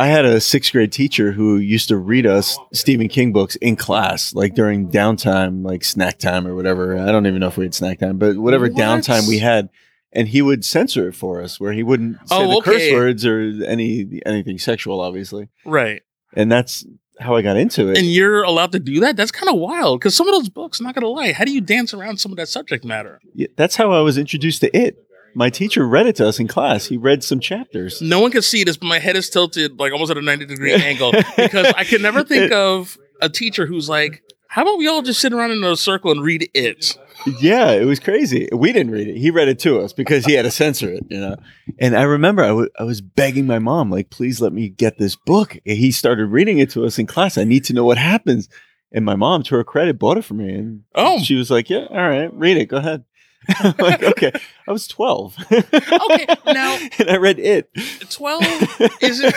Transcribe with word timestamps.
I 0.00 0.06
had 0.06 0.24
a 0.24 0.40
sixth 0.40 0.72
grade 0.72 0.92
teacher 0.92 1.30
who 1.30 1.58
used 1.58 1.88
to 1.88 1.98
read 1.98 2.26
us 2.26 2.58
Stephen 2.72 3.08
King 3.08 3.34
books 3.34 3.56
in 3.56 3.76
class, 3.76 4.32
like 4.32 4.54
during 4.54 4.88
downtime, 4.88 5.62
like 5.62 5.84
snack 5.84 6.18
time 6.18 6.46
or 6.46 6.54
whatever. 6.54 6.98
I 6.98 7.12
don't 7.12 7.26
even 7.26 7.40
know 7.40 7.48
if 7.48 7.58
we 7.58 7.66
had 7.66 7.74
snack 7.74 7.98
time, 7.98 8.16
but 8.16 8.38
whatever 8.38 8.68
What? 8.68 8.80
downtime 8.80 9.28
we 9.28 9.40
had. 9.40 9.68
And 10.10 10.26
he 10.26 10.40
would 10.40 10.64
censor 10.64 11.06
it 11.06 11.14
for 11.14 11.42
us, 11.42 11.60
where 11.60 11.72
he 11.72 11.82
wouldn't 11.82 12.16
oh, 12.30 12.38
say 12.38 12.44
Oh, 12.46 12.54
the 12.54 12.60
curse 12.62 12.92
words 12.92 13.26
or 13.26 13.40
any 13.66 14.22
anything 14.24 14.56
sexual, 14.56 15.02
obviously. 15.02 15.50
Right. 15.66 16.00
And 16.32 16.50
that's 16.50 16.86
how 17.20 17.36
I 17.36 17.42
got 17.42 17.58
into 17.58 17.90
it. 17.90 17.98
And 17.98 18.06
you're 18.06 18.42
allowed 18.42 18.72
to 18.72 18.80
do 18.80 19.00
that? 19.00 19.16
That's 19.16 19.30
kind 19.30 19.50
of 19.50 19.56
wild 19.56 20.00
because 20.00 20.16
some 20.16 20.26
of 20.26 20.34
those 20.34 20.48
books, 20.48 20.80
not 20.80 20.94
going 20.94 21.02
to 21.02 21.08
lie, 21.08 21.32
how 21.32 21.44
do 21.44 21.52
you 21.52 21.60
dance 21.60 21.92
around 21.92 22.18
some 22.18 22.32
of 22.32 22.38
that 22.38 22.48
subject 22.48 22.86
matter? 22.86 23.20
Yeah, 23.34 23.48
that's 23.54 23.76
how 23.76 23.92
I 23.92 24.00
was 24.00 24.16
introduced 24.16 24.62
to 24.62 24.74
it. 24.74 24.96
My 25.34 25.50
teacher 25.50 25.86
read 25.86 26.06
it 26.06 26.16
to 26.16 26.26
us 26.28 26.38
in 26.40 26.48
class. 26.48 26.86
He 26.86 26.96
read 26.96 27.22
some 27.24 27.40
chapters. 27.40 28.00
No 28.02 28.20
one 28.20 28.30
can 28.30 28.42
see 28.42 28.64
this, 28.64 28.76
but 28.76 28.86
my 28.86 28.98
head 28.98 29.16
is 29.16 29.30
tilted 29.30 29.78
like 29.78 29.92
almost 29.92 30.10
at 30.10 30.18
a 30.18 30.22
90 30.22 30.46
degree 30.46 30.72
angle 30.74 31.12
because 31.36 31.66
I 31.76 31.84
can 31.84 32.02
never 32.02 32.24
think 32.24 32.52
of 32.52 32.96
a 33.20 33.28
teacher 33.28 33.66
who's 33.66 33.88
like, 33.88 34.22
how 34.48 34.62
about 34.62 34.78
we 34.78 34.88
all 34.88 35.02
just 35.02 35.20
sit 35.20 35.32
around 35.32 35.52
in 35.52 35.62
a 35.62 35.76
circle 35.76 36.10
and 36.10 36.22
read 36.22 36.48
it? 36.54 36.96
Yeah, 37.40 37.70
it 37.72 37.84
was 37.84 38.00
crazy. 38.00 38.48
We 38.50 38.72
didn't 38.72 38.92
read 38.92 39.06
it. 39.06 39.16
He 39.18 39.30
read 39.30 39.46
it 39.48 39.58
to 39.60 39.78
us 39.80 39.92
because 39.92 40.24
he 40.24 40.32
had 40.32 40.42
to 40.42 40.50
censor 40.50 40.90
it, 40.90 41.04
you 41.10 41.20
know. 41.20 41.36
And 41.78 41.94
I 41.94 42.02
remember 42.02 42.42
I, 42.42 42.48
w- 42.48 42.68
I 42.78 42.84
was 42.84 43.00
begging 43.02 43.46
my 43.46 43.58
mom, 43.58 43.90
like, 43.90 44.08
please 44.10 44.40
let 44.40 44.52
me 44.54 44.70
get 44.70 44.98
this 44.98 45.16
book. 45.16 45.58
And 45.66 45.76
he 45.76 45.92
started 45.92 46.26
reading 46.26 46.58
it 46.58 46.70
to 46.70 46.84
us 46.84 46.98
in 46.98 47.06
class. 47.06 47.36
I 47.38 47.44
need 47.44 47.64
to 47.66 47.74
know 47.74 47.84
what 47.84 47.98
happens. 47.98 48.48
And 48.90 49.04
my 49.04 49.14
mom, 49.16 49.42
to 49.44 49.54
her 49.54 49.62
credit, 49.62 49.98
bought 50.00 50.16
it 50.18 50.24
for 50.24 50.34
me. 50.34 50.52
And 50.54 50.82
Oh. 50.96 51.20
she 51.20 51.34
was 51.36 51.50
like, 51.50 51.68
yeah, 51.70 51.86
all 51.90 52.08
right, 52.08 52.32
read 52.34 52.56
it. 52.56 52.66
Go 52.66 52.78
ahead. 52.78 53.04
I'm 53.48 53.74
like, 53.78 54.02
okay. 54.02 54.32
I 54.68 54.72
was 54.72 54.86
12. 54.86 55.36
Okay, 55.50 56.26
now- 56.46 56.78
and 56.98 57.10
I 57.10 57.16
read 57.16 57.38
it. 57.38 57.70
12 58.10 58.42
isn't 59.02 59.34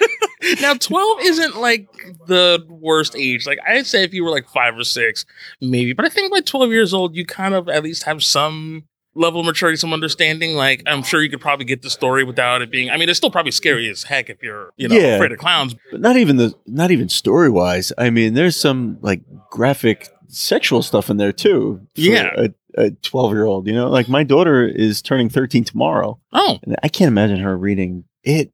now 0.60 0.74
12 0.74 1.18
isn't 1.22 1.56
like 1.56 1.88
the 2.26 2.64
worst 2.68 3.16
age 3.16 3.46
like 3.46 3.58
i'd 3.66 3.86
say 3.86 4.04
if 4.04 4.12
you 4.14 4.22
were 4.22 4.30
like 4.30 4.48
five 4.48 4.76
or 4.76 4.84
six 4.84 5.24
maybe 5.60 5.92
but 5.92 6.04
i 6.04 6.08
think 6.08 6.30
by 6.32 6.40
12 6.40 6.70
years 6.70 6.92
old 6.94 7.16
you 7.16 7.24
kind 7.24 7.54
of 7.54 7.68
at 7.68 7.82
least 7.82 8.02
have 8.04 8.22
some 8.22 8.84
level 9.14 9.40
of 9.40 9.46
maturity 9.46 9.76
some 9.76 9.92
understanding 9.92 10.54
like 10.54 10.82
i'm 10.86 11.02
sure 11.02 11.22
you 11.22 11.30
could 11.30 11.40
probably 11.40 11.64
get 11.64 11.82
the 11.82 11.90
story 11.90 12.22
without 12.22 12.62
it 12.62 12.70
being 12.70 12.90
i 12.90 12.96
mean 12.96 13.08
it's 13.08 13.16
still 13.16 13.30
probably 13.30 13.50
scary 13.50 13.88
as 13.88 14.02
heck 14.04 14.28
if 14.28 14.42
you're 14.42 14.70
you 14.76 14.86
know 14.88 14.94
Yeah. 14.96 15.14
afraid 15.16 15.32
of 15.32 15.38
clowns 15.38 15.74
but 15.90 16.00
not 16.00 16.16
even 16.16 16.36
the 16.36 16.54
not 16.66 16.90
even 16.90 17.08
story 17.08 17.48
wise. 17.50 17.92
I 17.96 18.10
mean, 18.10 18.34
there's 18.34 18.56
some 18.56 18.98
like 19.00 19.22
graphic 19.50 20.08
sexual 20.28 20.82
stuff 20.82 21.10
in 21.10 21.16
there 21.16 21.32
too. 21.32 21.80
for 21.94 22.00
Yeah. 22.00 22.46
a 22.78 22.90
twelve 23.02 23.32
year 23.32 23.44
old. 23.46 23.66
You 23.66 23.72
know, 23.74 23.88
like 23.88 24.08
my 24.08 24.22
daughter 24.22 24.66
is 24.66 25.00
turning 25.02 25.28
thirteen 25.28 25.64
tomorrow, 25.64 26.18
oh 26.32 26.58
and 26.62 26.76
I 26.82 26.88
can't 26.88 27.08
imagine 27.08 27.38
her 27.40 27.56
reading 27.56 28.04
it. 28.22 28.52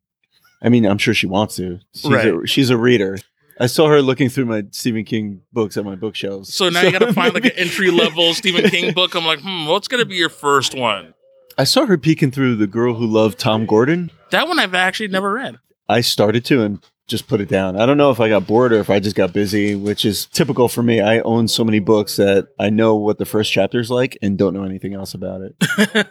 I 0.62 0.68
mean, 0.68 0.84
I'm 0.86 0.98
sure 0.98 1.12
she 1.14 1.26
wants 1.26 1.56
to. 1.56 1.80
She's, 1.94 2.10
Right. 2.10 2.26
a, 2.28 2.46
she's 2.46 2.70
a 2.70 2.76
reader. 2.76 3.18
I 3.58 3.66
saw 3.66 3.88
her 3.88 4.00
looking 4.00 4.28
through 4.28 4.46
my 4.46 4.64
Stephen 4.70 5.04
King 5.04 5.42
books 5.52 5.76
at 5.76 5.84
my 5.84 5.94
bookshelves. 5.96 6.54
so 6.54 6.68
now 6.68 6.82
you 6.82 6.92
gotta 6.92 7.12
find 7.20 7.34
like 7.34 7.44
an 7.44 7.52
entry 7.56 7.90
level 7.90 8.32
stephen 8.34 8.68
king 8.70 8.92
book 8.94 9.14
i'm 9.14 9.24
like 9.26 9.40
hmm 9.40 9.66
what's 9.66 9.86
gonna 9.88 10.04
be 10.06 10.16
your 10.16 10.28
first 10.30 10.74
one 10.74 11.14
I 11.58 11.64
saw 11.64 11.84
her 11.84 11.98
peeking 11.98 12.30
through 12.30 12.56
The 12.56 12.66
Girl 12.66 12.94
Who 12.94 13.06
Loved 13.06 13.38
Tom 13.38 13.66
Gordon. 13.66 14.10
that 14.30 14.48
one 14.48 14.58
i've 14.58 14.74
actually 14.74 15.08
never 15.08 15.32
read 15.32 15.58
I 15.88 16.00
started 16.00 16.44
to 16.46 16.62
and 16.62 16.82
just 17.08 17.26
put 17.26 17.40
it 17.40 17.48
down. 17.48 17.78
I 17.78 17.84
don't 17.84 17.96
know 17.96 18.10
if 18.10 18.20
I 18.20 18.28
got 18.28 18.46
bored 18.46 18.72
or 18.72 18.78
if 18.78 18.88
I 18.88 19.00
just 19.00 19.16
got 19.16 19.32
busy, 19.32 19.74
which 19.74 20.04
is 20.04 20.26
typical 20.26 20.68
for 20.68 20.82
me. 20.82 21.00
I 21.00 21.20
own 21.20 21.48
so 21.48 21.64
many 21.64 21.80
books 21.80 22.16
that 22.16 22.48
I 22.58 22.70
know 22.70 22.94
what 22.94 23.18
the 23.18 23.24
first 23.24 23.52
chapter's 23.52 23.90
like 23.90 24.16
and 24.22 24.38
don't 24.38 24.54
know 24.54 24.64
anything 24.64 24.94
else 24.94 25.12
about 25.12 25.40
it 25.42 25.56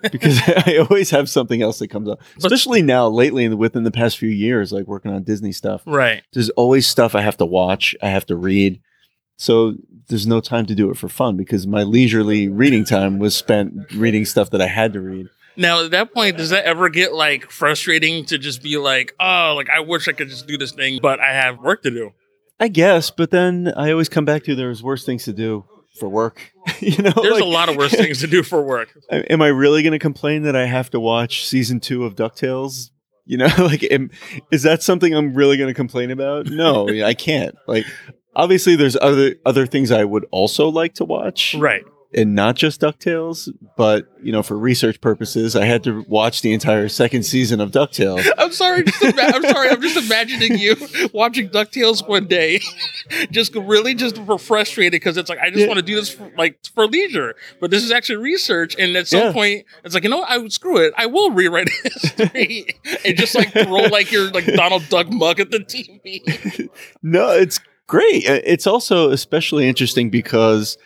because 0.11 0.39
I 0.47 0.77
always 0.77 1.09
have 1.09 1.29
something 1.29 1.61
else 1.61 1.79
that 1.79 1.89
comes 1.89 2.09
up. 2.09 2.21
Especially 2.37 2.81
now, 2.81 3.07
lately, 3.07 3.47
within 3.49 3.83
the 3.83 3.91
past 3.91 4.17
few 4.17 4.29
years, 4.29 4.71
like 4.71 4.85
working 4.85 5.11
on 5.11 5.23
Disney 5.23 5.51
stuff. 5.51 5.81
right 5.85 6.23
There's 6.33 6.49
always 6.51 6.87
stuff 6.87 7.15
I 7.15 7.21
have 7.21 7.37
to 7.37 7.45
watch, 7.45 7.95
I 8.01 8.09
have 8.09 8.25
to 8.27 8.35
read. 8.35 8.81
So 9.37 9.75
there's 10.07 10.27
no 10.27 10.39
time 10.39 10.67
to 10.67 10.75
do 10.75 10.91
it 10.91 10.97
for 10.97 11.09
fun 11.09 11.35
because 11.35 11.65
my 11.65 11.83
leisurely 11.83 12.47
reading 12.47 12.83
time 12.85 13.17
was 13.17 13.35
spent 13.35 13.73
reading 13.95 14.25
stuff 14.25 14.51
that 14.51 14.61
I 14.61 14.67
had 14.67 14.93
to 14.93 15.01
read. 15.01 15.29
Now, 15.57 15.83
at 15.85 15.91
that 15.91 16.13
point, 16.13 16.37
does 16.37 16.49
that 16.51 16.65
ever 16.65 16.89
get 16.89 17.13
like 17.13 17.49
frustrating 17.51 18.25
to 18.25 18.37
just 18.37 18.61
be 18.63 18.77
like, 18.77 19.13
oh, 19.19 19.53
like 19.55 19.69
I 19.69 19.79
wish 19.81 20.07
I 20.07 20.13
could 20.13 20.29
just 20.29 20.47
do 20.47 20.57
this 20.57 20.71
thing, 20.71 20.99
but 21.01 21.19
I 21.19 21.33
have 21.33 21.59
work 21.59 21.83
to 21.83 21.91
do? 21.91 22.11
I 22.59 22.67
guess, 22.67 23.09
but 23.11 23.31
then 23.31 23.73
I 23.75 23.91
always 23.91 24.07
come 24.09 24.23
back 24.25 24.43
to 24.43 24.55
there's 24.55 24.83
worse 24.83 25.03
things 25.05 25.23
to 25.25 25.33
do 25.33 25.65
for 25.99 26.07
work. 26.07 26.51
you 26.79 27.01
know, 27.03 27.11
There's 27.15 27.33
like- 27.33 27.41
a 27.43 27.45
lot 27.47 27.69
of 27.69 27.75
worse 27.75 27.91
things 27.91 28.19
to 28.19 28.27
do 28.27 28.43
for 28.43 28.61
work. 28.61 28.89
Am 29.11 29.41
I 29.41 29.47
really 29.47 29.81
going 29.83 29.93
to 29.93 29.99
complain 29.99 30.43
that 30.43 30.55
I 30.55 30.65
have 30.65 30.89
to 30.91 30.99
watch 30.99 31.45
season 31.47 31.79
two 31.79 32.05
of 32.05 32.15
Ducktales? 32.15 32.91
You 33.25 33.37
know, 33.37 33.49
like, 33.59 33.83
am, 33.91 34.09
is 34.51 34.63
that 34.63 34.81
something 34.83 35.13
I'm 35.13 35.33
really 35.33 35.55
going 35.57 35.69
to 35.69 35.73
complain 35.73 36.11
about? 36.11 36.47
No, 36.47 36.87
I 36.89 37.13
can't. 37.13 37.55
Like, 37.67 37.85
obviously, 38.35 38.75
there's 38.75 38.97
other 38.99 39.35
other 39.45 39.65
things 39.67 39.91
I 39.91 40.03
would 40.03 40.25
also 40.31 40.67
like 40.69 40.95
to 40.95 41.05
watch, 41.05 41.53
Right. 41.55 41.83
And 42.13 42.35
not 42.35 42.55
just 42.55 42.81
Ducktales. 42.81 43.49
But 43.77 44.07
you 44.21 44.31
know, 44.31 44.43
for 44.43 44.57
research 44.57 45.01
purposes, 45.01 45.55
I 45.55 45.65
had 45.65 45.83
to 45.85 46.05
watch 46.07 46.41
the 46.41 46.53
entire 46.53 46.87
second 46.89 47.23
season 47.23 47.59
of 47.61 47.71
Ducktales. 47.71 48.27
I'm 48.37 48.51
sorry. 48.51 48.83
Just 48.83 49.01
ima- 49.01 49.21
I'm 49.21 49.43
sorry. 49.43 49.69
I'm 49.69 49.81
just 49.81 49.97
imagining 50.05 50.57
you 50.59 50.75
watching 51.13 51.49
Ducktales 51.49 52.07
one 52.07 52.27
day, 52.27 52.59
just 53.31 53.55
really 53.55 53.95
just 53.95 54.17
frustrated 54.39 54.91
because 54.93 55.17
it's 55.17 55.29
like 55.29 55.39
I 55.39 55.49
just 55.49 55.61
Yeah. 55.61 55.67
want 55.67 55.77
to 55.77 55.85
do 55.85 55.95
this 55.95 56.09
for, 56.09 56.31
like 56.37 56.59
for 56.75 56.85
leisure, 56.87 57.35
but 57.59 57.71
this 57.71 57.83
is 57.83 57.91
actually 57.91 58.17
research. 58.17 58.75
And 58.77 58.95
at 58.95 59.07
some 59.07 59.19
Yeah. 59.21 59.31
point, 59.31 59.65
it's 59.83 59.93
like 59.93 60.03
you 60.03 60.09
know 60.09 60.17
what? 60.19 60.29
I 60.29 60.37
would 60.37 60.53
screw 60.53 60.77
it. 60.77 60.93
I 60.97 61.05
will 61.07 61.31
rewrite 61.31 61.69
history 61.83 62.65
and 63.05 63.17
just 63.17 63.35
like 63.35 63.51
throw 63.51 63.85
like 63.87 64.11
your 64.11 64.29
like 64.31 64.45
Donald 64.45 64.83
Duck 64.89 65.09
mug 65.09 65.39
at 65.39 65.51
the 65.51 65.59
TV. 65.59 66.69
no, 67.01 67.29
it's 67.31 67.59
great. 67.87 68.29
Uh, 68.29 68.39
It's 68.43 68.67
also 68.67 69.09
especially 69.11 69.67
interesting 69.67 70.09
because 70.09 70.77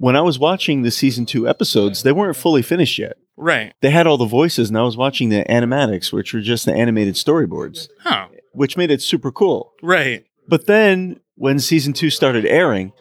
when 0.00 0.16
I 0.16 0.22
was 0.22 0.38
watching 0.38 0.82
the 0.82 0.90
season 0.90 1.26
two 1.26 1.46
episodes, 1.48 2.02
they 2.02 2.12
weren't 2.12 2.36
fully 2.36 2.62
finished 2.62 2.98
yet. 2.98 3.16
Right. 3.36 3.72
they 3.80 3.88
had 3.90 4.06
all 4.06 4.18
the 4.18 4.26
voices 4.26 4.68
and 4.68 4.76
I 4.76 4.82
was 4.82 4.98
watching 4.98 5.30
the 5.30 5.44
animatics, 5.48 6.12
which 6.12 6.34
were 6.34 6.40
just 6.42 6.66
the 6.66 6.74
animated 6.74 7.14
storyboards, 7.14 7.88
Huh. 8.00 8.26
which 8.52 8.76
made 8.76 8.90
it 8.90 9.00
super 9.00 9.32
cool. 9.32 9.72
Right. 9.82 10.24
But 10.46 10.66
then 10.66 11.20
when 11.36 11.58
season 11.58 11.94
two 11.94 12.10
started 12.10 12.44
airing 12.44 12.92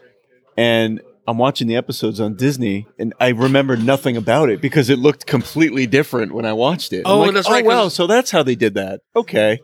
and 0.55 1.01
I'm 1.27 1.38
watching 1.38 1.67
the 1.67 1.75
episodes 1.75 2.21
on 2.21 2.35
Disney 2.35 2.88
and 2.97 3.13
I 3.19 3.29
remember 3.29 3.75
nothing 3.75 4.15
about 4.15 4.49
it 4.49 4.61
because 4.61 4.89
it 4.89 4.97
looked 4.97 5.25
completely 5.25 5.85
different 5.88 6.31
when 6.33 6.45
I 6.45 6.53
watched 6.53 6.93
it. 6.93 7.01
Oh, 7.05 7.19
like, 7.19 7.33
that's 7.33 7.47
oh, 7.47 7.51
right, 7.51 7.65
wow, 7.65 7.83
'cause- 7.83 7.95
so 7.95 8.07
that's 8.07 8.31
how 8.31 8.41
they 8.43 8.55
did 8.55 8.75
that. 8.75 9.01
Okay. 9.15 9.59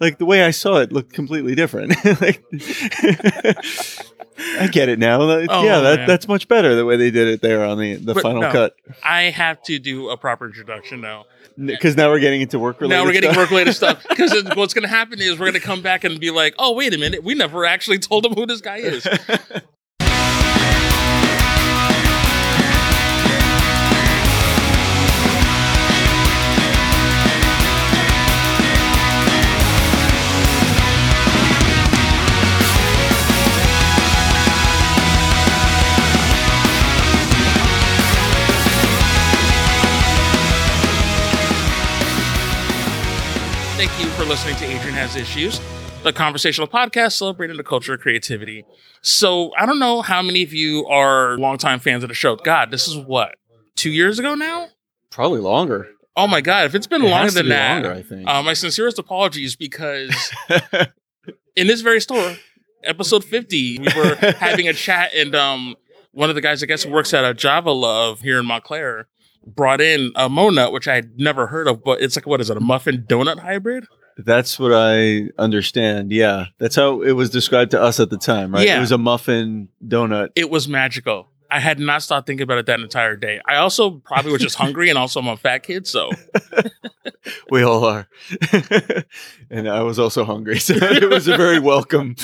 Like 0.00 0.18
the 0.18 0.26
way 0.26 0.42
I 0.44 0.50
saw 0.50 0.76
it 0.76 0.92
looked 0.92 1.12
completely 1.14 1.54
different. 1.54 1.94
Like- 2.20 2.44
I 4.38 4.68
get 4.68 4.88
it 4.88 4.98
now. 4.98 5.22
Like, 5.22 5.48
Oh, 5.50 5.64
yeah, 5.64 5.80
that, 5.80 6.06
that's 6.06 6.28
much 6.28 6.48
better 6.48 6.74
the 6.74 6.84
way 6.84 6.96
they 6.96 7.10
did 7.10 7.28
it 7.28 7.42
there 7.42 7.64
on 7.64 7.78
the, 7.78 7.96
the 7.96 8.14
But 8.14 8.22
final 8.22 8.42
no. 8.42 8.52
cut. 8.52 8.76
I 9.02 9.24
have 9.24 9.62
to 9.64 9.78
do 9.78 10.10
a 10.10 10.16
proper 10.16 10.46
introduction 10.46 11.00
now. 11.00 11.24
Because 11.62 11.96
now 11.96 12.08
we're 12.08 12.20
getting 12.20 12.40
into 12.40 12.56
work 12.60 12.80
related 12.80 12.96
now 12.96 13.04
we're 13.04 13.12
getting 13.12 13.34
work 13.34 13.50
related 13.50 13.72
stuff 13.72 14.00
because 14.08 14.32
what's 14.54 14.74
going 14.74 14.82
to 14.82 14.88
happen 14.88 15.20
is 15.20 15.32
we're 15.32 15.46
going 15.46 15.54
to 15.54 15.60
come 15.60 15.82
back 15.82 16.04
and 16.04 16.20
be 16.20 16.30
like, 16.30 16.54
oh 16.56 16.72
wait 16.74 16.94
a 16.94 16.98
minute, 16.98 17.24
we 17.24 17.34
never 17.34 17.64
actually 17.64 17.98
told 17.98 18.24
him 18.24 18.34
who 18.34 18.46
this 18.46 18.60
guy 18.60 18.76
is. 18.76 19.04
listening 44.28 44.56
to 44.56 44.64
Adrian 44.64 44.94
Has 44.94 45.16
Issues, 45.16 45.60
the 46.02 46.12
conversational 46.12 46.68
podcast 46.68 47.12
celebrating 47.12 47.56
the 47.56 47.62
culture 47.64 47.94
of 47.94 48.00
creativity. 48.00 48.64
So 49.00 49.52
I 49.56 49.64
don't 49.66 49.78
know 49.78 50.02
how 50.02 50.22
many 50.22 50.42
of 50.42 50.52
you 50.52 50.86
are 50.86 51.38
longtime 51.38 51.80
fans 51.80 52.02
of 52.02 52.08
the 52.08 52.14
show. 52.14 52.36
God, 52.36 52.70
this 52.70 52.86
is 52.88 52.96
what 52.96 53.36
two 53.76 53.90
years 53.90 54.18
ago 54.18 54.34
now. 54.34 54.68
Probably 55.10 55.40
longer. 55.40 55.88
Oh 56.16 56.26
my 56.26 56.40
God, 56.40 56.66
if 56.66 56.74
it's 56.74 56.86
been 56.86 57.02
It 57.02 57.08
longer 57.10 57.30
than 57.30 57.46
be 57.46 57.50
that, 57.50 57.82
longer, 57.84 57.92
I 57.92 58.02
think. 58.02 58.28
uh, 58.28 58.42
my 58.42 58.52
sincerest 58.52 58.98
apologies 58.98 59.56
because 59.56 60.32
in 61.56 61.66
this 61.66 61.80
very 61.80 62.00
store, 62.00 62.36
episode 62.84 63.24
50, 63.24 63.78
we 63.78 63.84
were 63.96 64.14
having 64.38 64.68
a 64.68 64.72
chat 64.72 65.12
and 65.14 65.34
um, 65.34 65.76
one 66.12 66.28
of 66.28 66.34
the 66.34 66.42
guys, 66.42 66.62
I 66.62 66.66
guess, 66.66 66.82
who 66.82 66.90
works 66.90 67.14
at 67.14 67.24
a 67.24 67.32
Java 67.34 67.70
Love 67.70 68.20
here 68.20 68.38
in 68.40 68.46
Montclair, 68.46 69.06
brought 69.46 69.80
in 69.80 70.10
a 70.16 70.28
Monut, 70.28 70.72
which 70.72 70.88
I 70.88 70.96
had 70.96 71.18
never 71.18 71.46
heard 71.46 71.68
of, 71.68 71.84
but 71.84 72.00
it's 72.02 72.16
like, 72.16 72.26
what 72.26 72.40
is 72.40 72.50
it, 72.50 72.56
a 72.56 72.60
muffin 72.60 73.04
donut 73.08 73.38
hybrid? 73.38 73.86
That's 74.18 74.58
what 74.58 74.72
I 74.74 75.28
understand. 75.38 76.10
Yeah. 76.10 76.46
That's 76.58 76.74
how 76.74 77.02
it 77.02 77.12
was 77.12 77.30
described 77.30 77.70
to 77.70 77.80
us 77.80 78.00
at 78.00 78.10
the 78.10 78.18
time, 78.18 78.52
right? 78.52 78.66
Yeah. 78.66 78.78
It 78.78 78.80
was 78.80 78.92
a 78.92 78.98
muffin 78.98 79.68
donut. 79.86 80.30
It 80.34 80.50
was 80.50 80.68
magical. 80.68 81.28
I 81.50 81.60
had 81.60 81.78
not 81.78 82.02
stopped 82.02 82.26
thinking 82.26 82.42
about 82.42 82.58
it 82.58 82.66
that 82.66 82.80
entire 82.80 83.16
day. 83.16 83.40
I 83.46 83.56
also 83.56 83.92
probably 83.92 84.32
was 84.32 84.42
just 84.42 84.56
hungry 84.56 84.90
and 84.90 84.98
also 84.98 85.20
I'm 85.20 85.28
a 85.28 85.36
fat 85.36 85.62
kid, 85.62 85.86
so 85.86 86.10
we 87.50 87.62
all 87.62 87.84
are. 87.84 88.08
and 89.50 89.68
I 89.68 89.82
was 89.82 89.98
also 89.98 90.24
hungry, 90.24 90.58
so 90.58 90.74
it 90.76 91.08
was 91.08 91.28
a 91.28 91.36
very 91.36 91.58
welcome. 91.58 92.16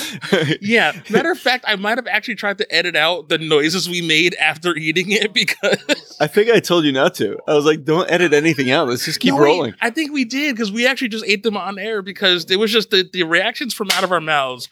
yeah. 0.61 0.93
Matter 1.09 1.31
of 1.31 1.39
fact, 1.39 1.65
I 1.67 1.75
might 1.75 1.97
have 1.97 2.07
actually 2.07 2.35
tried 2.35 2.57
to 2.59 2.73
edit 2.73 2.95
out 2.95 3.29
the 3.29 3.37
noises 3.37 3.89
we 3.89 4.01
made 4.01 4.35
after 4.35 4.75
eating 4.75 5.11
it 5.11 5.33
because 5.33 6.15
I 6.19 6.27
think 6.27 6.49
I 6.49 6.59
told 6.59 6.85
you 6.85 6.91
not 6.91 7.15
to. 7.15 7.37
I 7.47 7.53
was 7.53 7.65
like, 7.65 7.83
don't 7.83 8.09
edit 8.09 8.33
anything 8.33 8.71
out. 8.71 8.87
Let's 8.87 9.05
just 9.05 9.19
keep 9.19 9.33
No, 9.33 9.39
rolling. 9.39 9.73
I 9.81 9.89
think 9.89 10.11
we 10.11 10.25
did 10.25 10.55
because 10.55 10.71
we 10.71 10.87
actually 10.87 11.09
just 11.09 11.25
ate 11.25 11.43
them 11.43 11.57
on 11.57 11.77
air 11.79 12.01
because 12.01 12.49
it 12.49 12.57
was 12.57 12.71
just 12.71 12.89
the, 12.91 13.07
the 13.11 13.23
reactions 13.23 13.73
from 13.73 13.89
out 13.91 14.03
of 14.03 14.11
our 14.11 14.21
mouths. 14.21 14.69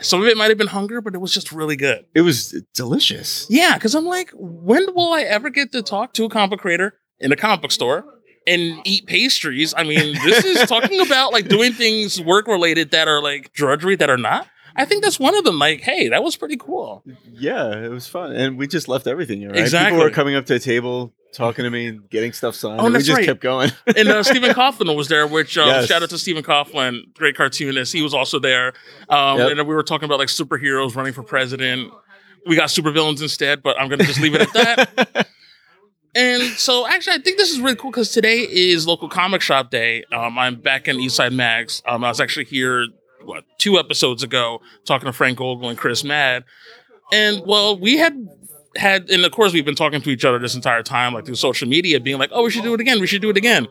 Some 0.00 0.20
of 0.20 0.26
it 0.26 0.36
might 0.36 0.48
have 0.48 0.58
been 0.58 0.66
hunger, 0.66 1.00
but 1.00 1.14
it 1.14 1.18
was 1.18 1.32
just 1.32 1.52
really 1.52 1.76
good. 1.76 2.04
It 2.14 2.22
was 2.22 2.60
delicious. 2.74 3.46
Yeah, 3.48 3.74
because 3.74 3.94
I'm 3.94 4.04
like, 4.04 4.30
when 4.34 4.92
will 4.92 5.12
I 5.12 5.22
ever 5.22 5.50
get 5.50 5.70
to 5.70 5.82
talk 5.82 6.14
to 6.14 6.24
a 6.24 6.28
comic 6.28 6.58
creator 6.58 6.94
in 7.20 7.30
a 7.30 7.36
comic 7.36 7.62
book 7.62 7.70
store 7.70 8.04
and 8.46 8.80
eat 8.84 9.06
pastries? 9.06 9.74
I 9.76 9.82
mean, 9.84 10.14
this 10.24 10.44
is 10.44 10.68
talking 10.68 11.00
about 11.00 11.32
like 11.32 11.48
doing 11.48 11.72
things 11.72 12.20
work 12.20 12.46
related 12.46 12.90
that 12.92 13.08
are 13.08 13.22
like 13.22 13.52
drudgery 13.52 13.96
that 13.96 14.10
are 14.10 14.16
not. 14.18 14.48
I 14.76 14.84
think 14.84 15.04
that's 15.04 15.20
one 15.20 15.36
of 15.36 15.44
them. 15.44 15.58
Like, 15.58 15.82
hey, 15.82 16.08
that 16.08 16.24
was 16.24 16.36
pretty 16.36 16.56
cool. 16.56 17.04
Yeah, 17.32 17.84
it 17.84 17.90
was 17.90 18.08
fun, 18.08 18.32
and 18.32 18.58
we 18.58 18.66
just 18.66 18.88
left 18.88 19.06
everything. 19.06 19.46
Right? 19.46 19.56
Exactly. 19.56 19.92
People 19.92 20.04
were 20.04 20.10
coming 20.10 20.34
up 20.34 20.46
to 20.46 20.54
the 20.54 20.58
table, 20.58 21.12
talking 21.32 21.62
to 21.62 21.70
me, 21.70 21.86
and 21.86 22.10
getting 22.10 22.32
stuff 22.32 22.56
signed. 22.56 22.80
Oh, 22.80 22.86
and 22.86 22.94
we 22.94 23.00
just 23.02 23.16
right. 23.16 23.24
kept 23.24 23.40
going. 23.40 23.70
And 23.96 24.08
uh, 24.08 24.22
Stephen 24.24 24.50
Coughlin 24.50 24.96
was 24.96 25.06
there, 25.06 25.28
which 25.28 25.56
um, 25.56 25.68
Yes. 25.68 25.86
shout 25.86 26.02
out 26.02 26.10
to 26.10 26.18
Stephen 26.18 26.42
Coughlin, 26.42 27.14
great 27.14 27.36
cartoonist. 27.36 27.92
He 27.92 28.02
was 28.02 28.14
also 28.14 28.40
there. 28.40 28.72
Um, 29.08 29.38
Yep. 29.38 29.50
And 29.52 29.68
we 29.68 29.74
were 29.76 29.84
talking 29.84 30.06
about 30.06 30.18
like 30.18 30.28
superheroes 30.28 30.96
running 30.96 31.12
for 31.12 31.22
president. 31.22 31.92
We 32.44 32.56
got 32.56 32.68
supervillains 32.68 33.22
instead, 33.22 33.62
but 33.62 33.80
I'm 33.80 33.88
going 33.88 34.00
to 34.00 34.04
just 34.06 34.20
leave 34.20 34.34
it 34.34 34.42
at 34.42 34.52
that. 34.54 35.28
And 36.14 36.42
so, 36.42 36.86
actually, 36.86 37.14
I 37.14 37.18
think 37.18 37.38
this 37.38 37.50
is 37.50 37.60
really 37.60 37.76
cool 37.76 37.90
because 37.90 38.12
today 38.12 38.38
is 38.40 38.86
local 38.86 39.08
comic 39.08 39.42
shop 39.42 39.70
day. 39.70 40.04
Um, 40.12 40.38
I'm 40.38 40.56
back 40.60 40.86
in 40.86 40.96
Eastside 40.96 41.32
Mags. 41.32 41.82
Um, 41.86 42.04
I 42.04 42.08
was 42.08 42.20
actually 42.20 42.44
here 42.44 42.86
what 43.24 43.44
two 43.58 43.78
episodes 43.78 44.22
ago 44.22 44.60
talking 44.86 45.06
to 45.06 45.12
Frank 45.12 45.40
Ogle 45.40 45.68
and 45.68 45.78
Chris 45.78 46.04
Mad, 46.04 46.44
and 47.12 47.42
well, 47.46 47.78
we 47.78 47.96
had 47.96 48.14
had, 48.76 49.08
and 49.10 49.24
of 49.24 49.32
course, 49.32 49.52
we've 49.52 49.64
been 49.64 49.74
talking 49.74 50.00
to 50.02 50.10
each 50.10 50.24
other 50.24 50.38
this 50.38 50.54
entire 50.54 50.82
time, 50.82 51.14
like 51.14 51.24
through 51.26 51.34
social 51.36 51.66
media, 51.68 51.98
being 52.00 52.18
like, 52.18 52.30
"Oh, 52.32 52.44
we 52.44 52.50
should 52.50 52.62
do 52.64 52.74
it 52.74 52.80
again. 52.80 53.00
We 53.00 53.06
should 53.06 53.22
do 53.22 53.30
it 53.30 53.36
again." 53.36 53.66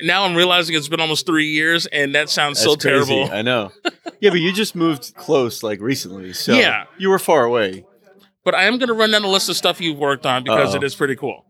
Now 0.00 0.24
I'm 0.24 0.34
realizing 0.36 0.76
it's 0.76 0.88
been 0.88 1.00
almost 1.00 1.26
three 1.26 1.48
years, 1.48 1.86
and 1.86 2.14
that 2.14 2.28
sounds 2.30 2.58
so 2.60 2.76
crazy. 2.76 2.88
terrible. 3.14 3.32
I 3.32 3.42
know. 3.42 3.72
Yeah, 4.20 4.30
but 4.30 4.40
you 4.40 4.52
just 4.52 4.74
moved 4.74 5.14
close, 5.14 5.62
like 5.62 5.80
recently. 5.80 6.32
So 6.32 6.52
Yeah. 6.52 6.86
you 6.98 7.08
were 7.08 7.20
far 7.20 7.44
away. 7.44 7.84
But 8.44 8.56
I 8.56 8.64
am 8.64 8.76
going 8.78 8.88
to 8.88 8.94
run 8.94 9.12
down 9.12 9.22
a 9.22 9.28
list 9.28 9.48
of 9.48 9.54
stuff 9.56 9.80
you've 9.80 9.96
worked 9.98 10.26
on 10.26 10.42
because 10.42 10.70
Uh-oh. 10.74 10.78
it 10.78 10.82
is 10.82 10.96
pretty 10.96 11.14
cool. 11.14 11.44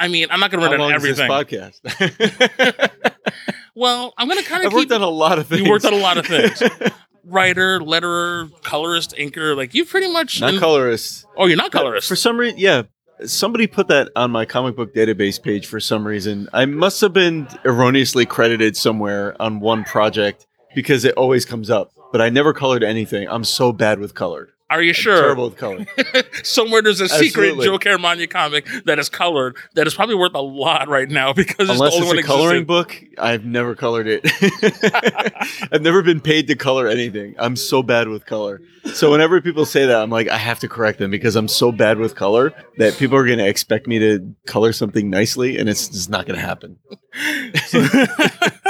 I 0.00 0.08
mean, 0.08 0.28
I'm 0.30 0.40
not 0.40 0.50
going 0.50 0.62
to 0.62 0.68
run 0.70 0.78
down 0.78 0.92
everything. 0.92 1.28
this 1.28 1.80
podcast? 1.80 2.90
Well, 3.78 4.12
I'm 4.18 4.26
going 4.26 4.42
to 4.42 4.44
kind 4.48 4.62
of 4.64 4.72
I've 4.72 4.78
keep 4.80 4.90
worked 4.90 5.00
on 5.00 5.06
a 5.06 5.08
lot 5.08 5.38
of 5.38 5.46
things. 5.46 5.62
You 5.62 5.70
worked 5.70 5.84
on 5.84 5.92
a 5.92 5.98
lot 5.98 6.18
of 6.18 6.26
things. 6.26 6.60
writer, 7.24 7.78
letterer, 7.78 8.50
colorist, 8.64 9.14
inker. 9.16 9.56
Like 9.56 9.72
you 9.72 9.84
pretty 9.84 10.10
much. 10.12 10.40
Not 10.40 10.50
and- 10.50 10.58
colorist. 10.58 11.24
oh, 11.36 11.46
you're 11.46 11.56
not 11.56 11.70
colorist. 11.70 12.08
For 12.08 12.16
some 12.16 12.38
reason, 12.38 12.58
yeah. 12.58 12.82
Somebody 13.24 13.68
put 13.68 13.86
that 13.86 14.10
on 14.16 14.32
my 14.32 14.44
comic 14.44 14.74
book 14.74 14.94
database 14.94 15.40
page 15.40 15.66
for 15.66 15.78
some 15.78 16.04
reason. 16.04 16.48
I 16.52 16.64
must 16.66 17.00
have 17.02 17.12
been 17.12 17.46
erroneously 17.64 18.26
credited 18.26 18.76
somewhere 18.76 19.40
on 19.40 19.60
one 19.60 19.84
project 19.84 20.46
because 20.74 21.04
it 21.04 21.14
always 21.14 21.44
comes 21.44 21.70
up. 21.70 21.92
But 22.10 22.20
I 22.20 22.30
never 22.30 22.52
colored 22.52 22.82
anything. 22.82 23.28
I'm 23.28 23.44
so 23.44 23.72
bad 23.72 24.00
with 24.00 24.14
color. 24.14 24.48
Are 24.70 24.82
you 24.82 24.92
sure? 24.92 25.16
Terrible 25.16 25.48
with 25.48 25.56
color. 25.56 25.86
Somewhere 26.42 26.82
there's 26.82 27.00
a 27.00 27.08
secret 27.08 27.58
Joe 27.60 27.78
Caramagna 27.78 28.28
comic 28.28 28.66
that 28.84 28.98
is 28.98 29.08
colored 29.08 29.56
that 29.74 29.86
is 29.86 29.94
probably 29.94 30.14
worth 30.14 30.34
a 30.34 30.42
lot 30.42 30.88
right 30.88 31.08
now 31.08 31.32
because 31.32 31.70
Unless 31.70 31.94
it's 31.94 31.96
the 32.00 32.04
only 32.04 32.18
it's 32.18 32.28
a 32.28 32.30
one 32.30 32.38
coloring 32.38 32.62
existed. 32.62 32.66
book, 32.66 33.02
I've 33.18 33.46
never 33.46 33.74
colored 33.74 34.06
it. 34.08 34.20
I've 35.72 35.80
never 35.80 36.02
been 36.02 36.20
paid 36.20 36.48
to 36.48 36.54
color 36.54 36.86
anything. 36.86 37.34
I'm 37.38 37.56
so 37.56 37.82
bad 37.82 38.08
with 38.08 38.26
color. 38.26 38.60
So 38.92 39.10
whenever 39.10 39.40
people 39.40 39.64
say 39.64 39.86
that, 39.86 40.02
I'm 40.02 40.10
like, 40.10 40.28
I 40.28 40.36
have 40.36 40.58
to 40.60 40.68
correct 40.68 40.98
them 40.98 41.10
because 41.10 41.34
I'm 41.34 41.48
so 41.48 41.72
bad 41.72 41.98
with 41.98 42.14
color 42.14 42.52
that 42.76 42.96
people 42.98 43.16
are 43.16 43.24
going 43.24 43.38
to 43.38 43.48
expect 43.48 43.86
me 43.86 43.98
to 43.98 44.34
color 44.46 44.72
something 44.72 45.08
nicely, 45.08 45.58
and 45.58 45.68
it's 45.68 45.88
just 45.88 46.10
not 46.10 46.26
going 46.26 46.38
to 46.38 46.44
happen. 46.44 46.78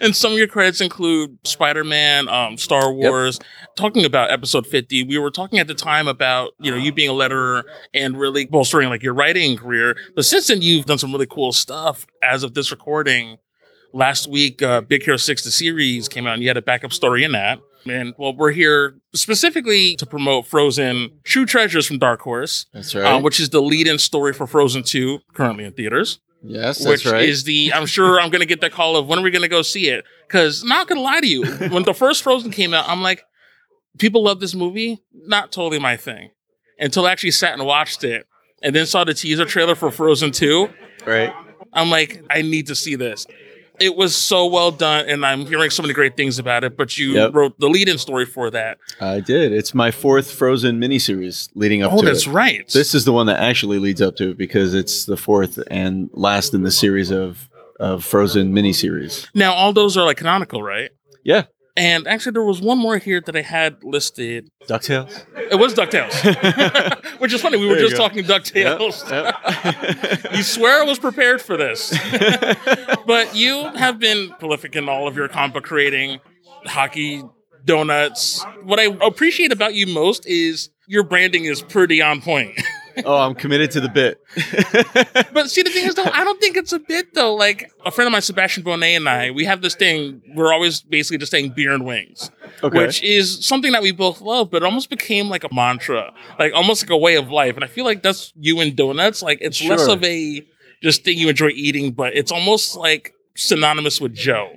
and 0.00 0.14
some 0.14 0.32
of 0.32 0.38
your 0.38 0.46
credits 0.46 0.80
include 0.80 1.38
Spider-Man, 1.44 2.28
um, 2.28 2.56
Star 2.56 2.92
Wars. 2.92 3.38
Talking 3.76 4.04
about 4.04 4.30
episode 4.30 4.66
50, 4.66 5.04
we 5.04 5.18
were 5.18 5.30
talking 5.30 5.58
at 5.58 5.66
the 5.66 5.74
time 5.74 6.08
about, 6.08 6.52
you 6.60 6.70
know, 6.70 6.76
you 6.76 6.92
being 6.92 7.10
a 7.10 7.12
letterer 7.12 7.64
and 7.94 8.18
really 8.18 8.46
bolstering 8.46 8.88
like 8.88 9.02
your 9.02 9.14
writing 9.14 9.56
career. 9.56 9.96
But 10.14 10.24
since 10.24 10.48
then, 10.48 10.62
you've 10.62 10.86
done 10.86 10.98
some 10.98 11.12
really 11.12 11.26
cool 11.26 11.52
stuff 11.52 12.06
as 12.22 12.42
of 12.42 12.54
this 12.54 12.70
recording. 12.70 13.38
Last 13.92 14.28
week, 14.28 14.60
uh, 14.62 14.82
Big 14.82 15.02
Hero 15.02 15.16
6, 15.16 15.44
the 15.44 15.50
series 15.50 16.08
came 16.08 16.26
out 16.26 16.34
and 16.34 16.42
you 16.42 16.48
had 16.48 16.58
a 16.58 16.62
backup 16.62 16.92
story 16.92 17.24
in 17.24 17.32
that. 17.32 17.60
And 17.88 18.12
well, 18.18 18.34
we're 18.34 18.50
here 18.50 18.98
specifically 19.14 19.96
to 19.96 20.04
promote 20.04 20.46
Frozen 20.46 21.20
True 21.24 21.46
Treasures 21.46 21.86
from 21.86 21.98
Dark 21.98 22.20
Horse, 22.20 22.66
That's 22.74 22.94
uh, 22.94 23.20
which 23.20 23.40
is 23.40 23.48
the 23.50 23.62
lead 23.62 23.86
in 23.86 23.98
story 23.98 24.34
for 24.34 24.46
Frozen 24.46 24.82
2, 24.82 25.20
currently 25.32 25.64
in 25.64 25.72
theaters 25.72 26.20
yes, 26.42 26.84
which 26.86 27.06
is 27.06 27.44
the 27.44 27.72
I'm 27.72 27.86
sure 27.86 28.20
I'm 28.20 28.30
gonna 28.30 28.46
get 28.46 28.60
the 28.60 28.70
call 28.70 28.96
of 28.96 29.06
when 29.06 29.18
are 29.18 29.22
we 29.22 29.30
gonna 29.30 29.48
go 29.48 29.62
see 29.62 29.88
it? 29.88 30.04
Because 30.26 30.64
not 30.64 30.88
gonna 30.88 31.00
lie 31.00 31.20
to 31.20 31.26
you, 31.26 31.44
when 31.70 31.84
the 31.84 31.94
first 31.94 32.22
Frozen 32.22 32.50
came 32.50 32.74
out, 32.74 32.88
I'm 32.88 33.02
like, 33.02 33.22
people 33.98 34.24
love 34.24 34.40
this 34.40 34.54
movie, 34.54 35.02
not 35.12 35.52
totally 35.52 35.78
my 35.78 35.96
thing. 35.96 36.30
Until 36.78 37.06
I 37.06 37.12
actually 37.12 37.32
sat 37.32 37.54
and 37.54 37.66
watched 37.66 38.04
it, 38.04 38.26
and 38.62 38.74
then 38.74 38.86
saw 38.86 39.04
the 39.04 39.14
teaser 39.14 39.44
trailer 39.44 39.74
for 39.74 39.90
Frozen 39.90 40.32
2. 40.32 40.68
right. 41.06 41.32
I'm 41.72 41.90
like, 41.90 42.22
I 42.30 42.42
need 42.42 42.68
to 42.68 42.74
see 42.74 42.94
this. 42.94 43.26
It 43.80 43.96
was 43.96 44.14
so 44.16 44.46
well 44.46 44.70
done, 44.70 45.06
and 45.08 45.24
I'm 45.24 45.46
hearing 45.46 45.70
so 45.70 45.82
many 45.82 45.94
great 45.94 46.16
things 46.16 46.38
about 46.38 46.64
it. 46.64 46.76
But 46.76 46.96
you 46.98 47.12
Yep. 47.14 47.34
wrote 47.34 47.58
the 47.60 47.68
lead-in 47.68 47.98
story 47.98 48.24
for 48.26 48.50
that. 48.50 48.78
I 49.00 49.20
did. 49.20 49.52
It's 49.52 49.74
my 49.74 49.90
fourth 49.90 50.30
Frozen 50.30 50.80
miniseries 50.80 51.48
leading 51.54 51.82
up 51.82 51.92
Oh, 51.92 52.00
to 52.00 52.06
that's 52.06 52.26
it. 52.26 52.30
right. 52.30 52.68
This 52.72 52.94
is 52.94 53.04
the 53.04 53.12
one 53.12 53.26
that 53.26 53.40
actually 53.40 53.78
leads 53.78 54.00
up 54.02 54.16
to 54.16 54.30
it 54.30 54.38
because 54.38 54.74
it's 54.74 55.04
the 55.04 55.16
fourth 55.16 55.58
and 55.70 56.10
last 56.12 56.54
in 56.54 56.62
the 56.62 56.70
series 56.70 57.10
of 57.10 57.48
of 57.80 58.04
Frozen 58.04 58.52
miniseries. 58.52 59.28
now 59.34 59.52
all 59.54 59.72
those 59.72 59.96
are 59.96 60.04
like 60.04 60.16
canonical, 60.16 60.62
right? 60.62 60.90
Yeah, 61.22 61.44
And 61.78 62.08
actually, 62.08 62.32
there 62.32 62.42
was 62.42 62.60
one 62.60 62.76
more 62.76 62.98
here 62.98 63.20
that 63.20 63.36
I 63.36 63.42
had 63.42 63.84
listed. 63.84 64.50
Ducktales. 64.68 65.24
It 65.36 65.54
was 65.54 65.74
DuckTales. 65.74 66.12
Which 67.20 67.32
is 67.32 67.40
funny. 67.40 67.56
We 67.56 67.66
were 67.66 67.74
There 67.74 67.84
you 67.84 67.88
just 67.88 67.96
go. 67.96 68.08
talking 68.08 68.24
DuckTales. 68.24 69.08
Yep. 69.08 70.32
You 70.36 70.42
swear 70.42 70.82
I 70.82 70.84
was 70.84 70.98
prepared 70.98 71.40
for 71.40 71.56
this. 71.56 71.90
but 73.06 73.34
you 73.34 73.68
have 73.76 73.98
been 73.98 74.30
prolific 74.38 74.74
in 74.76 74.88
all 74.88 75.06
of 75.06 75.16
your 75.16 75.28
comic 75.28 75.54
book 75.54 75.64
creating, 75.64 76.18
hockey, 76.66 77.22
donuts. 77.64 78.44
What 78.64 78.78
I 78.80 78.84
appreciate 79.00 79.52
about 79.52 79.74
you 79.74 79.86
most 79.86 80.26
is 80.26 80.70
your 80.88 81.04
branding 81.04 81.44
is 81.44 81.62
pretty 81.62 82.02
on 82.02 82.20
point. 82.20 82.60
Oh, 83.04 83.16
I'm 83.16 83.34
committed 83.34 83.70
to 83.72 83.80
the 83.80 83.88
bit. 83.88 84.20
but 85.32 85.50
see, 85.50 85.62
the 85.62 85.70
thing 85.70 85.86
is, 85.86 85.94
though, 85.94 86.04
I 86.04 86.24
don't 86.24 86.40
think 86.40 86.56
it's 86.56 86.72
a 86.72 86.78
bit, 86.78 87.14
though. 87.14 87.34
Like, 87.34 87.70
a 87.84 87.90
friend 87.90 88.06
of 88.06 88.12
mine, 88.12 88.22
Sebastian 88.22 88.64
Bonet, 88.64 88.96
and 88.96 89.08
I, 89.08 89.30
we 89.30 89.44
have 89.44 89.62
this 89.62 89.74
thing, 89.74 90.22
we're 90.34 90.52
always 90.52 90.80
basically 90.80 91.18
just 91.18 91.30
saying 91.30 91.50
beer 91.56 91.72
and 91.72 91.84
wings. 91.84 92.30
okay. 92.62 92.78
which 92.78 93.02
is 93.02 93.44
something 93.44 93.72
that 93.72 93.82
we 93.82 93.92
both 93.92 94.20
love, 94.20 94.50
but 94.50 94.62
it 94.62 94.64
almost 94.64 94.90
became 94.90 95.28
like 95.28 95.44
a 95.44 95.54
mantra, 95.54 96.12
like 96.38 96.52
almost 96.54 96.82
like 96.82 96.90
a 96.90 96.96
way 96.96 97.16
of 97.16 97.30
life. 97.30 97.54
And 97.54 97.64
I 97.64 97.68
feel 97.68 97.84
like 97.84 98.02
that's 98.02 98.32
you 98.36 98.60
and 98.60 98.76
donuts. 98.76 99.22
Like 99.22 99.38
it's 99.40 99.62
less 99.62 99.86
of 99.86 100.02
a 100.04 100.46
just 100.82 101.04
thing 101.04 101.18
you 101.18 101.28
enjoy 101.28 101.48
eating, 101.48 101.92
but 101.92 102.14
it's 102.16 102.32
almost 102.32 102.76
like 102.76 103.14
synonymous 103.36 104.00
with 104.00 104.14
Joe, 104.14 104.50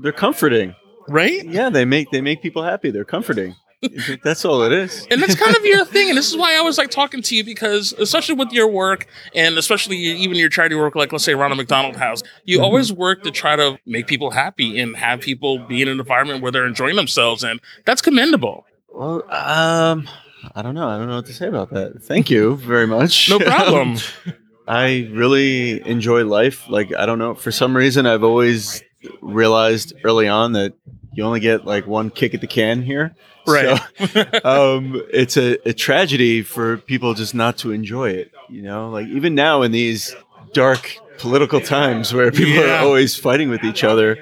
They're 0.00 0.12
comforting. 0.12 0.74
right? 1.08 1.44
Yeah, 1.44 1.70
they 1.70 1.84
make 1.84 2.10
they 2.10 2.20
make 2.20 2.42
people 2.42 2.62
happy. 2.62 2.90
They're 2.90 3.04
comforting. 3.04 3.54
That's 4.22 4.44
all 4.44 4.62
it 4.62 4.72
is. 4.72 5.06
And 5.10 5.22
that's 5.22 5.34
kind 5.34 5.56
of 5.56 5.64
your 5.64 5.84
thing. 5.86 6.08
And 6.10 6.18
this 6.18 6.30
is 6.30 6.36
why 6.36 6.54
I 6.56 6.60
was 6.60 6.76
like 6.76 6.90
talking 6.90 7.22
to 7.22 7.34
you 7.34 7.42
because, 7.42 7.92
especially 7.94 8.34
with 8.34 8.52
your 8.52 8.68
work 8.68 9.06
and 9.34 9.56
especially 9.56 9.96
even 9.96 10.36
your 10.36 10.50
charity 10.50 10.74
work, 10.74 10.94
like 10.94 11.12
let's 11.12 11.24
say 11.24 11.34
Ronald 11.34 11.56
McDonald 11.58 11.96
House, 11.96 12.22
you 12.44 12.58
Mm-hmm. 12.58 12.64
always 12.64 12.92
work 12.92 13.22
to 13.22 13.30
try 13.30 13.56
to 13.56 13.78
make 13.86 14.06
people 14.06 14.30
happy 14.32 14.78
and 14.78 14.96
have 14.96 15.20
people 15.20 15.58
be 15.66 15.80
in 15.80 15.88
an 15.88 15.98
environment 15.98 16.42
where 16.42 16.52
they're 16.52 16.66
enjoying 16.66 16.96
themselves. 16.96 17.42
And 17.42 17.58
that's 17.86 18.02
commendable. 18.02 18.66
Well, 18.92 19.22
um, 19.32 20.08
I 20.54 20.60
don't 20.62 20.74
know. 20.74 20.88
I 20.88 20.98
don't 20.98 21.08
know 21.08 21.16
what 21.16 21.26
to 21.26 21.32
say 21.32 21.46
about 21.48 21.70
that. 21.70 22.02
Thank 22.02 22.28
you 22.28 22.56
very 22.56 22.86
much. 22.86 23.30
No 23.30 23.38
problem. 23.38 23.96
I 24.68 25.08
really 25.12 25.80
enjoy 25.88 26.24
life. 26.26 26.68
Like 26.68 26.92
I 26.94 27.06
don't 27.06 27.18
know, 27.18 27.34
for 27.34 27.50
some 27.50 27.74
reason 27.76 28.04
I've 28.06 28.24
always 28.24 28.82
realized 29.22 29.94
early 30.04 30.28
on 30.28 30.52
that 30.52 30.74
you 31.12 31.24
only 31.24 31.40
get 31.40 31.64
like 31.64 31.86
one 31.86 32.10
kick 32.10 32.34
at 32.34 32.40
the 32.40 32.46
can 32.46 32.82
here. 32.82 33.14
Right. 33.46 33.80
So, 33.98 34.24
um, 34.44 35.02
it's 35.12 35.36
a, 35.36 35.56
a 35.68 35.72
tragedy 35.72 36.42
for 36.42 36.76
people 36.78 37.14
just 37.14 37.34
not 37.34 37.58
to 37.58 37.72
enjoy 37.72 38.10
it. 38.10 38.32
You 38.48 38.62
know, 38.62 38.90
like 38.90 39.06
even 39.08 39.34
now 39.34 39.62
in 39.62 39.72
these 39.72 40.14
dark 40.52 40.98
political 41.18 41.60
times 41.60 42.12
where 42.12 42.30
people 42.30 42.54
Yeah. 42.54 42.80
are 42.80 42.84
always 42.84 43.16
fighting 43.16 43.48
with 43.50 43.64
each 43.64 43.84
other, 43.84 44.18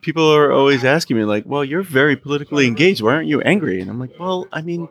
people 0.00 0.28
are 0.34 0.52
always 0.52 0.84
asking 0.84 1.16
me 1.16 1.24
like, 1.24 1.44
"Well, 1.46 1.64
you're 1.64 1.82
very 1.82 2.16
politically 2.16 2.66
engaged. 2.66 3.02
Why 3.02 3.14
aren't 3.14 3.28
you 3.28 3.40
angry?" 3.42 3.80
And 3.80 3.90
I'm 3.90 3.98
like, 3.98 4.12
"Well, 4.18 4.48
I 4.52 4.62
mean." 4.62 4.88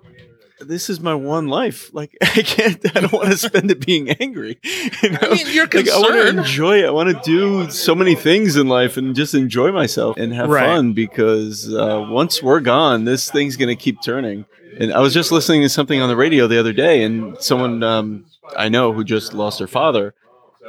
This 0.66 0.90
is 0.90 1.00
my 1.00 1.14
one 1.16 1.48
life. 1.48 1.94
Like 1.94 2.16
I 2.22 2.42
can't. 2.44 2.80
I 2.96 3.02
don't 3.02 3.14
want 3.14 3.30
to 3.30 3.38
spend 3.38 3.70
it 3.72 3.86
being 3.86 4.10
angry. 4.10 4.60
You 5.04 5.10
know? 5.12 5.18
I 5.22 5.30
mean, 5.34 5.48
you're 5.50 5.66
like 5.66 5.90
I 5.90 5.98
want 5.98 6.14
to 6.14 6.28
enjoy 6.28 6.84
it. 6.84 6.86
I 6.86 6.92
want 6.92 7.10
to 7.10 7.20
do 7.24 7.70
so 7.72 7.96
many 7.96 8.14
things 8.16 8.56
in 8.56 8.68
life 8.68 8.98
and 8.98 9.16
just 9.16 9.34
enjoy 9.34 9.72
myself 9.72 10.18
and 10.18 10.34
have 10.34 10.50
Right. 10.50 10.66
fun 10.66 10.94
because 10.94 11.74
uh, 11.74 12.06
once 12.10 12.44
we're 12.44 12.60
gone, 12.60 13.06
this 13.06 13.32
thing's 13.32 13.58
gonna 13.58 13.76
keep 13.76 14.02
turning. 14.04 14.46
And 14.80 14.94
I 14.94 15.00
was 15.00 15.14
just 15.14 15.32
listening 15.32 15.62
to 15.64 15.70
something 15.70 16.00
on 16.02 16.08
the 16.08 16.16
radio 16.16 16.48
the 16.48 16.60
other 16.60 16.72
day, 16.74 17.04
and 17.04 17.38
someone 17.42 17.82
um, 17.84 18.26
I 18.56 18.70
know 18.70 18.94
who 18.94 19.04
just 19.04 19.34
lost 19.34 19.60
her 19.60 19.68
father, 19.68 20.14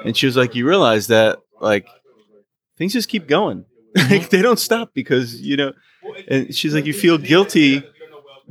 and 0.05 0.17
she 0.17 0.27
was 0.27 0.37
like, 0.37 0.55
"You 0.55 0.67
realize 0.67 1.07
that 1.09 1.39
like 1.61 1.87
things 2.79 2.93
just 2.93 3.09
keep 3.09 3.27
going. 3.29 3.65
like 4.11 4.31
they 4.31 4.43
don't 4.43 4.59
stop 4.59 4.93
because 4.95 5.41
you 5.41 5.57
know." 5.57 5.73
And 6.29 6.55
she's 6.55 6.75
like, 6.75 6.87
"You 6.87 6.95
feel 6.95 7.19
guilty." 7.19 7.83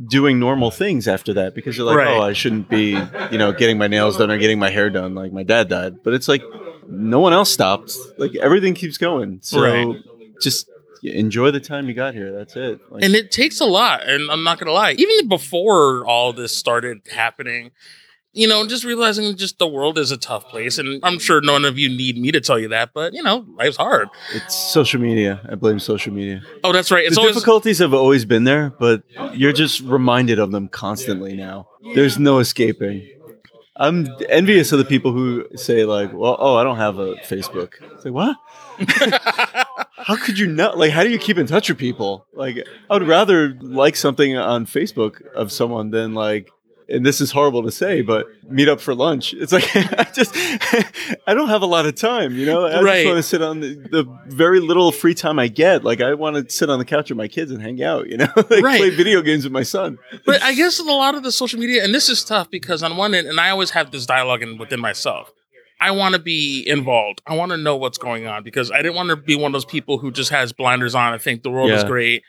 Doing 0.08 0.40
normal 0.40 0.72
things 0.72 1.08
after 1.08 1.34
that 1.34 1.54
because 1.56 1.78
you're 1.78 1.86
like, 1.86 1.98
Right. 1.98 2.08
oh, 2.18 2.22
I 2.22 2.34
shouldn't 2.34 2.70
be, 2.70 2.92
you 3.32 3.38
know, 3.38 3.52
getting 3.52 3.78
my 3.78 3.88
nails 3.88 4.18
done 4.18 4.32
or 4.32 4.38
getting 4.38 4.60
my 4.60 4.70
hair 4.70 4.90
done 4.90 5.16
like 5.16 5.32
my 5.32 5.44
dad 5.44 5.68
died. 5.70 6.04
But 6.04 6.14
it's 6.14 6.28
like 6.28 6.42
no 6.88 7.20
one 7.20 7.34
else 7.34 7.52
stopped. 7.52 7.96
Like 8.18 8.36
everything 8.36 8.74
keeps 8.74 8.98
going. 8.98 9.40
So 9.42 9.62
Right. 9.62 9.96
just 10.42 10.68
enjoy 11.04 11.52
the 11.52 11.60
time 11.60 11.88
you 11.88 11.94
got 11.94 12.14
here. 12.14 12.32
That's 12.32 12.56
it. 12.56 12.80
Like, 12.90 13.04
and 13.04 13.16
it 13.16 13.32
takes 13.32 13.60
a 13.60 13.66
lot 13.66 14.08
and 14.08 14.30
i'm 14.30 14.44
not 14.44 14.60
gonna 14.60 14.72
lie 14.72 14.92
even 14.92 15.28
before 15.28 16.06
all 16.06 16.32
this 16.34 16.56
started 16.56 17.00
happening 17.12 17.72
you 18.34 18.48
know 18.48 18.66
just 18.66 18.84
realizing 18.84 19.36
just 19.36 19.60
the 19.60 19.68
world 19.68 19.98
is 19.98 20.12
a 20.12 20.18
tough 20.18 20.48
place 20.48 20.78
and 20.78 21.00
i'm 21.04 21.20
sure 21.20 21.42
none 21.42 21.66
of 21.66 21.78
you 21.78 21.90
need 21.90 22.18
me 22.18 22.32
to 22.32 22.40
tell 22.40 22.58
you 22.58 22.70
that 22.70 22.92
but 22.94 23.14
you 23.14 23.22
know 23.22 23.46
life's 23.58 23.78
hard 23.78 24.08
it's 24.34 24.56
social 24.56 25.02
media. 25.02 25.42
I 25.50 25.56
blame 25.56 25.80
social 25.80 26.14
media. 26.14 26.42
oh 26.64 26.72
that's 26.72 26.92
right 26.92 27.06
it's 27.06 27.16
the 27.16 27.22
always 27.22 27.36
difficulties 27.36 27.80
have 27.80 27.94
always 27.94 28.26
been 28.26 28.44
there, 28.44 28.70
but 28.80 29.04
you're 29.34 29.54
just 29.54 29.82
reminded 29.82 30.40
of 30.40 30.52
them 30.52 30.68
constantly 30.68 31.36
now. 31.36 31.68
There's 31.96 32.18
no 32.18 32.40
escaping. 32.40 33.08
I'm 33.76 34.08
envious 34.30 34.72
of 34.72 34.80
the 34.80 34.86
people 34.86 35.12
who 35.12 35.48
say 35.56 35.86
like, 35.86 36.14
"Well, 36.14 36.36
oh, 36.40 36.56
I 36.56 36.64
don't 36.64 36.78
have 36.78 37.00
a 37.00 37.16
Facebook." 37.16 37.74
It's 37.96 38.06
like, 38.06 38.14
what? 38.14 38.38
how 39.98 40.16
could 40.16 40.38
you 40.38 40.48
not? 40.48 40.78
Like, 40.78 40.92
how 40.92 41.04
do 41.04 41.10
you 41.10 41.18
keep 41.18 41.38
in 41.38 41.48
touch 41.48 41.70
with 41.70 41.78
people? 41.78 42.26
Like, 42.34 42.58
I 42.90 42.94
would 42.94 43.08
rather 43.08 43.58
like 43.62 43.96
something 43.96 44.38
on 44.38 44.66
Facebook 44.66 45.22
of 45.34 45.52
someone 45.52 45.90
than 45.92 46.14
like. 46.14 46.52
And 46.92 47.06
this 47.06 47.22
is 47.22 47.32
horrible 47.32 47.64
to 47.64 47.72
say, 47.72 48.02
but 48.02 48.28
meet 48.50 48.68
up 48.68 48.82
for 48.82 48.94
lunch. 48.94 49.34
It's 49.34 49.52
like 49.54 49.64
I 49.76 50.04
just 50.14 50.32
I 51.28 51.34
don't 51.34 51.48
have 51.50 51.62
a 51.62 51.66
lot 51.66 51.86
of 51.86 51.96
time, 51.96 52.36
you 52.36 52.46
know. 52.46 52.66
I 52.66 52.82
Right. 52.82 52.96
just 53.04 53.06
want 53.06 53.18
to 53.18 53.24
sit 53.24 53.42
on 53.42 53.60
the, 53.62 53.76
the 53.90 54.20
very 54.28 54.60
little 54.60 54.92
free 54.92 55.14
time 55.14 55.40
I 55.40 55.48
get. 55.48 55.84
Like 55.84 56.02
I 56.02 56.14
want 56.14 56.36
to 56.36 56.54
sit 56.54 56.70
on 56.70 56.80
the 56.80 56.86
couch 56.86 57.10
with 57.10 57.18
my 57.18 57.28
kids 57.28 57.50
and 57.52 57.62
hang 57.62 57.82
out, 57.82 58.08
you 58.08 58.18
know, 58.18 58.28
like 58.36 58.62
Right. 58.64 58.78
play 58.80 58.90
video 58.90 59.22
games 59.22 59.44
with 59.44 59.54
my 59.54 59.64
son. 59.64 59.98
but 60.26 60.42
I 60.44 60.54
guess 60.54 60.80
a 60.80 60.84
lot 60.84 61.16
of 61.16 61.24
the 61.24 61.32
social 61.32 61.60
media, 61.60 61.84
and 61.84 61.96
this 61.96 62.10
is 62.10 62.24
tough 62.26 62.50
because 62.52 62.84
on 62.84 62.98
one 62.98 63.14
end, 63.14 63.28
and 63.28 63.40
I 63.40 63.50
always 63.52 63.70
have 63.72 63.92
this 63.92 64.06
dialogue 64.06 64.44
in, 64.44 64.58
within 64.58 64.80
myself. 64.80 65.32
I 65.80 65.90
want 65.92 66.14
to 66.14 66.22
be 66.22 66.64
involved. 66.68 67.22
I 67.26 67.36
want 67.36 67.52
to 67.54 67.58
know 67.58 67.76
what's 67.76 67.98
going 67.98 68.28
on 68.28 68.44
because 68.44 68.70
I 68.70 68.84
didn't 68.84 68.94
want 68.96 69.10
to 69.10 69.16
be 69.16 69.36
one 69.36 69.50
of 69.50 69.54
those 69.54 69.66
people 69.66 69.98
who 69.98 70.12
just 70.12 70.30
has 70.30 70.54
blinders 70.54 70.94
on 70.94 71.14
and 71.14 71.20
think 71.22 71.42
the 71.42 71.50
world 71.50 71.72
is 71.72 71.84
great 71.84 72.22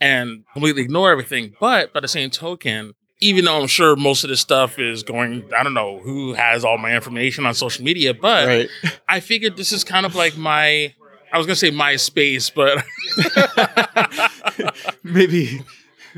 and 0.00 0.44
completely 0.52 0.82
ignore 0.82 1.10
everything. 1.10 1.54
But 1.58 1.92
by 1.92 1.98
the 2.00 2.06
same 2.06 2.30
token, 2.30 2.92
even 3.22 3.44
though 3.46 3.60
I'm 3.60 3.66
sure 3.68 3.94
most 3.96 4.24
of 4.24 4.30
this 4.30 4.40
stuff 4.40 4.78
is 4.78 5.02
going, 5.02 5.44
I 5.56 5.62
don't 5.62 5.74
know 5.74 5.98
who 6.00 6.32
has 6.34 6.64
all 6.64 6.76
my 6.78 6.92
information 6.94 7.46
on 7.46 7.54
social 7.54 7.84
media, 7.84 8.12
but 8.14 8.46
Right. 8.46 8.68
I 9.08 9.20
figured 9.20 9.56
this 9.56 9.72
is 9.72 9.84
kind 9.84 10.04
of 10.04 10.14
like 10.14 10.36
my, 10.36 10.92
I 11.32 11.38
was 11.38 11.46
going 11.46 11.54
to 11.54 11.60
say 11.60 11.70
my 11.70 11.96
space, 11.96 12.50
but 12.50 12.84
Maybe 15.02 15.62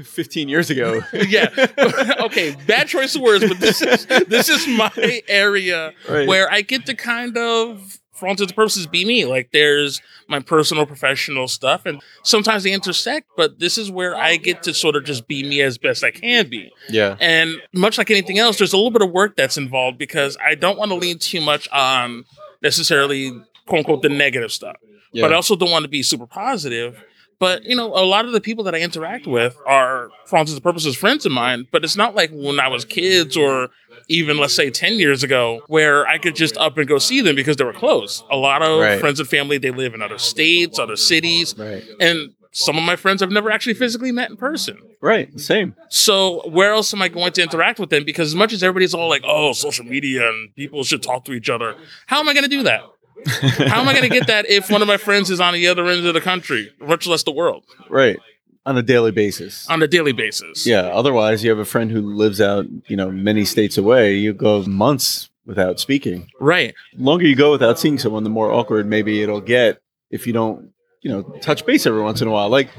15 0.02 0.49
years 0.49 0.70
ago. 0.70 1.00
yeah. 1.12 1.49
okay, 2.20 2.56
bad 2.66 2.88
choice 2.88 3.14
of 3.14 3.23
words, 3.23 3.46
but 3.46 3.61
this 3.61 3.80
is 3.82 4.06
this 4.26 4.49
is 4.49 4.66
my 4.66 5.23
area 5.28 5.92
Right. 6.08 6.26
where 6.26 6.50
I 6.50 6.62
get 6.62 6.87
to 6.87 6.94
kind 6.94 7.37
of, 7.37 7.99
for 8.14 8.26
all 8.26 8.30
intents 8.30 8.52
and 8.52 8.56
purposes, 8.56 8.87
be 8.87 9.04
me. 9.04 9.25
Like 9.25 9.50
there's 9.52 10.00
my 10.28 10.40
personal, 10.40 10.87
professional 10.87 11.49
stuff, 11.49 11.85
and 11.87 12.00
sometimes 12.23 12.62
they 12.62 12.73
intersect. 12.73 13.28
But 13.37 13.59
this 13.59 13.76
is 13.76 13.90
where 13.90 14.16
I 14.16 14.37
get 14.37 14.62
to 14.64 14.75
sort 14.75 14.97
of 14.97 15.04
just 15.04 15.26
be 15.26 15.42
me 15.42 15.61
as 15.61 15.78
best 15.78 16.04
I 16.04 16.11
can 16.11 16.49
be. 16.49 16.71
Yeah. 16.88 17.16
And 17.21 17.61
much 17.73 17.99
like 17.99 18.11
anything 18.11 18.38
else, 18.38 18.59
there's 18.59 18.73
a 18.73 18.76
little 18.76 18.90
bit 18.90 19.02
of 19.02 19.11
work 19.11 19.37
that's 19.37 19.56
involved 19.56 19.99
because 19.99 20.37
I 20.44 20.54
don't 20.54 20.78
want 20.78 20.90
to 20.90 20.97
lean 20.97 21.18
too 21.18 21.40
much 21.40 21.68
on 21.71 22.25
necessarily 22.62 23.30
quote 23.66 23.80
unquote 23.80 24.02
the 24.02 24.09
negative 24.09 24.52
stuff. 24.52 24.76
Yeah. 25.12 25.23
But 25.23 25.33
I 25.33 25.37
also 25.37 25.56
don't 25.56 25.71
want 25.71 25.85
to 25.85 25.88
be 25.88 26.02
super 26.02 26.26
positive. 26.26 27.02
But 27.38 27.64
you 27.64 27.76
know, 27.76 27.88
a 27.88 28.05
lot 28.05 28.25
of 28.25 28.33
the 28.33 28.41
people 28.41 28.64
that 28.64 28.75
I 28.75 28.81
interact 28.81 29.26
with 29.26 29.57
are, 29.67 30.09
for 30.26 30.37
all 30.37 30.41
intents 30.43 30.53
and 30.55 30.62
purposes, 30.62 30.97
friends 30.97 31.26
of 31.26 31.33
mine. 31.33 31.67
But 31.71 31.85
it's 31.85 31.97
not 31.97 32.14
like 32.14 32.31
when 32.33 32.61
I 32.61 32.69
was 32.69 32.85
kids 32.85 33.37
or 33.37 33.71
even 34.09 34.37
let's 34.38 34.55
say 34.55 34.71
10 34.71 34.95
years 34.99 35.23
ago 35.23 35.62
where 35.67 36.07
I 36.07 36.19
could 36.19 36.37
just 36.37 36.57
up 36.59 36.76
and 36.79 36.87
go 36.87 36.99
see 36.99 37.21
them 37.21 37.37
because 37.37 37.57
they 37.57 37.64
were 37.64 37.73
close. 37.73 38.23
A 38.31 38.37
lot 38.37 38.62
of 38.62 38.81
Right. 38.81 39.00
friends 39.00 39.19
and 39.21 39.29
family, 39.29 39.59
they 39.59 39.71
live 39.71 39.95
in 39.95 40.03
other 40.03 40.19
states, 40.19 40.79
other 40.79 40.97
cities. 40.97 41.55
Right. 41.57 41.83
And 42.00 42.31
some 42.53 42.76
of 42.76 42.85
my 42.85 42.97
friends 42.97 43.21
I've 43.23 43.31
never 43.33 43.50
actually 43.50 43.75
physically 43.75 44.12
met 44.12 44.31
in 44.31 44.37
person. 44.37 44.79
Right. 45.00 45.38
Same. 45.41 45.75
So 45.88 46.49
where 46.49 46.73
else 46.73 46.95
am 46.95 47.03
I 47.03 47.09
going 47.09 47.33
to 47.33 47.43
interact 47.43 47.79
with 47.81 47.91
them? 47.91 48.05
Because 48.05 48.29
as 48.29 48.35
much 48.35 48.53
as 48.53 48.62
everybody's 48.62 48.95
all 48.95 49.09
like, 49.09 49.23
"Oh, 49.26 49.53
social 49.53 49.85
media 49.85 50.29
and 50.29 50.55
people 50.55 50.85
should 50.85 51.03
talk 51.03 51.25
to 51.25 51.33
each 51.33 51.50
other," 51.50 51.75
how 52.07 52.21
am 52.21 52.29
I 52.29 52.33
going 52.33 52.45
to 52.45 52.49
do 52.49 52.62
that? 52.62 52.83
How 53.26 53.80
am 53.80 53.88
I 53.88 53.92
going 53.92 54.02
to 54.09 54.09
get 54.09 54.26
that 54.26 54.47
if 54.49 54.71
one 54.71 54.83
of 54.83 54.88
my 54.88 54.97
friends 54.97 55.30
is 55.30 55.40
on 55.40 55.54
the 55.54 55.66
other 55.68 55.87
end 55.87 56.06
of 56.06 56.14
the 56.14 56.21
country, 56.21 56.73
much 56.80 57.06
less 57.06 57.23
the 57.23 57.33
world, 57.33 57.64
Right. 57.88 58.18
On 58.66 58.78
a 58.78 58.83
daily 58.83 59.11
basis. 59.11 59.68
on 59.68 59.83
a 59.83 59.87
daily 59.87 60.12
basis? 60.12 60.66
Yeah. 60.66 60.83
Otherwise, 60.87 61.44
you 61.44 61.50
have 61.50 61.59
a 61.59 61.66
friend 61.66 61.90
who 61.90 62.00
lives 62.14 62.40
out, 62.40 62.64
you 62.88 62.97
know, 62.97 63.11
many 63.11 63.44
states 63.44 63.76
away. 63.76 64.14
You 64.14 64.33
go 64.33 64.62
months 64.62 65.28
without 65.44 65.78
speaking. 65.78 66.28
Right. 66.40 66.75
The 66.97 67.02
longer 67.04 67.26
you 67.26 67.37
go 67.37 67.50
without 67.50 67.78
seeing 67.78 67.99
someone, 67.99 68.25
the 68.25 68.30
more 68.30 68.50
awkward 68.50 68.87
maybe 68.87 69.23
it'll 69.23 69.42
get 69.42 69.83
if 70.11 70.26
you 70.26 70.33
don't, 70.33 70.71
you 71.02 71.11
know, 71.11 71.23
touch 71.42 71.66
base 71.66 71.85
every 71.85 72.00
once 72.00 72.23
in 72.23 72.28
a 72.28 72.30
while. 72.30 72.49
Like 72.49 72.71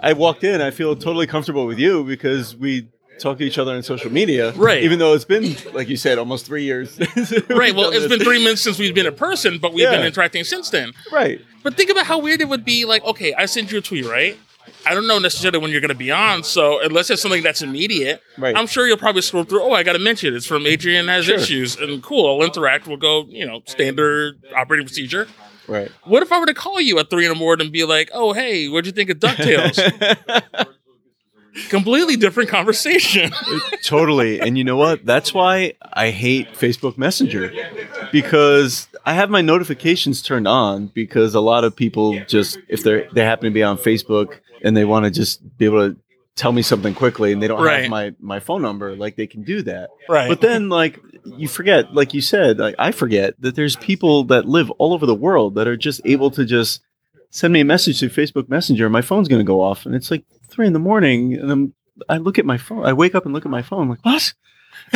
I 0.00 0.14
walked 0.14 0.44
in, 0.44 0.62
I 0.62 0.70
feel 0.70 0.96
totally 0.96 1.26
comfortable 1.26 1.66
with 1.66 1.78
you 1.78 2.04
because 2.04 2.56
we 2.56 2.88
talk 3.18 3.38
to 3.38 3.44
each 3.44 3.58
other 3.58 3.72
on 3.74 3.82
social 3.82 4.10
media. 4.12 4.52
Right. 4.52 4.82
Even 4.82 4.98
though 4.98 5.14
it's 5.14 5.24
been, 5.24 5.56
like 5.72 5.88
you 5.88 5.96
said, 5.96 6.18
almost 6.18 6.46
three 6.46 6.64
years. 6.64 6.98
Right. 7.48 7.74
Well, 7.74 7.90
it's 7.90 8.06
been 8.06 8.20
three 8.20 8.42
months 8.42 8.62
since 8.62 8.78
we've 8.78 8.94
been 8.94 9.06
in 9.06 9.14
person, 9.14 9.58
but 9.58 9.72
we've 9.72 9.88
been 9.88 10.04
interacting 10.06 10.44
since 10.44 10.70
then. 10.70 10.92
Right. 11.12 11.40
But 11.62 11.74
think 11.76 11.90
about 11.90 12.06
how 12.06 12.18
weird 12.20 12.40
it 12.40 12.48
would 12.48 12.64
be. 12.64 12.84
Like, 12.84 13.04
okay, 13.04 13.34
I 13.34 13.46
sent 13.46 13.72
you 13.72 13.78
a 13.78 13.80
tweet, 13.80 14.04
right? 14.06 14.38
I 14.86 14.94
don't 14.94 15.06
know 15.06 15.18
necessarily 15.18 15.58
when 15.58 15.70
you're 15.70 15.80
going 15.80 15.88
to 15.88 15.94
be 15.94 16.10
on, 16.12 16.44
so 16.44 16.80
unless 16.82 17.10
it's 17.10 17.20
something 17.22 17.42
that's 17.42 17.62
immediate, 17.62 18.22
Right. 18.38 18.56
I'm 18.56 18.66
sure 18.66 18.86
you'll 18.86 18.96
probably 18.96 19.22
scroll 19.22 19.44
through. 19.44 19.62
Oh, 19.62 19.72
I 19.72 19.82
got 19.82 19.94
to 19.94 19.98
mention 19.98 20.34
it's 20.36 20.46
from 20.46 20.66
Adrian 20.66 21.08
has 21.08 21.24
Sure. 21.24 21.36
issues, 21.36 21.76
and 21.76 22.02
cool. 22.02 22.26
I'll 22.28 22.46
interact. 22.46 22.86
We'll 22.86 22.96
go, 22.96 23.24
you 23.28 23.44
know, 23.46 23.62
standard 23.66 24.40
operating 24.54 24.86
procedure. 24.86 25.26
Right. 25.66 25.90
What 26.04 26.22
if 26.22 26.32
I 26.32 26.38
were 26.38 26.46
to 26.46 26.54
call 26.54 26.80
you 26.80 26.98
at 26.98 27.10
three 27.10 27.24
in 27.26 27.30
the 27.32 27.34
morning 27.38 27.66
and 27.66 27.72
be 27.72 27.84
like, 27.84 28.10
"Oh, 28.14 28.32
hey, 28.32 28.68
what'd 28.68 28.86
you 28.86 28.92
think 28.92 29.10
of 29.10 29.18
Ducktales?" 29.18 29.76
Completely 31.70 32.16
different 32.16 32.48
conversation. 32.50 33.30
totally. 33.82 34.40
And 34.40 34.56
you 34.56 34.64
know 34.64 34.76
what? 34.76 35.04
That's 35.04 35.32
why 35.34 35.74
I 35.92 36.10
hate 36.10 36.52
Facebook 36.54 36.96
Messenger 36.98 37.52
because 38.12 38.88
I 39.04 39.14
have 39.14 39.30
my 39.30 39.40
notifications 39.40 40.22
turned 40.22 40.46
on 40.48 40.86
because 40.88 41.34
a 41.34 41.40
lot 41.40 41.64
of 41.64 41.74
people 41.74 42.18
just 42.26 42.58
if 42.68 42.82
they 42.82 43.08
they 43.12 43.24
happen 43.24 43.44
to 43.46 43.50
be 43.50 43.62
on 43.62 43.76
Facebook 43.78 44.40
and 44.62 44.76
they 44.76 44.84
want 44.84 45.04
to 45.04 45.10
just 45.10 45.56
be 45.58 45.64
able 45.64 45.90
to 45.90 45.96
tell 46.36 46.52
me 46.52 46.62
something 46.62 46.94
quickly 46.94 47.32
and 47.32 47.42
they 47.42 47.48
don't 47.48 47.60
Right. 47.62 47.82
have 47.82 47.90
my 47.90 48.14
my 48.20 48.40
phone 48.40 48.62
number 48.62 48.94
like 48.94 49.16
they 49.16 49.26
can 49.26 49.42
do 49.42 49.62
that. 49.62 49.90
right. 50.08 50.28
But 50.28 50.40
then 50.40 50.68
like 50.68 51.00
you 51.24 51.48
forget 51.48 51.94
like 51.94 52.14
you 52.14 52.20
said 52.20 52.58
like 52.58 52.74
I 52.78 52.92
forget 52.92 53.34
that 53.40 53.54
there's 53.56 53.76
people 53.76 54.24
that 54.24 54.46
live 54.46 54.70
all 54.72 54.92
over 54.94 55.06
the 55.06 55.14
world 55.14 55.54
that 55.56 55.66
are 55.66 55.76
just 55.76 56.00
able 56.04 56.30
to 56.32 56.44
just 56.44 56.80
send 57.30 57.52
me 57.52 57.60
a 57.60 57.64
message 57.64 57.98
through 57.98 58.08
Facebook 58.10 58.48
Messenger 58.48 58.86
and 58.86 58.92
my 58.92 59.02
phone's 59.02 59.28
going 59.28 59.40
to 59.40 59.44
go 59.44 59.60
off 59.60 59.84
and 59.84 59.94
it's 59.94 60.10
like 60.10 60.24
3 60.58 60.66
in 60.66 60.72
the 60.72 60.80
morning 60.80 61.34
and 61.34 61.52
I'm 61.52 61.74
I 62.08 62.16
look 62.16 62.36
at 62.36 62.44
my 62.44 62.58
phone. 62.58 62.84
I 62.84 62.92
wake 62.92 63.14
up 63.14 63.26
and 63.26 63.32
look 63.32 63.44
at 63.44 63.50
my 63.50 63.62
phone. 63.62 63.82
I'm 63.82 63.90
like, 63.90 64.04
what? 64.04 64.34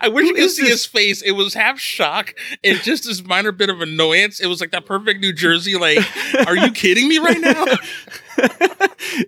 I 0.00 0.08
wish 0.08 0.28
you 0.28 0.34
could 0.34 0.50
see 0.50 0.64
this? 0.64 0.72
his 0.72 0.84
face. 0.84 1.22
It 1.22 1.30
was 1.32 1.54
half 1.54 1.78
shock 1.78 2.34
and 2.62 2.78
just 2.80 3.04
this 3.04 3.24
minor 3.24 3.50
bit 3.50 3.70
of 3.70 3.80
annoyance. 3.80 4.40
It 4.40 4.46
was 4.46 4.60
like 4.60 4.72
that 4.72 4.84
perfect 4.84 5.20
New 5.20 5.32
Jersey, 5.32 5.76
like, 5.76 5.98
are 6.46 6.54
you 6.54 6.70
kidding 6.70 7.08
me 7.08 7.16
right 7.18 7.40
now? 7.40 7.64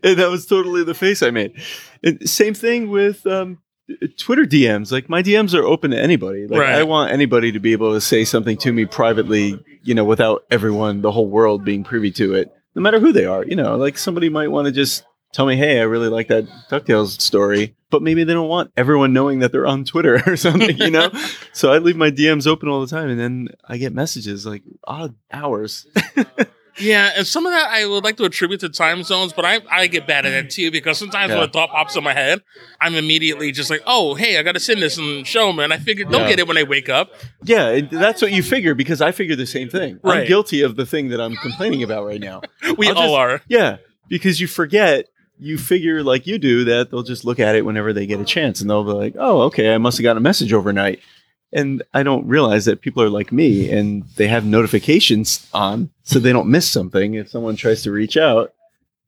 and 0.02 0.18
that 0.18 0.28
was 0.30 0.44
totally 0.44 0.84
the 0.84 0.92
face 0.92 1.22
I 1.22 1.30
made. 1.30 1.58
And 2.02 2.28
same 2.28 2.52
thing 2.52 2.90
with 2.90 3.26
um, 3.26 3.62
Twitter 4.18 4.44
DMs. 4.44 4.92
Like 4.92 5.08
my 5.08 5.22
DMs 5.22 5.54
are 5.54 5.64
open 5.64 5.92
to 5.92 5.98
anybody. 5.98 6.46
Like 6.46 6.60
Right. 6.60 6.74
I 6.74 6.82
want 6.82 7.12
anybody 7.12 7.52
to 7.52 7.60
be 7.60 7.72
able 7.72 7.94
to 7.94 8.00
say 8.00 8.24
something 8.24 8.58
to 8.58 8.72
me 8.72 8.84
privately, 8.84 9.58
you 9.82 9.94
know, 9.94 10.04
without 10.04 10.44
everyone, 10.50 11.00
the 11.00 11.12
whole 11.12 11.28
world 11.28 11.64
being 11.64 11.82
privy 11.84 12.10
to 12.12 12.34
it, 12.34 12.52
no 12.74 12.82
matter 12.82 13.00
who 13.00 13.12
they 13.12 13.26
are. 13.26 13.44
You 13.44 13.56
know, 13.56 13.76
like 13.76 13.98
somebody 13.98 14.28
might 14.28 14.50
want 14.50 14.66
to 14.66 14.72
just 14.72 15.04
tell 15.32 15.46
me, 15.46 15.56
hey, 15.56 15.78
I 15.78 15.82
really 15.82 16.08
like 16.08 16.28
that 16.28 16.46
DuckTales 16.70 17.20
story, 17.20 17.76
but 17.90 18.02
maybe 18.02 18.24
they 18.24 18.32
don't 18.32 18.48
want 18.48 18.72
everyone 18.76 19.12
knowing 19.12 19.40
that 19.40 19.52
they're 19.52 19.66
on 19.66 19.84
Twitter 19.84 20.22
or 20.26 20.36
something, 20.36 20.76
you 20.76 20.90
know? 20.90 21.10
so 21.52 21.72
I 21.72 21.78
leave 21.78 21.96
my 21.96 22.10
DMs 22.10 22.46
open 22.46 22.68
all 22.68 22.80
the 22.80 22.86
time 22.86 23.08
and 23.08 23.20
then 23.20 23.48
I 23.68 23.76
get 23.76 23.94
messages 23.94 24.46
like 24.46 24.62
odd 24.84 25.14
hours. 25.32 25.86
Yeah, 26.78 27.10
and 27.16 27.26
some 27.26 27.46
of 27.46 27.52
that 27.52 27.70
I 27.70 27.86
would 27.86 28.04
like 28.04 28.16
to 28.18 28.24
attribute 28.24 28.60
to 28.60 28.68
time 28.68 29.02
zones, 29.02 29.32
but 29.32 29.44
I, 29.44 29.60
I 29.70 29.86
get 29.86 30.06
bad 30.06 30.26
at 30.26 30.32
it 30.32 30.46
mm. 30.46 30.50
too 30.50 30.70
because 30.70 30.98
sometimes 30.98 31.30
Yeah. 31.30 31.40
when 31.40 31.48
a 31.48 31.52
thought 31.52 31.70
pops 31.70 31.96
in 31.96 32.04
my 32.04 32.12
head, 32.14 32.42
I'm 32.80 32.94
immediately 32.94 33.52
just 33.52 33.70
like, 33.70 33.82
oh, 33.86 34.14
hey, 34.14 34.38
I 34.38 34.42
got 34.42 34.52
to 34.52 34.60
send 34.60 34.80
this 34.82 34.98
and 34.98 35.26
show 35.26 35.46
them. 35.48 35.58
And 35.58 35.72
I 35.72 35.78
figure 35.78 36.04
they'll 36.04 36.20
Yeah. 36.20 36.28
get 36.28 36.38
it 36.38 36.46
when 36.46 36.54
they 36.54 36.64
wake 36.64 36.88
up. 36.88 37.12
Yeah, 37.42 37.80
that's 37.80 38.22
what 38.22 38.32
you 38.32 38.42
figure 38.42 38.74
because 38.74 39.00
I 39.00 39.12
figure 39.12 39.36
the 39.36 39.46
same 39.46 39.68
thing. 39.68 40.00
I'm 40.04 40.26
guilty 40.26 40.62
of 40.62 40.76
the 40.76 40.86
thing 40.86 41.08
that 41.08 41.20
I'm 41.20 41.36
complaining 41.36 41.82
about 41.82 42.04
right 42.06 42.20
now. 42.20 42.42
We 42.76 42.88
I'll 42.88 42.96
all 42.98 43.02
just- 43.04 43.14
are. 43.14 43.42
Yeah, 43.48 43.76
because 44.08 44.40
you 44.40 44.46
forget, 44.46 45.06
you 45.38 45.56
figure 45.58 46.02
like 46.02 46.26
you 46.26 46.38
do 46.38 46.64
that 46.64 46.90
they'll 46.90 47.02
just 47.02 47.24
look 47.24 47.40
at 47.40 47.54
it 47.54 47.64
whenever 47.64 47.92
they 47.94 48.04
get 48.06 48.20
a 48.20 48.24
chance 48.24 48.60
and 48.60 48.68
they'll 48.68 48.84
be 48.84 48.92
like, 48.92 49.14
oh, 49.18 49.42
okay, 49.42 49.74
I 49.74 49.78
must 49.78 49.96
have 49.98 50.02
gotten 50.02 50.18
a 50.18 50.20
message 50.20 50.52
overnight. 50.52 51.00
And 51.52 51.82
I 51.92 52.02
don't 52.04 52.26
realize 52.26 52.64
that 52.66 52.80
people 52.80 53.02
are 53.02 53.08
like 53.10 53.32
me 53.32 53.70
and 53.70 54.04
they 54.16 54.28
have 54.28 54.44
notifications 54.44 55.48
on 55.52 55.90
so 56.04 56.18
they 56.18 56.32
don't 56.32 56.48
miss 56.48 56.70
something 56.70 57.14
if 57.14 57.28
someone 57.28 57.56
tries 57.56 57.82
to 57.82 57.90
reach 57.90 58.16
out. 58.16 58.52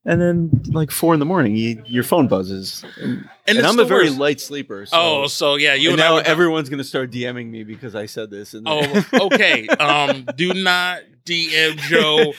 And 0.05 0.19
then, 0.19 0.61
like 0.67 0.91
four 0.91 1.13
in 1.13 1.21
the 1.21 1.25
morning, 1.25 1.55
you, 1.55 1.81
your 1.85 2.03
phone 2.03 2.27
buzzes. 2.27 2.83
And, 2.99 3.29
and 3.47 3.57
it's 3.57 3.65
I'm 3.65 3.79
a 3.79 3.85
very 3.85 4.07
worst. 4.07 4.19
light 4.19 4.41
sleeper. 4.41 4.85
So, 4.85 4.97
Oh, 4.99 5.27
so 5.27 5.55
yeah, 5.55 5.75
you 5.75 5.91
and 5.91 6.01
and, 6.01 6.13
I 6.15 6.17
now 6.21 6.29
everyone's 6.29 6.67
going 6.67 6.79
to 6.79 6.83
start 6.83 7.09
DMing 7.09 7.49
me 7.49 7.63
because 7.63 7.95
I 7.95 8.07
said 8.07 8.29
this. 8.29 8.53
And 8.53 8.67
Oh, 8.69 9.03
okay. 9.13 9.65
Um, 9.79 10.25
do 10.35 10.53
not 10.53 11.03
DM 11.25 11.77
Joe 11.77 12.33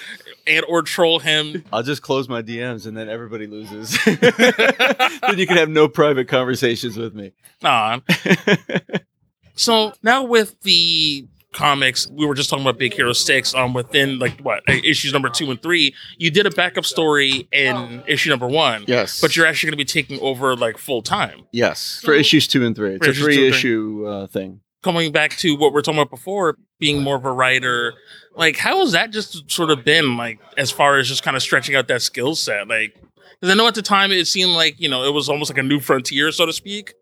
and 0.46 0.64
or 0.68 0.82
troll 0.82 1.20
him. 1.20 1.64
I'll 1.72 1.82
just 1.82 2.02
close 2.02 2.28
my 2.28 2.42
DMs 2.42 2.86
and 2.86 2.94
then 2.94 3.08
everybody 3.08 3.46
loses. 3.46 3.96
then 4.04 5.38
you 5.38 5.46
can 5.46 5.56
have 5.56 5.70
no 5.70 5.88
private 5.88 6.28
conversations 6.28 6.98
with 6.98 7.14
me. 7.14 7.32
Nah. 7.62 8.00
So 9.54 9.92
now 10.02 10.24
with 10.24 10.60
the 10.62 11.26
comics, 11.52 12.08
we 12.10 12.26
were 12.26 12.34
just 12.34 12.50
talking 12.50 12.64
about 12.64 12.78
Big 12.78 12.94
Hero 12.94 13.12
Six. 13.12 13.54
Um, 13.54 13.74
within 13.74 14.18
like 14.18 14.40
what 14.40 14.62
uh, 14.68 14.72
issues 14.84 15.12
number 15.12 15.28
two 15.28 15.50
and 15.50 15.62
three, 15.62 15.94
you 16.18 16.30
did 16.30 16.46
a 16.46 16.50
backup 16.50 16.84
story 16.84 17.48
in 17.52 18.02
issue 18.06 18.30
number 18.30 18.48
one. 18.48 18.84
yes. 18.88 19.20
But 19.20 19.36
you're 19.36 19.46
actually 19.46 19.68
going 19.68 19.78
to 19.78 19.84
be 19.84 19.84
taking 19.84 20.18
over 20.20 20.56
like 20.56 20.78
full 20.78 21.02
time. 21.02 21.42
yes 21.52 22.00
for 22.04 22.12
issues 22.14 22.46
two 22.48 22.64
and 22.66 22.74
three. 22.74 22.94
It's 22.96 23.04
For 23.04 23.10
a 23.10 23.12
issues 23.12 23.24
three 23.24 23.36
three. 23.36 23.48
issue 23.48 24.04
uh, 24.08 24.26
thing. 24.26 24.60
Coming 24.82 25.12
back 25.12 25.30
to 25.38 25.56
what 25.56 25.72
we 25.72 25.78
are 25.78 25.82
talking 25.82 25.98
about 26.00 26.10
before, 26.10 26.58
being 26.78 27.02
more 27.02 27.16
of 27.16 27.24
a 27.24 27.32
writer, 27.32 27.94
like 28.36 28.56
how 28.56 28.80
has 28.80 28.92
that 28.92 29.12
just 29.12 29.50
sort 29.50 29.70
of 29.70 29.82
been 29.84 30.16
like 30.16 30.40
as 30.58 30.70
far 30.70 30.98
as 30.98 31.08
just 31.08 31.22
kind 31.22 31.36
of 31.36 31.42
stretching 31.42 31.74
out 31.74 31.88
that 31.88 32.02
skill 32.02 32.34
set? 32.34 32.68
Like, 32.68 32.94
because 33.40 33.50
I 33.50 33.54
know 33.54 33.66
at 33.66 33.74
the 33.74 33.80
time 33.80 34.10
it 34.12 34.26
seemed 34.26 34.50
like 34.50 34.78
you 34.80 34.88
know 34.90 35.04
it 35.04 35.12
was 35.14 35.28
almost 35.28 35.50
like 35.50 35.58
a 35.58 35.62
new 35.62 35.80
frontier, 35.80 36.32
so 36.32 36.44
to 36.44 36.52
speak. 36.52 36.92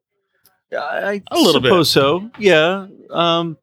I, 0.80 1.22
A 1.30 1.36
little 1.36 1.60
bit. 1.60 1.68
suppose 1.68 1.90
so. 1.90 2.30
Yeah. 2.38 2.86
Um, 3.10 3.56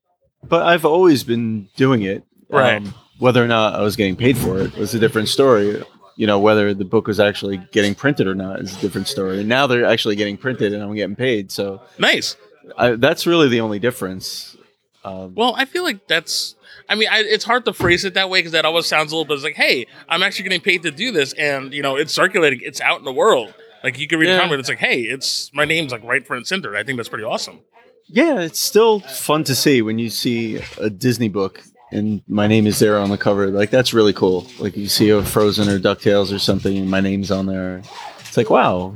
but 0.47 0.65
I've 0.65 0.85
always 0.85 1.23
been 1.23 1.67
doing 1.75 2.03
it. 2.03 2.23
Right. 2.49 2.77
Um, 2.77 2.93
whether 3.19 3.43
or 3.43 3.47
not 3.47 3.75
I 3.75 3.81
was 3.81 3.95
getting 3.95 4.15
paid 4.15 4.37
for 4.37 4.59
it 4.61 4.75
was 4.77 4.93
a 4.95 4.99
different 4.99 5.27
story. 5.27 5.83
You 6.15 6.27
know, 6.27 6.39
whether 6.39 6.73
the 6.73 6.85
book 6.85 7.07
was 7.07 7.19
actually 7.19 7.57
getting 7.71 7.95
printed 7.95 8.27
or 8.27 8.35
not 8.35 8.59
is 8.59 8.75
a 8.77 8.79
different 8.81 9.07
story. 9.07 9.39
And 9.39 9.49
now 9.49 9.67
they're 9.67 9.85
actually 9.85 10.15
getting 10.15 10.37
printed 10.37 10.73
and 10.73 10.81
I'm 10.83 10.93
getting 10.95 11.15
paid. 11.15 11.51
So 11.51 11.81
Nice. 11.97 12.35
I, 12.77 12.91
that's 12.91 13.25
really 13.25 13.47
the 13.49 13.61
only 13.61 13.79
difference. 13.79 14.55
Um, 15.03 15.33
Well, 15.35 15.53
I 15.57 15.65
feel 15.65 15.83
like 15.83 16.07
that's. 16.07 16.55
I 16.89 16.95
mean, 16.95 17.07
I, 17.11 17.19
it's 17.19 17.43
hard 17.45 17.65
to 17.65 17.73
phrase 17.73 18.03
it 18.03 18.15
that 18.15 18.29
way 18.29 18.39
because 18.39 18.51
that 18.53 18.65
always 18.65 18.85
sounds 18.85 19.11
a 19.11 19.15
little 19.15 19.33
bit 19.33 19.43
like, 19.43 19.55
"Hey, 19.55 19.85
I'm 20.09 20.23
actually 20.23 20.43
getting 20.43 20.61
paid 20.61 20.81
to 20.83 20.91
do 20.91 21.11
this," 21.11 21.33
and 21.33 21.71
you 21.73 21.81
know, 21.83 21.95
it's 21.95 22.11
circulating, 22.13 22.59
it's 22.63 22.81
out 22.81 22.97
in 22.99 23.05
the 23.05 23.13
world. 23.13 23.53
Like 23.83 23.97
you 23.99 24.07
can 24.07 24.19
read 24.19 24.27
Yeah. 24.29 24.37
a 24.37 24.41
comment, 24.41 24.59
it's 24.59 24.69
like, 24.69 24.79
"Hey, 24.79 25.01
it's 25.01 25.51
my 25.53 25.65
name's 25.65 25.91
like 25.91 26.03
right 26.03 26.25
front 26.25 26.39
and 26.39 26.47
center." 26.47 26.75
I 26.75 26.83
think 26.83 26.97
that's 26.97 27.09
pretty 27.09 27.23
awesome. 27.23 27.59
Yeah, 28.07 28.39
it's 28.41 28.59
still 28.59 28.99
fun 29.01 29.43
to 29.45 29.55
see 29.55 29.81
when 29.81 29.99
you 29.99 30.09
see 30.09 30.59
a 30.79 30.89
Disney 30.89 31.29
book 31.29 31.61
and 31.91 32.21
my 32.27 32.47
name 32.47 32.65
is 32.67 32.79
there 32.79 32.97
on 32.97 33.09
the 33.09 33.17
cover. 33.17 33.47
Like 33.47 33.69
that's 33.69 33.93
really 33.93 34.13
cool. 34.13 34.45
Like 34.59 34.75
you 34.75 34.87
see 34.87 35.09
a 35.09 35.23
Frozen 35.23 35.69
or 35.69 35.79
Ducktales 35.79 36.33
or 36.33 36.39
something, 36.39 36.77
and 36.77 36.89
my 36.89 36.99
name's 37.01 37.31
on 37.31 37.45
there. 37.45 37.81
It's 38.19 38.35
like 38.37 38.49
wow, 38.49 38.93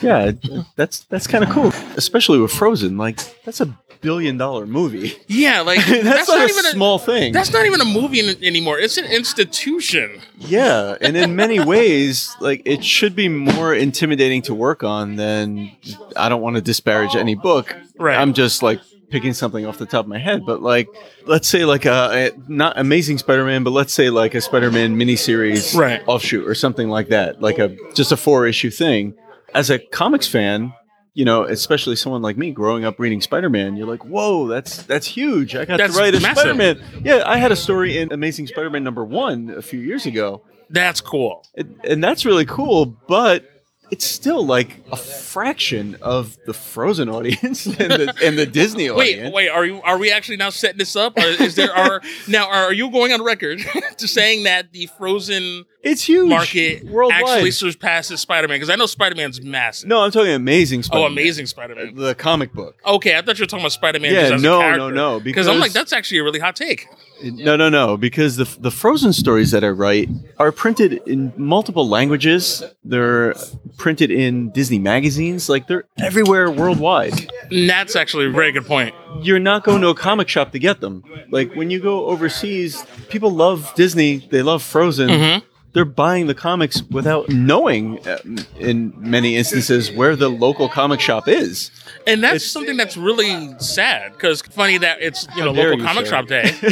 yeah, 0.00 0.32
that's 0.76 1.00
that's 1.04 1.26
kind 1.26 1.42
of 1.44 1.50
cool. 1.50 1.68
Especially 1.96 2.38
with 2.38 2.50
Frozen, 2.52 2.98
like 2.98 3.18
that's 3.44 3.60
a 3.60 3.76
billion 4.00 4.36
dollar 4.36 4.66
movie. 4.66 5.14
Yeah, 5.26 5.60
like 5.62 5.84
that's, 5.86 6.02
that's, 6.02 6.28
not, 6.28 6.38
not, 6.38 6.48
a 6.48 6.52
even 6.52 6.66
a, 6.66 6.70
small 6.70 6.98
thing. 6.98 7.32
that's 7.32 7.52
not 7.52 7.66
even 7.66 7.80
a 7.80 7.84
movie 7.84 8.20
in, 8.20 8.42
anymore. 8.44 8.78
It's 8.78 8.96
an 8.96 9.04
institution. 9.06 10.20
Yeah, 10.38 10.96
and 11.00 11.16
in 11.16 11.36
many 11.36 11.60
ways, 11.64 12.34
like 12.40 12.62
it 12.64 12.84
should 12.84 13.14
be 13.16 13.28
more 13.28 13.74
intimidating 13.74 14.42
to 14.42 14.54
work 14.54 14.82
on 14.82 15.16
than 15.16 15.70
I 16.16 16.28
don't 16.28 16.42
want 16.42 16.56
to 16.56 16.62
disparage 16.62 17.14
any 17.16 17.34
book. 17.34 17.76
Right. 17.98 18.16
I'm 18.16 18.32
just 18.34 18.62
like 18.62 18.80
picking 19.08 19.32
something 19.32 19.64
off 19.64 19.78
the 19.78 19.86
top 19.86 20.04
of 20.04 20.08
my 20.08 20.18
head, 20.18 20.42
but 20.44 20.62
like 20.62 20.88
let's 21.26 21.46
say 21.48 21.64
like 21.64 21.84
a, 21.84 22.30
a 22.36 22.50
not 22.50 22.78
Amazing 22.78 23.18
Spider-Man, 23.18 23.62
but 23.62 23.70
let's 23.70 23.92
say 23.92 24.10
like 24.10 24.34
a 24.34 24.40
Spider-Man 24.40 24.96
miniseries 24.96 25.76
Right. 25.78 26.02
offshoot 26.06 26.46
or 26.46 26.54
something 26.54 26.88
like 26.88 27.08
that, 27.08 27.40
like 27.40 27.58
a 27.58 27.76
just 27.94 28.12
a 28.12 28.16
four 28.16 28.46
issue 28.46 28.70
thing. 28.70 29.14
As 29.54 29.70
a 29.70 29.78
comics 29.78 30.26
fan, 30.26 30.72
you 31.16 31.24
know, 31.24 31.44
especially 31.44 31.96
someone 31.96 32.20
like 32.20 32.36
me 32.36 32.50
growing 32.50 32.84
up 32.84 33.00
reading 33.00 33.22
Spider-Man, 33.22 33.74
you're 33.74 33.86
like, 33.86 34.04
"Whoa, 34.04 34.46
that's 34.48 34.82
that's 34.82 35.06
huge! 35.06 35.56
I 35.56 35.64
got 35.64 35.78
That's 35.78 35.94
to 35.94 35.98
write 36.00 36.14
a 36.14 36.20
massive. 36.20 36.42
Spider-Man." 36.42 36.82
Yeah, 37.02 37.22
I 37.24 37.38
had 37.38 37.50
a 37.50 37.56
story 37.56 37.96
in 37.96 38.12
Amazing 38.12 38.48
Spider-Man 38.48 38.84
number 38.84 39.02
one 39.02 39.48
a 39.48 39.62
few 39.62 39.80
years 39.80 40.04
ago, 40.04 40.42
That's 40.68 41.00
cool. 41.00 41.42
and, 41.56 41.80
and 41.84 42.04
that's 42.04 42.26
really 42.26 42.44
cool. 42.44 42.84
But 42.84 43.44
it's 43.90 44.04
still 44.04 44.44
like 44.44 44.82
a 44.90 44.96
fraction 44.96 45.96
of 46.02 46.36
the 46.46 46.52
Frozen 46.52 47.08
audience 47.08 47.66
and 47.66 47.76
the, 47.76 48.14
and 48.22 48.38
the 48.38 48.46
Disney 48.46 48.90
Wait, 48.90 49.14
audience. 49.18 49.34
wait. 49.34 49.34
Wait, 49.34 49.48
are 49.48 49.64
you? 49.64 49.80
Are 49.82 49.98
we 49.98 50.10
actually 50.10 50.36
now 50.38 50.50
setting 50.50 50.78
this 50.78 50.96
up? 50.96 51.16
Or 51.16 51.22
is 51.24 51.54
there? 51.54 51.72
Are 51.72 52.00
now? 52.28 52.48
Are 52.48 52.72
you 52.72 52.90
going 52.90 53.12
on 53.12 53.22
record 53.22 53.60
to 53.98 54.08
saying 54.08 54.44
that 54.44 54.72
the 54.72 54.86
Frozen 54.98 55.64
It's 55.82 56.02
huge 56.02 56.28
market 56.28 56.84
worldwide. 56.84 57.22
actually 57.22 57.50
surpasses 57.52 58.20
Spider-Man? 58.20 58.56
Because 58.56 58.70
I 58.70 58.76
know 58.76 58.86
Spider-Man's 58.86 59.40
massive. 59.42 59.88
no, 59.88 60.00
I'm 60.00 60.10
talking 60.10 60.32
Amazing 60.32 60.80
oh, 60.80 60.82
Spider-Man. 60.82 61.08
Oh, 61.08 61.12
amazing 61.12 61.46
Spider-Man. 61.46 61.94
The 61.94 62.14
comic 62.14 62.52
book. 62.52 62.80
Okay, 62.84 63.16
I 63.16 63.22
thought 63.22 63.38
you 63.38 63.42
were 63.42 63.46
talking 63.46 63.62
about 63.62 63.72
Spider-Man. 63.72 64.12
Yeah, 64.12 64.20
just 64.22 64.32
as 64.34 64.42
no, 64.42 64.58
no, 64.58 64.60
character. 64.60 64.92
no, 64.92 65.20
Because 65.20 65.46
I'm 65.48 65.60
like, 65.60 65.72
that's 65.72 65.92
actually 65.92 66.18
a 66.18 66.24
really 66.24 66.40
hot 66.40 66.56
take. 66.56 66.86
No, 67.22 67.56
no, 67.56 67.68
no. 67.68 67.96
Because 67.96 68.36
the 68.36 68.44
the 68.60 68.70
Frozen 68.70 69.12
stories 69.12 69.50
that 69.52 69.64
I 69.64 69.68
write 69.70 70.08
are 70.38 70.52
printed 70.52 71.00
in 71.06 71.32
multiple 71.36 71.88
languages. 71.88 72.62
They're 72.84 73.34
printed 73.78 74.10
in 74.10 74.50
Disney 74.50 74.78
magazines. 74.78 75.48
Like 75.48 75.66
they're 75.66 75.84
everywhere 75.98 76.50
worldwide. 76.50 77.30
And 77.50 77.68
that's 77.70 77.96
actually 77.96 78.26
a 78.26 78.30
very 78.30 78.52
good 78.52 78.66
point. 78.66 78.94
You're 79.22 79.38
not 79.38 79.64
going 79.64 79.80
to 79.82 79.88
a 79.88 79.94
comic 79.94 80.28
shop 80.28 80.52
to 80.52 80.58
get 80.58 80.80
them. 80.80 81.02
Like 81.30 81.54
when 81.54 81.70
you 81.70 81.80
go 81.80 82.06
overseas, 82.06 82.84
people 83.08 83.30
love 83.30 83.72
Disney. 83.76 84.26
They 84.30 84.42
love 84.42 84.62
Frozen. 84.62 85.08
Mhm. 85.08 85.42
They're 85.72 85.84
buying 85.84 86.26
the 86.26 86.34
comics 86.34 86.82
without 86.90 87.28
knowing, 87.28 87.98
uh, 88.08 88.16
in 88.58 88.94
many 88.96 89.36
instances, 89.36 89.92
where 89.92 90.16
the 90.16 90.30
local 90.30 90.70
comic 90.70 91.00
shop 91.00 91.28
is. 91.28 91.70
And 92.06 92.22
that's 92.22 92.36
It's- 92.36 92.50
something 92.50 92.76
that's 92.76 92.96
really 92.96 93.54
sad 93.58 94.12
because 94.12 94.40
funny 94.42 94.78
that 94.78 94.98
it's 95.02 95.26
you 95.36 95.44
know 95.44 95.50
local 95.50 95.78
you, 95.78 95.84
comic 95.84 96.06
sir. 96.06 96.10
shop 96.12 96.26
day. 96.28 96.42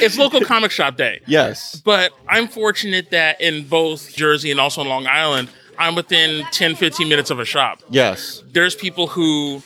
it's 0.00 0.18
local 0.18 0.40
comic 0.42 0.70
shop 0.70 0.96
day. 0.96 1.20
Yes. 1.26 1.80
But 1.84 2.12
I'm 2.28 2.48
fortunate 2.48 3.10
that 3.10 3.40
in 3.40 3.64
both 3.68 4.14
Jersey 4.14 4.50
and 4.50 4.60
also 4.60 4.82
in 4.82 4.88
Long 4.88 5.06
Island, 5.06 5.48
I'm 5.78 5.94
within 5.94 6.44
10, 6.52 6.74
15 6.76 7.08
minutes 7.08 7.30
of 7.30 7.38
a 7.38 7.44
shop. 7.44 7.82
Yes. 7.88 8.42
There's 8.52 8.74
people 8.74 9.06
who 9.08 9.62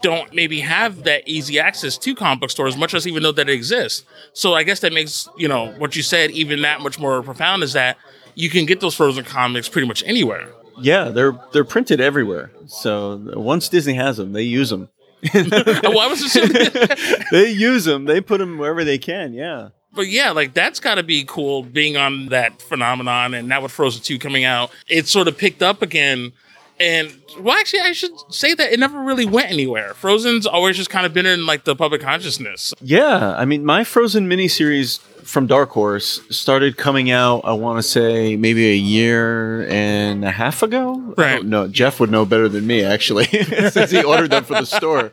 don't 0.00 0.34
maybe 0.34 0.60
have 0.60 1.04
that 1.04 1.28
easy 1.28 1.58
access 1.60 1.96
to 1.98 2.14
comic 2.14 2.40
book 2.40 2.50
stores, 2.50 2.76
much 2.76 2.92
less 2.94 3.06
even 3.06 3.22
know 3.22 3.30
that 3.32 3.48
it 3.48 3.52
exists. 3.52 4.04
So 4.32 4.54
I 4.54 4.62
guess 4.64 4.80
that 4.80 4.92
makes, 4.92 5.28
you 5.36 5.46
know, 5.48 5.66
what 5.78 5.94
you 5.94 6.02
said 6.02 6.30
even 6.32 6.62
that 6.62 6.80
much 6.80 6.98
more 6.98 7.22
profound 7.22 7.62
is 7.62 7.74
that 7.74 7.96
you 8.34 8.48
can 8.50 8.64
get 8.66 8.80
those 8.80 8.94
frozen 8.94 9.24
comics 9.24 9.68
pretty 9.68 9.86
much 9.86 10.02
anywhere. 10.04 10.48
Yeah, 10.80 11.10
they're 11.10 11.38
they're 11.52 11.64
printed 11.64 12.00
everywhere. 12.00 12.50
So 12.66 13.20
once 13.36 13.68
Disney 13.68 13.94
has 13.94 14.16
them, 14.16 14.32
they 14.32 14.42
use 14.42 14.70
them. 14.70 14.88
well, 15.34 15.44
oh, 15.84 15.98
I 15.98 16.06
was 16.08 16.20
assuming, 16.22 16.66
they 17.30 17.50
use 17.50 17.84
them. 17.84 18.06
They 18.06 18.20
put 18.20 18.38
them 18.38 18.58
wherever 18.58 18.82
they 18.84 18.98
can. 18.98 19.32
Yeah. 19.34 19.68
but 19.94 20.08
yeah, 20.08 20.30
like 20.32 20.52
that's 20.54 20.80
got 20.80 20.96
to 20.96 21.02
be 21.02 21.24
cool 21.24 21.62
being 21.62 21.96
on 21.96 22.26
that 22.30 22.60
phenomenon. 22.60 23.34
And 23.34 23.48
now 23.48 23.60
with 23.62 23.72
Frozen 23.72 24.02
2 24.02 24.18
coming 24.18 24.44
out, 24.44 24.70
it 24.88 25.06
sort 25.06 25.28
of 25.28 25.38
picked 25.38 25.62
up 25.62 25.82
again. 25.82 26.32
And 26.82 27.14
well, 27.38 27.56
actually, 27.56 27.80
I 27.80 27.92
should 27.92 28.10
say 28.30 28.54
that 28.54 28.72
it 28.72 28.80
never 28.80 29.00
really 29.00 29.24
went 29.24 29.52
anywhere. 29.52 29.94
Frozen's 29.94 30.48
always 30.48 30.76
just 30.76 30.90
kind 30.90 31.06
of 31.06 31.14
been 31.14 31.26
in 31.26 31.46
like 31.46 31.62
the 31.62 31.76
public 31.76 32.00
consciousness. 32.00 32.74
Yeah. 32.80 33.36
I 33.38 33.44
mean, 33.44 33.64
my 33.64 33.84
Frozen 33.84 34.28
miniseries 34.28 34.98
from 35.22 35.46
Dark 35.46 35.70
Horse 35.70 36.20
started 36.30 36.76
coming 36.76 37.08
out. 37.08 37.42
I 37.44 37.52
want 37.52 37.78
to 37.78 37.84
say 37.84 38.36
maybe 38.36 38.68
a 38.68 38.74
year 38.74 39.64
and 39.68 40.24
a 40.24 40.32
half 40.32 40.64
ago. 40.64 41.14
Right. 41.16 41.44
No, 41.44 41.68
Jeff 41.68 42.00
would 42.00 42.10
know 42.10 42.24
better 42.24 42.48
than 42.48 42.66
me 42.66 42.82
actually, 42.82 43.26
since 43.70 43.92
he 43.92 44.02
ordered 44.02 44.32
them 44.32 44.42
for 44.42 44.54
the 44.54 44.66
store. 44.66 45.12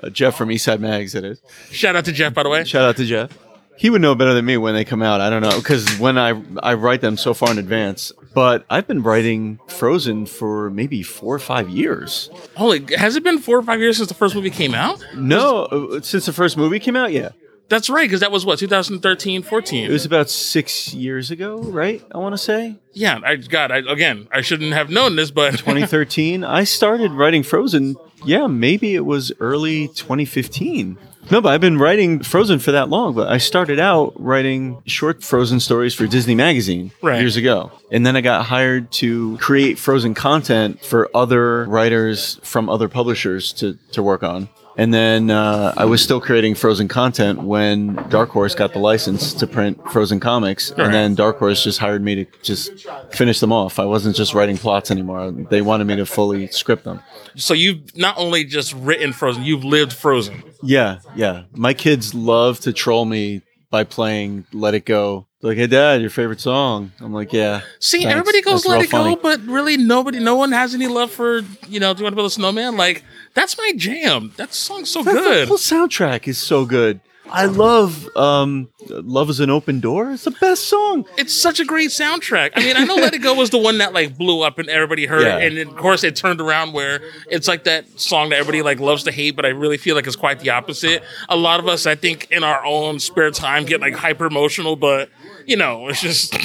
Uh, 0.00 0.10
Jeff 0.10 0.36
from 0.36 0.50
Eastside 0.50 0.78
Mags, 0.78 1.16
it 1.16 1.24
is. 1.24 1.42
Shout 1.72 1.96
out 1.96 2.04
to 2.04 2.12
Jeff, 2.12 2.34
by 2.34 2.44
the 2.44 2.50
way. 2.50 2.62
Shout 2.62 2.84
out 2.84 2.96
to 2.98 3.04
Jeff. 3.04 3.36
He 3.80 3.88
would 3.88 4.02
know 4.02 4.14
better 4.14 4.34
than 4.34 4.44
me 4.44 4.58
when 4.58 4.74
they 4.74 4.84
come 4.84 5.00
out. 5.00 5.22
I 5.22 5.30
don't 5.30 5.40
know 5.40 5.56
because 5.56 5.98
when 5.98 6.18
I 6.18 6.38
I 6.62 6.74
write 6.74 7.00
them 7.00 7.16
so 7.16 7.32
far 7.32 7.50
in 7.50 7.56
advance. 7.56 8.12
But 8.34 8.66
I've 8.68 8.86
been 8.86 9.02
writing 9.02 9.58
Frozen 9.68 10.26
for 10.26 10.68
maybe 10.68 11.02
four 11.02 11.34
or 11.34 11.38
five 11.38 11.70
years. 11.70 12.28
Holy, 12.56 12.84
has 12.96 13.16
it 13.16 13.24
been 13.24 13.38
four 13.38 13.56
or 13.56 13.62
five 13.62 13.80
years 13.80 13.96
since 13.96 14.08
the 14.10 14.14
first 14.14 14.34
movie 14.34 14.50
came 14.50 14.74
out? 14.74 15.02
No, 15.16 15.64
uh, 15.64 16.00
since 16.02 16.26
the 16.26 16.32
first 16.34 16.58
movie 16.58 16.78
came 16.78 16.94
out, 16.94 17.10
yeah. 17.10 17.30
That's 17.70 17.88
right, 17.88 18.04
because 18.04 18.20
that 18.20 18.30
was 18.32 18.44
what 18.44 18.58
2013, 18.58 19.42
14. 19.42 19.84
It 19.84 19.90
was 19.90 20.04
about 20.04 20.28
six 20.28 20.92
years 20.92 21.30
ago, 21.30 21.58
right? 21.62 22.02
I 22.12 22.18
want 22.18 22.34
to 22.34 22.38
say 22.38 22.76
yeah, 22.92 23.20
I 23.24 23.36
God, 23.36 23.70
I, 23.70 23.78
again, 23.78 24.28
I 24.32 24.40
shouldn't 24.42 24.74
have 24.74 24.90
known 24.90 25.16
this, 25.16 25.30
but 25.30 25.50
2013. 25.56 26.44
I 26.44 26.64
started 26.64 27.12
writing 27.12 27.42
Frozen. 27.42 27.96
Yeah, 28.24 28.48
maybe 28.48 28.94
it 28.94 29.06
was 29.06 29.32
early 29.40 29.86
2015. 29.88 30.98
No, 31.30 31.40
but 31.40 31.50
I've 31.50 31.60
been 31.60 31.78
writing 31.78 32.20
Frozen 32.22 32.58
for 32.58 32.72
that 32.72 32.88
long. 32.88 33.14
But 33.14 33.28
I 33.28 33.38
started 33.38 33.78
out 33.78 34.14
writing 34.20 34.82
short 34.86 35.22
Frozen 35.22 35.60
stories 35.60 35.94
for 35.94 36.06
Disney 36.06 36.34
Magazine 36.34 36.90
Right. 37.02 37.20
years 37.20 37.36
ago. 37.36 37.70
And 37.92 38.04
then 38.04 38.16
I 38.16 38.20
got 38.20 38.46
hired 38.46 38.90
to 38.92 39.36
create 39.38 39.78
Frozen 39.78 40.14
content 40.14 40.84
for 40.84 41.08
other 41.14 41.64
writers 41.66 42.40
from 42.42 42.68
other 42.68 42.88
publishers 42.88 43.52
to, 43.54 43.78
to 43.92 44.02
work 44.02 44.22
on. 44.22 44.48
And 44.76 44.94
then 44.94 45.30
uh, 45.30 45.74
I 45.76 45.84
was 45.84 46.02
still 46.02 46.20
creating 46.20 46.54
Frozen 46.54 46.88
content 46.88 47.42
when 47.42 47.94
Dark 48.08 48.30
Horse 48.30 48.54
got 48.54 48.72
the 48.72 48.78
license 48.78 49.34
to 49.34 49.46
print 49.46 49.80
Frozen 49.90 50.20
comics. 50.20 50.70
Right. 50.70 50.80
And 50.80 50.94
then 50.94 51.14
Dark 51.14 51.38
Horse 51.38 51.62
just 51.62 51.78
hired 51.78 52.02
me 52.02 52.14
to 52.14 52.26
just 52.42 52.86
finish 53.10 53.40
them 53.40 53.52
off. 53.52 53.78
I 53.78 53.84
wasn't 53.84 54.16
just 54.16 54.32
writing 54.34 54.56
plots 54.56 54.90
anymore. 54.90 55.32
They 55.32 55.60
wanted 55.62 55.86
me 55.86 55.96
to 55.96 56.06
fully 56.06 56.46
script 56.48 56.84
them. 56.84 57.00
so 57.36 57.54
you've 57.54 57.96
not 57.96 58.16
only 58.16 58.44
just 58.44 58.72
written 58.74 59.12
Frozen, 59.12 59.42
you've 59.44 59.64
lived 59.64 59.92
Frozen. 59.92 60.42
Yeah, 60.62 61.00
yeah. 61.14 61.44
My 61.52 61.74
kids 61.74 62.14
love 62.14 62.60
to 62.60 62.72
troll 62.72 63.04
me 63.04 63.42
by 63.70 63.84
playing 63.84 64.46
Let 64.52 64.74
It 64.74 64.84
Go. 64.84 65.26
Like, 65.42 65.56
hey, 65.56 65.66
Dad, 65.66 66.02
your 66.02 66.10
favorite 66.10 66.40
song? 66.40 66.92
I'm 67.00 67.14
like, 67.14 67.32
yeah. 67.32 67.62
See, 67.78 68.02
Thanks. 68.02 68.12
everybody 68.12 68.42
goes 68.42 68.62
That's 68.62 68.66
let 68.68 68.82
it 68.82 68.90
funny. 68.90 69.14
go, 69.16 69.22
but 69.22 69.40
really 69.46 69.78
nobody, 69.78 70.18
no 70.18 70.36
one 70.36 70.52
has 70.52 70.74
any 70.74 70.86
love 70.86 71.10
for 71.10 71.40
you 71.66 71.80
know. 71.80 71.94
Do 71.94 72.00
you 72.00 72.04
want 72.04 72.12
to 72.12 72.16
build 72.16 72.26
a 72.26 72.30
snowman? 72.30 72.76
Like 72.76 73.02
that's 73.32 73.56
my 73.56 73.72
jam. 73.74 74.32
That 74.36 74.52
song's 74.52 74.90
so 74.90 75.02
The 75.02 75.12
good. 75.12 75.42
The 75.44 75.48
whole 75.48 75.56
soundtrack 75.56 76.28
is 76.28 76.36
so 76.36 76.66
good. 76.66 77.00
I 77.32 77.44
love 77.44 78.08
um, 78.16 78.68
Love 78.88 79.30
is 79.30 79.38
an 79.38 79.50
Open 79.50 79.78
Door. 79.78 80.10
It's 80.12 80.24
the 80.24 80.32
best 80.32 80.64
song. 80.64 81.06
It's 81.16 81.32
such 81.32 81.60
a 81.60 81.64
great 81.64 81.90
soundtrack. 81.90 82.50
I 82.56 82.60
mean, 82.64 82.76
I 82.76 82.82
know 82.84 82.96
Let 82.96 83.14
It 83.14 83.20
Go 83.22 83.34
was 83.34 83.50
the 83.50 83.58
one 83.58 83.78
that 83.78 83.92
like 83.92 84.18
blew 84.18 84.42
up 84.42 84.58
and 84.58 84.68
everybody 84.68 85.06
heard 85.06 85.22
Yeah. 85.22 85.38
it, 85.38 85.56
and 85.56 85.70
of 85.70 85.76
course 85.76 86.02
it 86.02 86.16
turned 86.16 86.40
around 86.40 86.72
where 86.72 87.00
it's 87.30 87.46
like 87.46 87.64
that 87.64 88.00
song 88.00 88.30
that 88.30 88.36
everybody 88.40 88.62
like 88.62 88.80
loves 88.80 89.04
to 89.04 89.12
hate, 89.12 89.36
but 89.36 89.46
I 89.46 89.50
really 89.50 89.76
feel 89.78 89.94
like 89.94 90.08
it's 90.08 90.16
quite 90.16 90.40
the 90.40 90.50
opposite. 90.50 91.04
A 91.28 91.36
lot 91.36 91.60
of 91.60 91.68
us, 91.68 91.86
I 91.86 91.94
think, 91.94 92.26
in 92.32 92.42
our 92.42 92.64
own 92.64 92.98
spare 92.98 93.30
time, 93.30 93.64
get 93.64 93.80
like 93.80 93.94
hyper 93.94 94.26
emotional, 94.26 94.74
but 94.74 95.08
you 95.50 95.56
know, 95.56 95.88
it's 95.88 96.00
just 96.00 96.32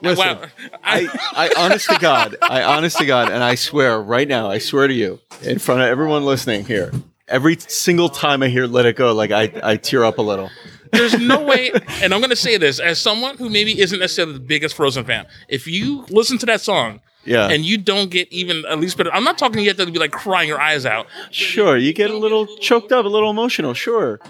Listen, 0.00 0.38
wow. 0.38 0.44
I, 0.84 1.08
I 1.32 1.50
honest 1.56 1.88
to 1.88 1.98
God, 1.98 2.36
I 2.42 2.62
honest 2.62 2.98
to 2.98 3.06
God, 3.06 3.30
and 3.30 3.42
I 3.42 3.54
swear 3.54 4.00
right 4.00 4.26
now, 4.26 4.50
I 4.50 4.58
swear 4.58 4.86
to 4.88 4.94
you, 4.94 5.20
in 5.42 5.58
front 5.58 5.80
of 5.82 5.88
everyone 5.88 6.24
listening 6.24 6.64
here, 6.64 6.92
every 7.28 7.56
single 7.56 8.08
time 8.08 8.42
I 8.42 8.48
hear 8.48 8.66
Let 8.66 8.86
It 8.86 8.96
Go, 8.96 9.12
like 9.12 9.30
I, 9.30 9.52
I 9.62 9.76
tear 9.76 10.04
up 10.04 10.18
a 10.18 10.22
little. 10.22 10.50
There's 10.92 11.18
no 11.18 11.42
way, 11.46 11.72
and 12.02 12.12
I'm 12.12 12.20
going 12.20 12.30
to 12.30 12.36
say 12.36 12.56
this 12.58 12.78
as 12.80 13.00
someone 13.00 13.36
who 13.36 13.50
maybe 13.50 13.80
isn't 13.80 13.98
necessarily 13.98 14.34
the 14.34 14.40
biggest 14.40 14.76
Frozen 14.76 15.04
fan. 15.04 15.26
If 15.48 15.66
you 15.66 16.04
listen 16.10 16.38
to 16.38 16.46
that 16.46 16.60
song 16.60 17.00
Yeah. 17.26 17.48
and 17.48 17.64
you 17.64 17.76
don't 17.78 18.10
get 18.10 18.32
even 18.32 18.64
at 18.66 18.78
least, 18.78 18.96
but 18.96 19.12
I'm 19.14 19.24
not 19.24 19.36
talking 19.38 19.64
yet 19.64 19.76
that 19.78 19.86
to 19.86 19.92
be 19.92 19.98
like 19.98 20.12
crying 20.12 20.48
your 20.48 20.60
eyes 20.60 20.86
out. 20.86 21.06
Sure, 21.30 21.76
you 21.76 21.92
get 21.92 22.10
a 22.10 22.16
little 22.16 22.46
choked 22.58 22.92
up, 22.92 23.04
a 23.04 23.08
little 23.08 23.30
emotional, 23.30 23.74
sure. 23.74 24.20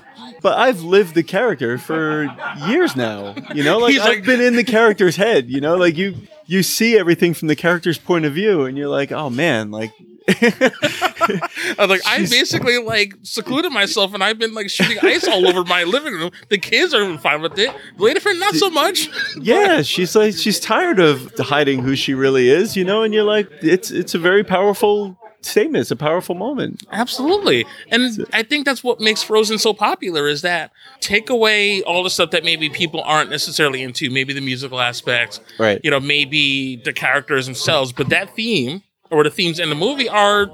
But 0.42 0.58
I've 0.58 0.82
lived 0.82 1.14
the 1.14 1.22
character 1.22 1.78
for 1.78 2.24
years 2.68 2.96
now. 2.96 3.34
You 3.54 3.62
know, 3.64 3.78
like 3.78 3.92
He's 3.92 4.00
I've 4.00 4.08
like- 4.16 4.24
been 4.24 4.40
in 4.40 4.56
the 4.56 4.64
character's 4.64 5.16
head, 5.16 5.48
you 5.50 5.60
know, 5.60 5.76
like 5.76 5.96
you 5.96 6.14
you 6.46 6.62
see 6.62 6.96
everything 6.98 7.34
from 7.34 7.48
the 7.48 7.56
character's 7.56 7.98
point 7.98 8.24
of 8.24 8.32
view 8.32 8.64
and 8.64 8.76
you're 8.78 8.88
like, 8.88 9.10
"Oh 9.12 9.28
man, 9.30 9.70
like 9.70 9.92
I'm 11.78 11.88
like, 11.88 12.02
I 12.06 12.26
basically 12.28 12.78
like 12.78 13.14
secluded 13.22 13.72
myself 13.72 14.14
and 14.14 14.22
I've 14.22 14.38
been 14.38 14.54
like 14.54 14.68
shooting 14.70 14.98
ice 15.02 15.26
all 15.26 15.46
over 15.46 15.64
my 15.64 15.84
living 15.84 16.14
room. 16.14 16.30
The 16.48 16.58
kids 16.58 16.94
are 16.94 17.18
fine 17.18 17.42
with 17.42 17.58
it. 17.58 17.70
Lady 17.96 18.20
friend, 18.20 18.38
not 18.40 18.54
so 18.54 18.70
much. 18.70 19.08
yeah, 19.40 19.82
she's 19.82 20.16
like 20.16 20.34
she's 20.34 20.58
tired 20.60 20.98
of 20.98 21.32
hiding 21.38 21.80
who 21.82 21.96
she 21.96 22.14
really 22.14 22.48
is, 22.48 22.76
you 22.76 22.84
know, 22.84 23.02
and 23.02 23.12
you're 23.14 23.24
like 23.24 23.48
it's 23.62 23.90
it's 23.90 24.14
a 24.14 24.18
very 24.18 24.44
powerful 24.44 25.16
statement. 25.42 25.82
It's 25.82 25.90
a 25.92 25.96
powerful 25.96 26.34
moment. 26.34 26.84
Absolutely. 26.90 27.64
And 27.90 28.26
I 28.32 28.42
think 28.42 28.64
that's 28.64 28.82
what 28.82 29.00
makes 29.00 29.22
Frozen 29.22 29.58
so 29.58 29.72
popular 29.72 30.26
is 30.26 30.42
that 30.42 30.72
take 31.00 31.30
away 31.30 31.82
all 31.82 32.02
the 32.02 32.10
stuff 32.10 32.32
that 32.32 32.42
maybe 32.42 32.68
people 32.68 33.00
aren't 33.02 33.30
necessarily 33.30 33.82
into, 33.82 34.10
maybe 34.10 34.32
the 34.32 34.40
musical 34.40 34.80
aspects, 34.80 35.40
Right. 35.58 35.80
you 35.84 35.90
know, 35.90 36.00
maybe 36.00 36.76
the 36.76 36.92
characters 36.92 37.46
themselves, 37.46 37.92
but 37.92 38.08
that 38.08 38.34
theme 38.34 38.82
or 39.10 39.24
the 39.24 39.30
themes 39.30 39.58
in 39.58 39.68
the 39.68 39.74
movie 39.74 40.08
are 40.08 40.46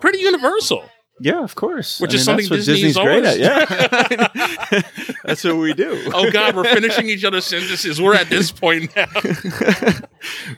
pretty 0.00 0.18
universal. 0.18 0.84
Yeah, 1.22 1.44
of 1.44 1.54
course. 1.54 2.00
Which 2.00 2.12
I 2.12 2.14
is 2.16 2.26
mean, 2.26 2.46
something 2.46 2.56
Disney's 2.56 2.94
Disney's 2.94 2.96
great 2.96 3.24
at. 3.26 3.38
Yeah. 3.38 5.10
that's 5.24 5.44
what 5.44 5.56
we 5.56 5.74
do. 5.74 6.10
Oh 6.14 6.30
God, 6.30 6.56
we're 6.56 6.64
finishing 6.64 7.10
each 7.10 7.24
other's 7.26 7.44
sentences. 7.44 8.00
We're 8.00 8.14
at 8.14 8.30
this 8.30 8.50
point 8.50 8.94
now. 8.96 9.06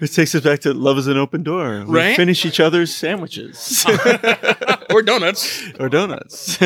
This 0.00 0.14
takes 0.14 0.34
us 0.34 0.42
back 0.42 0.58
to 0.60 0.74
love 0.74 0.98
is 0.98 1.06
an 1.06 1.16
open 1.16 1.44
door. 1.44 1.84
We 1.86 1.94
Right? 1.96 2.16
finish 2.16 2.44
each 2.44 2.58
other's 2.58 2.92
sandwiches 2.92 3.86
or 4.90 5.02
donuts. 5.02 5.62
or 5.78 5.88
donuts. 5.88 6.60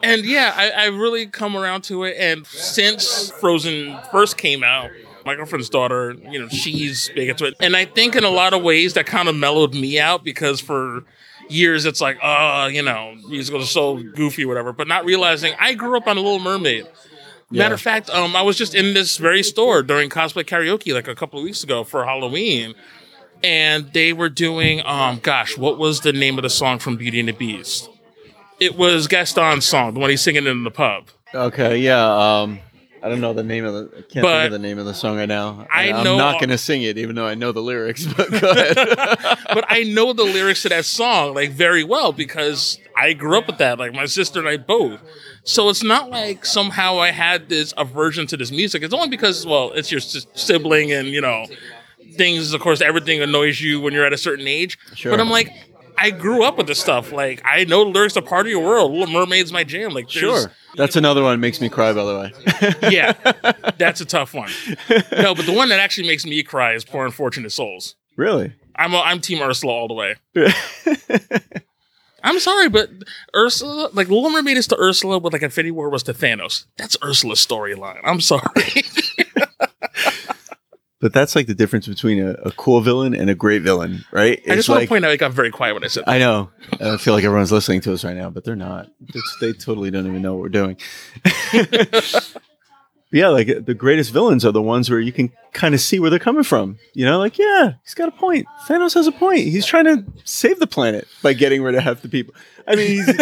And 0.00 0.24
yeah, 0.24 0.52
I, 0.56 0.70
I 0.70 0.84
really 0.86 1.26
come 1.26 1.56
around 1.56 1.82
to 1.84 2.04
it. 2.04 2.16
And 2.16 2.46
since 2.46 3.30
Frozen 3.40 3.98
first 4.12 4.36
came 4.38 4.62
out, 4.62 4.90
my 5.28 5.34
girlfriend's 5.34 5.68
daughter, 5.68 6.16
you 6.30 6.40
know, 6.40 6.48
she's 6.48 7.10
big 7.14 7.28
into 7.28 7.44
it. 7.44 7.54
And 7.60 7.76
I 7.76 7.84
think 7.84 8.16
in 8.16 8.24
a 8.24 8.30
lot 8.30 8.54
of 8.54 8.62
ways 8.62 8.94
that 8.94 9.04
kind 9.04 9.28
of 9.28 9.36
mellowed 9.36 9.74
me 9.74 10.00
out 10.00 10.24
because 10.24 10.58
for 10.58 11.04
years 11.50 11.84
it's 11.84 12.00
like, 12.00 12.18
oh, 12.22 12.66
you 12.68 12.80
know, 12.80 13.14
musicals 13.28 13.64
are 13.64 13.66
so 13.66 14.02
goofy, 14.14 14.46
whatever. 14.46 14.72
But 14.72 14.88
not 14.88 15.04
realizing 15.04 15.52
I 15.60 15.74
grew 15.74 15.98
up 15.98 16.06
on 16.06 16.16
a 16.16 16.20
Little 16.20 16.38
Mermaid. 16.38 16.86
Matter 17.50 17.74
of 17.74 17.80
fact, 17.80 18.08
um, 18.08 18.34
I 18.34 18.40
was 18.40 18.56
just 18.56 18.74
in 18.74 18.94
this 18.94 19.18
very 19.18 19.42
store 19.42 19.82
during 19.82 20.08
cosplay 20.08 20.44
karaoke 20.44 20.94
like 20.94 21.08
a 21.08 21.14
couple 21.14 21.38
of 21.38 21.44
weeks 21.44 21.62
ago 21.62 21.84
for 21.84 22.06
Halloween, 22.06 22.74
and 23.42 23.92
they 23.92 24.14
were 24.14 24.30
doing, 24.30 24.80
um, 24.86 25.18
gosh, 25.22 25.58
what 25.58 25.78
was 25.78 26.00
the 26.00 26.12
name 26.12 26.38
of 26.38 26.42
the 26.42 26.50
song 26.50 26.78
from 26.78 26.96
Beauty 26.96 27.20
and 27.20 27.28
the 27.28 27.32
Beast? 27.32 27.90
It 28.60 28.76
was 28.76 29.08
Gaston's 29.08 29.66
song, 29.66 29.92
the 29.94 30.00
one 30.00 30.10
he's 30.10 30.22
singing 30.22 30.46
in 30.46 30.64
the 30.64 30.70
pub. 30.70 31.08
okay, 31.34 31.78
yeah. 31.78 32.40
Um, 32.40 32.60
I 33.02 33.08
don't 33.08 33.20
know 33.20 33.32
the 33.32 33.42
name 33.42 33.64
of 33.64 33.74
the. 33.74 33.90
I 33.98 34.00
can't 34.02 34.22
But 34.24 34.40
think 34.42 34.46
of 34.46 34.52
the 34.52 34.58
name 34.58 34.78
of 34.78 34.86
the 34.86 34.94
song 34.94 35.16
right 35.16 35.28
now. 35.28 35.66
I 35.72 35.92
I'm 35.92 36.04
know- 36.04 36.18
not 36.18 36.40
going 36.40 36.50
to 36.50 36.58
sing 36.58 36.82
it, 36.82 36.98
even 36.98 37.14
though 37.16 37.26
I 37.26 37.34
know 37.34 37.52
the 37.52 37.60
lyrics. 37.62 38.06
But 38.16 38.30
go 38.30 38.50
ahead. 38.50 38.76
but 39.54 39.64
I 39.68 39.84
know 39.84 40.12
the 40.12 40.24
lyrics 40.24 40.62
to 40.62 40.68
that 40.70 40.84
song 40.84 41.34
like 41.34 41.50
very 41.50 41.84
well 41.84 42.12
because 42.12 42.78
I 42.96 43.12
grew 43.12 43.38
up 43.38 43.46
with 43.46 43.58
that. 43.58 43.78
Like 43.78 43.92
my 43.92 44.06
sister 44.06 44.40
and 44.40 44.48
I 44.48 44.56
both. 44.56 45.00
So 45.44 45.68
it's 45.68 45.82
not 45.84 46.10
like 46.10 46.44
somehow 46.44 46.98
I 46.98 47.10
had 47.12 47.48
this 47.48 47.72
aversion 47.76 48.26
to 48.28 48.36
this 48.36 48.50
music. 48.50 48.82
It's 48.82 48.92
only 48.94 49.08
because 49.08 49.46
well, 49.46 49.70
it's 49.72 49.90
your 49.90 50.00
s- 50.00 50.26
sibling 50.34 50.92
and 50.92 51.08
you 51.08 51.20
know 51.20 51.46
things. 52.14 52.52
Of 52.52 52.60
course, 52.60 52.80
everything 52.80 53.22
annoys 53.22 53.60
you 53.60 53.80
when 53.80 53.92
you're 53.94 54.04
at 54.06 54.12
a 54.12 54.18
certain 54.18 54.46
age. 54.48 54.78
Sure. 54.94 55.12
But 55.12 55.20
I'm 55.20 55.30
like. 55.30 55.50
I 55.98 56.10
grew 56.10 56.44
up 56.44 56.56
with 56.56 56.66
this 56.66 56.80
stuff. 56.80 57.12
Like 57.12 57.42
I 57.44 57.64
know 57.64 57.84
the 57.84 57.90
lyrics 57.90 58.14
to 58.14 58.22
"Part 58.22 58.46
of 58.46 58.50
Your 58.50 58.64
World." 58.64 58.92
Little 58.92 59.12
Mermaid's 59.12 59.52
my 59.52 59.64
jam. 59.64 59.92
Like 59.92 60.08
sure, 60.08 60.52
that's 60.76 60.96
another 60.96 61.22
one 61.22 61.32
that 61.32 61.38
makes 61.38 61.60
me 61.60 61.68
cry. 61.68 61.92
By 61.92 62.04
the 62.04 62.18
way. 62.18 62.90
yeah, 62.90 63.12
that's 63.78 64.00
a 64.00 64.04
tough 64.04 64.34
one. 64.34 64.50
No, 65.12 65.34
but 65.34 65.46
the 65.46 65.54
one 65.54 65.68
that 65.70 65.80
actually 65.80 66.06
makes 66.06 66.24
me 66.24 66.42
cry 66.42 66.74
is 66.74 66.84
"Poor 66.84 67.04
Unfortunate 67.04 67.50
Souls." 67.50 67.96
really. 68.16 68.52
I'm 68.76 68.94
a, 68.94 69.00
I'm 69.00 69.20
Team 69.20 69.42
Ursula 69.42 69.72
all 69.72 69.88
the 69.88 69.94
way. 69.94 70.16
I'm 72.22 72.38
sorry, 72.40 72.68
but 72.68 72.90
Ursula, 73.34 73.90
like 73.92 74.08
Little 74.08 74.30
Mermaid 74.30 74.56
is 74.56 74.66
to 74.68 74.78
Ursula 74.78 75.18
what 75.18 75.32
like 75.32 75.42
Infinity 75.42 75.70
War 75.70 75.88
was 75.88 76.02
to 76.04 76.12
Thanos. 76.12 76.66
That's 76.76 76.96
Ursula's 77.02 77.44
storyline. 77.44 78.00
I'm 78.04 78.20
sorry. 78.20 78.42
But 81.00 81.12
that's 81.12 81.36
like 81.36 81.46
the 81.46 81.54
difference 81.54 81.86
between 81.86 82.20
a, 82.20 82.32
a 82.44 82.50
cool 82.52 82.80
villain 82.80 83.14
and 83.14 83.30
a 83.30 83.34
great 83.34 83.62
villain, 83.62 84.04
right? 84.10 84.38
I 84.38 84.52
It's 84.52 84.56
just 84.56 84.68
want 84.68 84.82
to 84.82 84.88
point 84.88 85.04
out 85.04 85.12
I 85.12 85.16
got 85.16 85.32
very 85.32 85.50
quiet 85.52 85.74
when 85.74 85.84
I 85.84 85.86
said 85.86 86.04
that. 86.04 86.10
I 86.10 86.18
know. 86.18 86.50
I 86.80 86.96
feel 86.96 87.14
like 87.14 87.22
everyone's 87.22 87.52
listening 87.52 87.80
to 87.82 87.92
us 87.92 88.04
right 88.04 88.16
now, 88.16 88.30
but 88.30 88.44
they're 88.44 88.56
not. 88.56 88.90
It's, 89.14 89.36
they 89.40 89.52
totally 89.52 89.92
don't 89.92 90.06
even 90.06 90.22
know 90.22 90.34
what 90.34 90.42
we're 90.42 90.48
doing. 90.48 90.76
yeah, 93.10 93.28
like 93.28 93.64
the 93.64 93.74
greatest 93.74 94.12
villains 94.12 94.44
are 94.44 94.52
the 94.52 94.62
ones 94.62 94.90
where 94.90 95.00
you 95.00 95.12
can 95.12 95.32
kind 95.52 95.74
of 95.74 95.80
see 95.80 95.98
where 95.98 96.10
they're 96.10 96.18
coming 96.18 96.42
from. 96.44 96.78
You 96.94 97.06
know, 97.06 97.18
like, 97.18 97.38
yeah, 97.38 97.74
he's 97.82 97.94
got 97.94 98.08
a 98.08 98.12
point. 98.12 98.46
Thanos 98.68 98.94
has 98.94 99.06
a 99.06 99.12
point. 99.12 99.40
He's 99.40 99.64
trying 99.66 99.84
to 99.86 100.04
save 100.24 100.58
the 100.58 100.66
planet 100.66 101.06
by 101.22 101.32
getting 101.32 101.62
rid 101.62 101.74
of 101.74 101.82
half 101.82 102.02
the 102.02 102.08
people. 102.08 102.34
I 102.66 102.76
mean, 102.76 102.86
he's, 102.88 103.08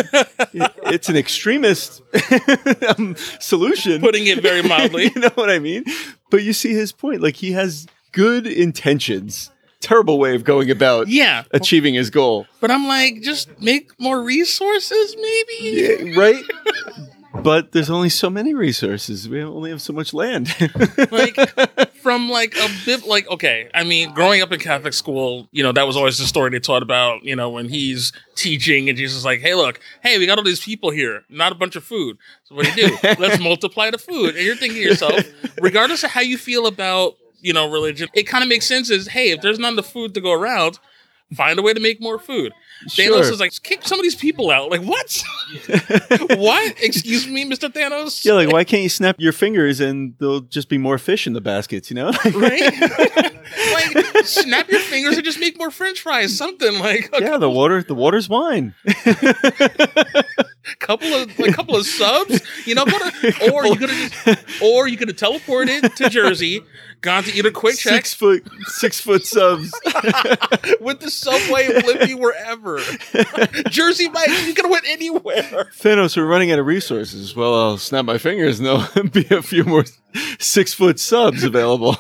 it's 0.86 1.08
an 1.08 1.16
extremist 1.16 2.02
um, 2.98 3.14
solution. 3.40 4.00
Putting 4.00 4.26
it 4.26 4.42
very 4.42 4.62
mildly. 4.68 5.12
you 5.14 5.20
know 5.20 5.30
what 5.36 5.50
I 5.50 5.58
mean? 5.60 5.84
But 6.30 6.42
you 6.42 6.52
see 6.52 6.72
his 6.72 6.90
point. 6.92 7.20
Like, 7.22 7.36
he 7.36 7.52
has 7.52 7.86
good 8.12 8.46
intentions. 8.46 9.50
Terrible 9.80 10.18
way 10.18 10.34
of 10.34 10.42
going 10.42 10.68
about 10.70 11.06
Yeah, 11.06 11.44
achieving 11.52 11.94
his 11.94 12.10
goal. 12.10 12.46
but 12.60 12.70
I'm 12.72 12.88
like, 12.88 13.20
just 13.22 13.60
make 13.60 13.90
more 14.00 14.20
resources, 14.22 15.14
maybe. 15.14 16.10
Yeah, 16.14 16.18
right? 16.18 16.42
But 17.42 17.72
there's 17.72 17.90
only 17.90 18.08
so 18.08 18.30
many 18.30 18.54
resources. 18.54 19.28
We 19.28 19.42
only 19.42 19.70
have 19.70 19.82
so 19.82 19.92
much 19.92 20.12
land. 20.14 20.54
like 21.10 21.36
from 22.06 22.30
like 22.30 22.54
a 22.54 22.68
bit 22.84 23.04
like 23.04 23.28
okay 23.28 23.68
i 23.74 23.82
mean 23.82 24.14
growing 24.14 24.40
up 24.40 24.52
in 24.52 24.60
catholic 24.60 24.92
school 24.92 25.48
you 25.50 25.60
know 25.60 25.72
that 25.72 25.88
was 25.88 25.96
always 25.96 26.16
the 26.18 26.24
story 26.24 26.48
they 26.50 26.60
taught 26.60 26.80
about 26.80 27.20
you 27.24 27.34
know 27.34 27.50
when 27.50 27.68
he's 27.68 28.12
teaching 28.36 28.88
and 28.88 28.96
jesus 28.96 29.16
is 29.16 29.24
like 29.24 29.40
hey 29.40 29.56
look 29.56 29.80
hey 30.04 30.16
we 30.16 30.24
got 30.24 30.38
all 30.38 30.44
these 30.44 30.62
people 30.64 30.90
here 30.90 31.24
not 31.28 31.50
a 31.50 31.56
bunch 31.56 31.74
of 31.74 31.82
food 31.82 32.16
so 32.44 32.54
what 32.54 32.64
do 32.64 32.80
you 32.80 32.96
do 32.96 33.08
let's 33.18 33.40
multiply 33.40 33.90
the 33.90 33.98
food 33.98 34.36
and 34.36 34.44
you're 34.44 34.54
thinking 34.54 34.80
to 34.80 34.88
yourself 34.88 35.20
regardless 35.60 36.04
of 36.04 36.10
how 36.10 36.20
you 36.20 36.38
feel 36.38 36.68
about 36.68 37.16
you 37.40 37.52
know 37.52 37.68
religion 37.68 38.08
it 38.14 38.22
kind 38.22 38.44
of 38.44 38.48
makes 38.48 38.66
sense 38.66 38.88
is 38.88 39.08
hey 39.08 39.32
if 39.32 39.40
there's 39.40 39.58
not 39.58 39.72
enough 39.72 39.92
food 39.92 40.14
to 40.14 40.20
go 40.20 40.30
around 40.32 40.78
find 41.34 41.58
a 41.58 41.62
way 41.62 41.74
to 41.74 41.80
make 41.80 42.00
more 42.00 42.20
food 42.20 42.52
Thanos 42.84 42.94
Sure. 42.96 43.32
is 43.32 43.40
like, 43.40 43.52
kick 43.62 43.82
some 43.86 43.98
of 43.98 44.02
these 44.02 44.14
people 44.14 44.50
out. 44.50 44.70
Like, 44.70 44.82
what? 44.82 45.22
what? 46.38 46.74
Excuse 46.82 47.26
me, 47.26 47.44
Mr. 47.44 47.72
Thanos? 47.72 48.24
yeah, 48.24 48.34
like 48.34 48.50
why 48.52 48.64
can't 48.64 48.82
you 48.82 48.88
snap 48.88 49.16
your 49.18 49.32
fingers 49.32 49.80
and 49.80 50.14
there'll 50.18 50.40
just 50.40 50.68
be 50.68 50.78
more 50.78 50.98
fish 50.98 51.26
in 51.26 51.32
the 51.32 51.40
baskets? 51.40 51.90
You 51.90 51.96
know, 51.96 52.10
right? 52.34 52.62
like, 53.72 54.24
snap 54.26 54.68
your 54.68 54.80
fingers 54.80 55.16
and 55.16 55.24
just 55.24 55.40
make 55.40 55.58
more 55.58 55.70
French 55.70 56.00
fries. 56.02 56.36
Something 56.36 56.78
like 56.78 57.10
a 57.12 57.20
yeah, 57.22 57.38
the 57.38 57.50
water, 57.50 57.82
the 57.82 57.94
water's 57.94 58.28
wine. 58.28 58.74
couple 60.80 61.08
of 61.14 61.38
a 61.38 61.52
couple 61.52 61.76
of 61.76 61.86
subs. 61.86 62.40
You 62.66 62.74
know, 62.74 62.84
to, 62.84 63.50
or 63.52 63.66
you 63.66 63.76
could 63.76 63.90
have 63.90 64.60
or 64.62 64.88
you 64.88 64.96
could 64.96 65.08
have 65.08 65.16
teleported 65.16 65.94
to 65.94 66.08
Jersey, 66.10 66.60
gone 67.06 67.22
to 67.22 67.32
eat 67.32 67.46
a 67.46 67.50
QuickChek 67.50 67.76
Six 67.76 68.14
foot, 68.14 68.46
six 68.66 69.00
foot 69.00 69.24
subs. 69.24 69.72
with 70.80 70.98
the 71.00 71.08
subway 71.08 71.68
Lippy 71.68 72.14
wherever. 72.14 72.80
Jersey, 73.70 74.08
Mike, 74.08 74.28
you 74.44 74.54
could 74.54 74.64
have 74.64 74.72
went 74.72 74.88
anywhere. 74.88 75.70
Thanos, 75.78 76.16
we're 76.16 76.26
running 76.26 76.50
out 76.50 76.58
of 76.58 76.66
resources. 76.66 77.34
Well, 77.36 77.54
I'll 77.54 77.78
snap 77.78 78.04
my 78.04 78.18
fingers 78.18 78.58
and 78.58 78.66
there'll 78.66 79.08
be 79.12 79.26
a 79.30 79.40
few 79.40 79.62
more 79.62 79.84
six 80.40 80.74
foot 80.74 80.98
subs 80.98 81.44
available. 81.44 81.96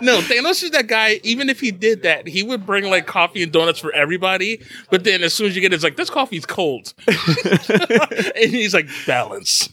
No, 0.00 0.20
Thanos 0.20 0.62
is 0.62 0.70
that 0.72 0.86
guy. 0.86 1.20
Even 1.22 1.48
if 1.48 1.60
he 1.60 1.70
did 1.70 2.02
that, 2.02 2.26
he 2.26 2.42
would 2.42 2.66
bring 2.66 2.90
like 2.90 3.06
coffee 3.06 3.42
and 3.42 3.52
donuts 3.52 3.78
for 3.78 3.92
everybody. 3.92 4.62
But 4.90 5.04
then 5.04 5.22
as 5.22 5.34
soon 5.34 5.46
as 5.46 5.54
you 5.54 5.62
get 5.62 5.72
it, 5.72 5.76
it's 5.76 5.84
like 5.84 5.96
this 5.96 6.10
coffee's 6.10 6.46
cold, 6.46 6.94
and 7.06 8.50
he's 8.50 8.74
like 8.74 8.88
balance. 9.06 9.68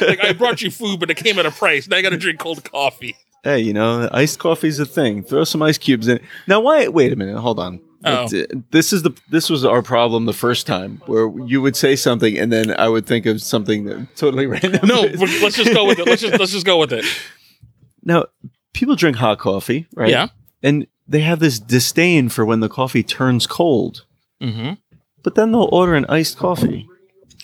like 0.00 0.24
I 0.24 0.32
brought 0.36 0.62
you 0.62 0.70
food, 0.70 1.00
but 1.00 1.10
it 1.10 1.16
came 1.16 1.38
at 1.38 1.46
a 1.46 1.50
price. 1.50 1.88
Now 1.88 1.96
I 1.96 2.02
got 2.02 2.10
to 2.10 2.16
drink 2.18 2.38
cold 2.38 2.64
coffee. 2.64 3.16
Hey, 3.44 3.58
you 3.60 3.72
know, 3.72 4.08
iced 4.12 4.38
coffee's 4.38 4.78
a 4.78 4.86
thing. 4.86 5.22
Throw 5.22 5.44
some 5.44 5.62
ice 5.62 5.78
cubes 5.78 6.08
in. 6.08 6.20
Now, 6.46 6.60
why? 6.60 6.88
Wait 6.88 7.12
a 7.12 7.16
minute. 7.16 7.38
Hold 7.38 7.58
on. 7.58 7.80
Oh. 8.04 8.24
Uh, 8.24 8.28
This 8.72 8.92
is 8.92 9.02
the 9.02 9.12
this 9.30 9.48
was 9.48 9.64
our 9.64 9.80
problem 9.82 10.26
the 10.26 10.32
first 10.32 10.66
time 10.66 11.00
where 11.06 11.30
you 11.46 11.62
would 11.62 11.76
say 11.76 11.94
something 11.94 12.36
and 12.36 12.52
then 12.52 12.74
I 12.78 12.88
would 12.88 13.06
think 13.06 13.26
of 13.26 13.40
something 13.40 13.84
that 13.84 14.16
totally 14.16 14.46
random. 14.54 14.80
No, 14.88 15.02
let's 15.02 15.56
just 15.56 15.72
go 15.72 15.86
with 15.86 16.00
it. 16.00 16.06
Let's 16.06 16.20
just 16.22 16.38
let's 16.40 16.50
just 16.52 16.66
go 16.66 16.78
with 16.78 16.92
it. 16.92 17.04
now 18.02 18.26
people 18.72 18.96
drink 18.96 19.16
hot 19.18 19.38
coffee, 19.38 19.86
right? 19.94 20.10
Yeah. 20.10 20.28
and 20.64 20.86
they 21.06 21.20
have 21.20 21.38
this 21.38 21.58
disdain 21.60 22.28
for 22.28 22.44
when 22.44 22.58
the 22.60 22.68
coffee 22.68 23.02
turns 23.04 23.46
cold, 23.46 24.04
Mm-hmm. 24.40 24.72
but 25.22 25.34
then 25.36 25.52
they'll 25.52 25.68
order 25.70 25.94
an 25.94 26.06
iced 26.08 26.36
coffee. 26.38 26.88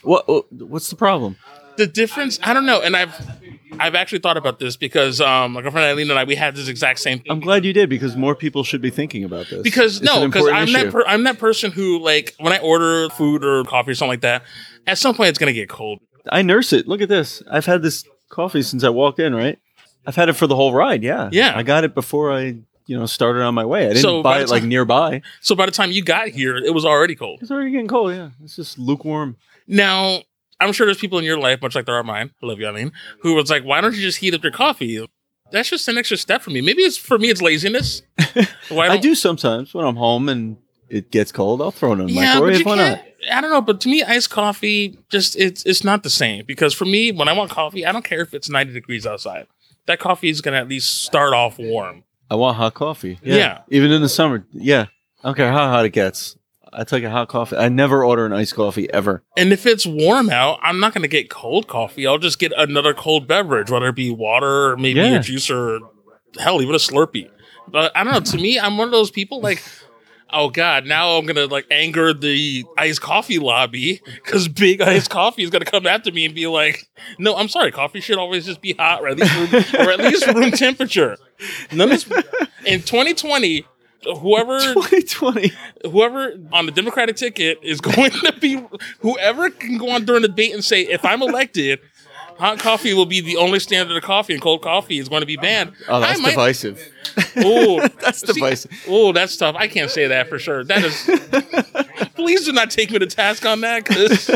What- 0.03 0.27
What's 0.53 0.91
the 0.91 0.97
problem? 0.97 1.37
The 1.77 1.87
difference, 1.87 2.41
I 2.43 2.53
don't 2.55 2.67
know, 2.67 2.81
and 2.81 2.97
I've 2.97 3.15
I've 3.78 3.94
actually 3.94 4.20
thought 4.20 4.37
about 4.37 4.59
this 4.59 4.76
because 4.76 5.20
um, 5.20 5.52
my 5.52 5.62
girlfriend 5.62 5.87
Eileen 5.87 6.11
and 6.11 6.18
I 6.18 6.24
we 6.24 6.35
had 6.35 6.54
this 6.57 6.68
exact 6.68 6.98
same 7.00 7.18
thing. 7.18 7.31
I'm 7.31 7.40
glad 7.40 7.64
you 7.64 7.72
did 7.72 7.88
because 7.88 8.16
more 8.16 8.35
people 8.35 8.64
should 8.64 8.81
be 8.81 8.90
thinking 8.90 9.24
about 9.24 9.48
this. 9.48 9.62
because 9.62 9.96
It's 10.00 10.07
no, 10.07 10.26
because 10.26 10.48
I'm 10.48 10.72
that 10.72 10.90
per- 10.90 11.04
I'm 11.07 11.24
that 11.24 11.38
person 11.38 11.70
who 11.72 11.98
like 12.00 12.35
when 12.38 12.52
I 12.52 12.59
order 12.59 13.09
food 13.11 13.44
or 13.44 13.64
coffee 13.64 13.90
or 13.92 13.94
something 13.94 14.11
like 14.12 14.20
that, 14.22 14.42
at 14.87 14.98
some 14.98 15.14
point 15.14 15.31
it's 15.31 15.38
gonna 15.38 15.52
get 15.52 15.68
cold. 15.68 16.00
I 16.31 16.42
nurse 16.42 16.72
it. 16.72 16.88
Look 16.88 17.00
at 17.00 17.09
this. 17.09 17.42
I've 17.50 17.66
had 17.66 17.83
this 17.83 18.04
coffee 18.28 18.62
since 18.62 18.85
I 18.85 18.88
walked 18.90 19.18
in. 19.18 19.35
Right. 19.35 19.59
I've 20.07 20.16
had 20.16 20.28
it 20.28 20.35
for 20.35 20.46
the 20.46 20.57
whole 20.57 20.72
ride. 20.72 21.02
Yeah. 21.02 21.28
Yeah. 21.33 21.52
I 21.57 21.62
got 21.62 21.85
it 21.85 21.94
before 21.94 22.33
I, 22.33 22.57
you 22.87 22.98
know, 22.98 23.04
started 23.07 23.42
on 23.42 23.54
my 23.54 23.64
way. 23.64 23.85
I 23.85 23.88
didn't 23.88 24.02
So 24.02 24.22
buy 24.22 24.40
it 24.40 24.48
like 24.48 24.62
nearby. 24.62 25.20
So 25.40 25.54
by 25.54 25.66
the 25.66 25.72
time 25.72 25.90
you 25.90 26.02
got 26.02 26.28
here, 26.28 26.57
it 26.57 26.72
was 26.72 26.85
already 26.87 27.14
cold. 27.14 27.40
It's 27.42 27.50
already 27.50 27.70
getting 27.70 27.88
cold. 27.88 28.12
Yeah. 28.14 28.31
It's 28.42 28.57
just 28.57 28.78
lukewarm. 28.78 29.37
Now, 29.66 30.22
I'm 30.61 30.73
sure 30.73 30.87
there's 30.87 30.99
people 30.99 31.18
in 31.18 31.25
your 31.25 31.38
life, 31.38 31.62
much 31.62 31.75
like 31.75 31.87
there 31.87 31.94
are 31.94 32.03
mine, 32.05 32.31
I 32.42 32.47
love 32.47 32.59
you, 32.59 32.66
Eileen, 32.66 32.92
who 33.21 33.35
was 33.35 33.49
like, 33.51 33.62
why 33.64 33.81
don't 33.81 33.94
you 33.94 34.01
just 34.03 34.18
heat 34.18 34.35
up 34.35 34.42
your 34.42 34.53
coffee? 34.53 35.07
That's 35.51 35.71
just 35.71 35.88
an 35.88 35.97
extra 35.97 36.16
step 36.16 36.42
for 36.42 36.51
me. 36.51 36.61
Maybe 36.61 36.83
it's 36.83 36.99
for 36.99 37.18
me, 37.18 37.29
it's 37.31 37.40
laziness. 37.40 38.03
I 38.18 38.99
don't- 38.99 39.14
sometimes 39.16 39.73
when 39.73 39.85
I'm 39.87 39.97
home 39.97 40.29
and 40.29 40.57
it 40.88 41.11
gets 41.11 41.33
cold. 41.33 41.61
I'll 41.61 41.71
throw 41.71 41.92
it 41.92 42.01
in 42.01 42.07
the 42.07 42.12
Yeah, 42.12 42.35
microwave. 42.35 42.66
Why 42.66 42.77
can't. 42.77 43.03
I 43.33 43.40
don't 43.40 43.51
know, 43.51 43.61
but 43.61 43.81
to 43.83 43.88
me, 43.88 44.03
iced 44.03 44.31
coffee 44.31 44.99
just 45.11 45.37
it's 45.37 45.64
it's 45.66 45.85
not 45.85 46.03
the 46.03 46.11
same 46.11 46.44
because 46.47 46.73
for 46.73 46.85
me, 46.85 47.12
when 47.12 47.29
I 47.29 47.33
want 47.33 47.51
coffee, 47.51 47.85
I 47.85 47.92
don't 47.92 48.05
care 48.05 48.21
if 48.21 48.33
it's 48.33 48.49
90 48.49 48.73
degrees 48.73 49.07
outside. 49.07 49.47
That 49.87 49.99
coffee 49.99 50.29
is 50.31 50.40
gonna 50.40 50.57
at 50.59 50.68
least 50.68 51.03
start 51.03 51.35
off 51.35 51.59
warm. 51.59 52.05
I 52.31 52.37
want 52.37 52.57
hot 52.57 52.75
coffee. 52.75 53.18
Yeah. 53.23 53.62
Even 53.71 53.90
in 53.90 54.03
the 54.03 54.09
summer. 54.09 54.47
Yeah. 54.53 54.87
I 55.23 55.29
don't 55.29 55.35
care 55.37 55.51
how 55.51 55.68
hot 55.68 55.85
it 55.85 55.90
gets. 55.90 56.37
I 56.79 56.85
take 56.85 57.03
a 57.03 57.11
hot 57.11 57.29
coffee. 57.29 57.57
I 57.57 57.69
never 57.69 58.05
order 58.05 58.25
an 58.25 58.33
iced 58.33 58.55
coffee 58.55 58.88
ever. 58.93 59.25
And 59.37 59.53
if 59.53 59.67
it's 59.67 59.85
warm 59.85 60.31
out, 60.31 60.61
I'm 60.62 60.79
not 60.79 60.95
gonna 60.95 61.09
get 61.09 61.29
cold 61.29 61.67
coffee. 61.67 62.07
I'll 62.07 62.19
just 62.19 62.38
get 62.38 62.53
another 62.57 62.95
cold 62.95 63.27
beverage, 63.27 63.69
whether 63.71 63.88
it 63.88 63.97
be 63.97 64.11
water 64.11 64.71
or 64.71 64.77
maybe 64.77 65.01
Yeah. 65.01 65.17
a 65.17 65.21
juice 65.21 65.51
or 65.51 65.81
hell, 66.38 66.62
even 66.62 66.75
a 66.75 66.79
Slurpee. 66.79 67.29
But 67.67 67.91
I 67.97 68.05
don't 68.05 68.12
know. 68.12 68.21
To 68.21 68.37
me, 68.37 68.59
I'm 68.61 68.79
one 68.79 68.87
of 68.87 68.93
those 68.93 69.11
people 69.11 69.41
like, 69.41 69.61
oh 70.31 70.51
god, 70.51 70.87
now 70.87 71.17
I'm 71.17 71.27
gonna 71.27 71.47
like 71.47 71.67
anger 71.71 72.14
the 72.14 72.64
iced 72.79 73.01
coffee 73.01 73.38
lobby 73.41 74.01
because 74.05 74.47
big 74.47 74.81
iced 74.81 75.11
coffee 75.11 75.43
is 75.43 75.51
gonna 75.51 75.64
come 75.64 75.85
after 75.87 76.12
me 76.12 76.27
and 76.27 76.35
be 76.35 76.47
like, 76.47 76.88
no, 77.19 77.35
I'm 77.35 77.49
sorry, 77.49 77.73
coffee 77.73 78.01
should 78.01 78.19
always 78.19 78.47
just 78.47 78.61
be 78.61 78.75
hot 78.75 79.01
or 79.03 79.09
at 79.09 79.19
least 79.19 79.35
room, 79.75 79.85
or 79.87 79.91
at 79.91 79.99
least 79.99 80.27
room 80.29 80.51
temperature. 80.53 81.17
None 81.73 81.91
of 81.91 82.07
this, 82.07 82.25
in 82.64 82.83
2020. 82.83 83.67
Whoever 84.05 84.59
2020. 84.75 85.53
whoever 85.91 86.35
on 86.53 86.67
the 86.67 86.73
Democratic 86.73 87.17
ticket 87.17 87.59
is 87.63 87.81
going 87.83 88.11
to 88.11 88.33
be 88.41 88.63
whoever 89.01 89.51
can 89.51 89.77
go 89.79 89.91
on 89.91 90.05
during 90.05 90.23
the 90.23 90.29
debate 90.29 90.55
and 90.55 90.65
say, 90.65 90.83
if 90.83 91.05
I'm 91.05 91.21
elected, 91.21 91.81
hot 92.39 92.59
coffee 92.61 92.95
will 92.95 93.07
be 93.07 93.21
the 93.21 93.37
only 93.37 93.59
standard 93.59 93.97
of 93.97 94.03
coffee 94.05 94.33
and 94.35 94.41
cold 94.43 94.63
coffee 94.63 94.99
is 94.99 95.09
going 95.09 95.21
to 95.23 95.27
be 95.27 95.37
banned. 95.37 95.73
Oh, 95.89 96.01
that's 96.01 96.21
might- 96.21 96.31
divisive. 96.31 96.81
oh 97.39 97.81
That's 98.01 98.21
see- 98.21 98.33
divisive. 98.33 98.71
Oh, 98.89 99.11
that's 99.13 99.37
tough. 99.37 99.57
I 99.59 99.67
can't 99.67 99.91
say 99.91 100.07
that 100.07 100.29
for 100.29 100.39
sure. 100.39 100.63
That 100.65 100.85
is. 100.85 102.09
please 102.15 102.45
do 102.45 102.53
not 102.53 102.71
take 102.71 102.91
me 102.93 102.99
to 103.01 103.07
task 103.07 103.45
on 103.45 103.61
that 103.63 103.85
because 103.85 104.29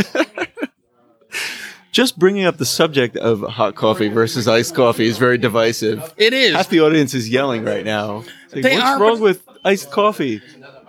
Just 1.92 2.18
bringing 2.18 2.44
up 2.46 2.57
the 2.57 2.64
subject 2.66 3.16
of 3.16 3.42
hot 3.42 3.74
coffee 3.74 4.09
versus 4.09 4.48
iced 4.48 4.74
coffee 4.74 5.07
is 5.07 5.18
very 5.18 5.37
divisive. 5.38 6.12
it 6.16 6.33
is. 6.33 6.57
Half 6.57 6.70
the 6.70 6.81
audience 6.81 7.12
is 7.14 7.28
yelling 7.28 7.64
right 7.64 7.85
now. 7.85 8.24
It's 8.46 8.55
like, 8.55 8.62
They 8.62 8.74
What's 8.76 8.85
are, 8.90 9.00
wrong 9.00 9.14
but- 9.18 9.20
with 9.22 9.48
iced 9.64 9.90
coffee? 9.90 10.40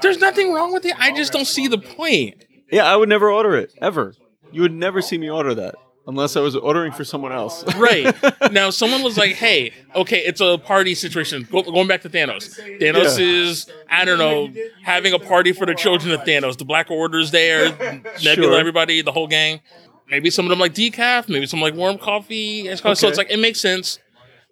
There's 0.02 0.18
nothing 0.20 0.52
wrong 0.54 0.74
with 0.74 0.86
it. 0.86 0.96
I 1.00 1.12
just 1.16 1.32
don't 1.32 1.46
see 1.46 1.68
the 1.68 1.78
point. 1.78 2.44
Yeah, 2.72 2.86
I 2.86 2.96
would 2.96 3.08
never 3.10 3.30
order 3.32 3.56
it 3.56 3.74
ever. 3.82 4.16
You 4.52 4.62
would 4.62 4.74
never 4.74 5.02
see 5.02 5.18
me 5.18 5.30
order 5.30 5.54
that 5.56 5.76
unless 6.06 6.36
I 6.36 6.42
was 6.42 6.56
ordering 6.58 6.92
for 6.92 7.06
someone 7.06 7.32
else. 7.32 7.64
Right. 7.78 8.14
now, 8.52 8.70
someone 8.70 9.02
was 9.04 9.18
like, 9.18 9.34
hey, 9.36 9.72
okay, 9.96 10.20
it's 10.20 10.42
a 10.42 10.58
party 10.58 10.96
situation. 10.96 11.48
Go, 11.50 11.64
going 11.64 11.88
back 11.88 12.02
to 12.02 12.10
Thanos. 12.10 12.60
Thanos 12.80 13.18
Yeah. 13.18 13.26
is, 13.26 13.72
I 13.90 14.04
don't 14.04 14.18
know, 14.18 14.52
having 14.84 15.14
a 15.14 15.20
party 15.20 15.54
for 15.54 15.66
the 15.66 15.74
children 15.76 16.14
of 16.14 16.22
Thanos. 16.22 16.58
The 16.58 16.66
Black 16.66 16.92
Order's 16.92 17.32
there, 17.32 17.70
Nebula, 18.24 18.34
Sure. 18.36 18.60
everybody, 18.60 19.02
the 19.02 19.14
whole 19.14 19.28
gang. 19.28 19.62
Maybe 20.10 20.30
some 20.30 20.46
of 20.46 20.50
them 20.50 20.60
like 20.60 20.74
decaf, 20.74 21.28
maybe 21.30 21.46
some 21.48 21.62
like 21.62 21.74
warm 21.76 21.98
coffee. 21.98 22.68
It's 22.68 22.82
kinda- 22.82 22.96
So 22.96 23.08
it's 23.08 23.18
like, 23.18 23.32
it 23.32 23.38
makes 23.40 23.60
sense 23.60 24.00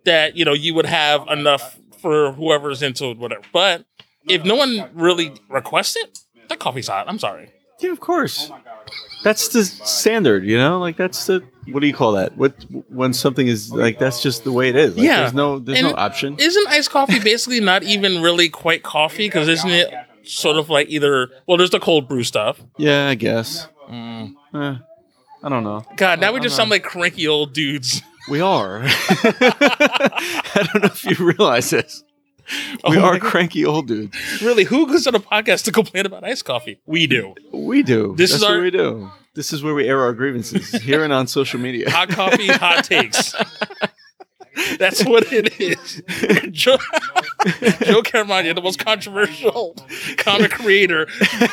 that, 0.06 0.36
you 0.36 0.46
know, 0.46 0.54
you 0.54 0.74
would 0.74 0.86
have 0.86 1.28
enough 1.30 1.78
for 2.02 2.32
whoever's 2.34 2.82
into 2.82 3.06
it, 3.12 3.18
whatever. 3.18 3.42
But 3.54 3.86
if 4.28 4.44
no 4.44 4.56
one 4.56 4.90
really 4.94 5.34
requests 5.50 5.96
it, 5.96 6.20
that 6.50 6.60
coffee's 6.60 6.88
hot. 6.88 7.06
I'm 7.08 7.20
sorry. 7.20 7.50
yeah, 7.80 7.92
of 7.92 8.00
course. 8.00 8.52
That's 9.24 9.50
the 9.50 9.64
standard, 9.66 10.44
you 10.46 10.58
know. 10.58 10.80
Like 10.80 10.98
that's 10.98 11.28
the 11.28 11.44
what 11.72 11.82
do 11.82 11.88
you 11.88 11.94
call 11.94 12.14
that? 12.14 12.36
What 12.38 12.54
when 12.90 13.14
something 13.14 13.48
is 13.48 13.72
like 13.72 14.00
that's 14.00 14.22
just 14.24 14.44
the 14.44 14.52
way 14.52 14.70
it 14.70 14.76
is. 14.76 14.96
Like, 14.98 15.06
Yeah. 15.06 15.22
there's 15.22 15.34
no 15.34 15.60
there's 15.60 15.78
And 15.78 15.88
no 15.90 15.94
option. 15.96 16.36
Isn't 16.40 16.68
iced 16.68 16.90
coffee 16.90 17.20
basically 17.20 17.60
not 17.60 17.84
even 17.84 18.22
really 18.24 18.50
quite 18.50 18.82
coffee? 18.82 19.28
Because 19.28 19.48
isn't 19.48 19.70
it 19.70 19.94
sort 20.24 20.58
of 20.58 20.70
like 20.70 20.90
either? 20.90 21.30
Well, 21.48 21.58
there's 21.58 21.70
the 21.70 21.80
cold 21.80 22.08
brew 22.08 22.24
stuff. 22.24 22.62
yeah, 22.78 23.08
I 23.10 23.16
guess. 23.16 23.68
Mm. 23.90 24.34
Eh, 24.56 24.76
I 25.44 25.50
don't 25.50 25.64
know. 25.64 25.84
God, 25.98 26.20
now 26.20 26.32
we 26.34 26.40
just 26.40 26.56
sound 26.56 26.70
like 26.70 26.84
cranky 26.84 27.28
old 27.28 27.54
dudes. 27.54 28.02
We 28.30 28.42
are. 28.42 28.82
I 28.86 30.68
don't 30.72 30.84
know 30.84 30.90
if 30.94 31.04
you 31.06 31.16
realize 31.26 31.70
this. 31.70 32.04
Oh 32.84 32.90
we 32.92 32.98
Oh 32.98 33.04
are 33.04 33.18
cranky 33.20 33.64
old 33.66 33.88
dudes. 33.88 34.18
really, 34.42 34.66
who 34.66 34.86
goes 34.88 35.08
on 35.08 35.16
a 35.16 35.20
podcast 35.22 35.64
to 35.66 35.72
complain 35.72 36.06
about 36.06 36.26
iced 36.26 36.44
coffee? 36.44 36.82
We 36.86 37.08
do. 37.08 37.34
We 37.54 37.82
do. 37.82 38.14
This 38.18 38.32
That's 38.32 38.42
is 38.44 38.50
what 38.50 38.56
our- 38.58 38.62
we 38.62 38.72
do. 38.72 39.10
This 39.36 39.54
is 39.54 39.64
where 39.64 39.74
we 39.74 39.88
air 39.88 40.02
our 40.02 40.12
grievances 40.14 40.70
here 40.84 41.04
and 41.06 41.14
on 41.14 41.28
social 41.28 41.62
media. 41.62 41.90
Hot 41.90 42.10
coffee, 42.10 42.48
hot 42.48 42.84
takes. 42.84 43.34
That's 44.78 45.06
what 45.06 45.32
it 45.32 45.62
is. 45.62 46.02
Joe, 46.52 46.78
Joe 47.84 48.02
Caramagna, 48.02 48.54
the 48.56 48.62
most 48.62 48.80
controversial 48.80 49.76
comic 50.18 50.52
creator, 50.52 51.08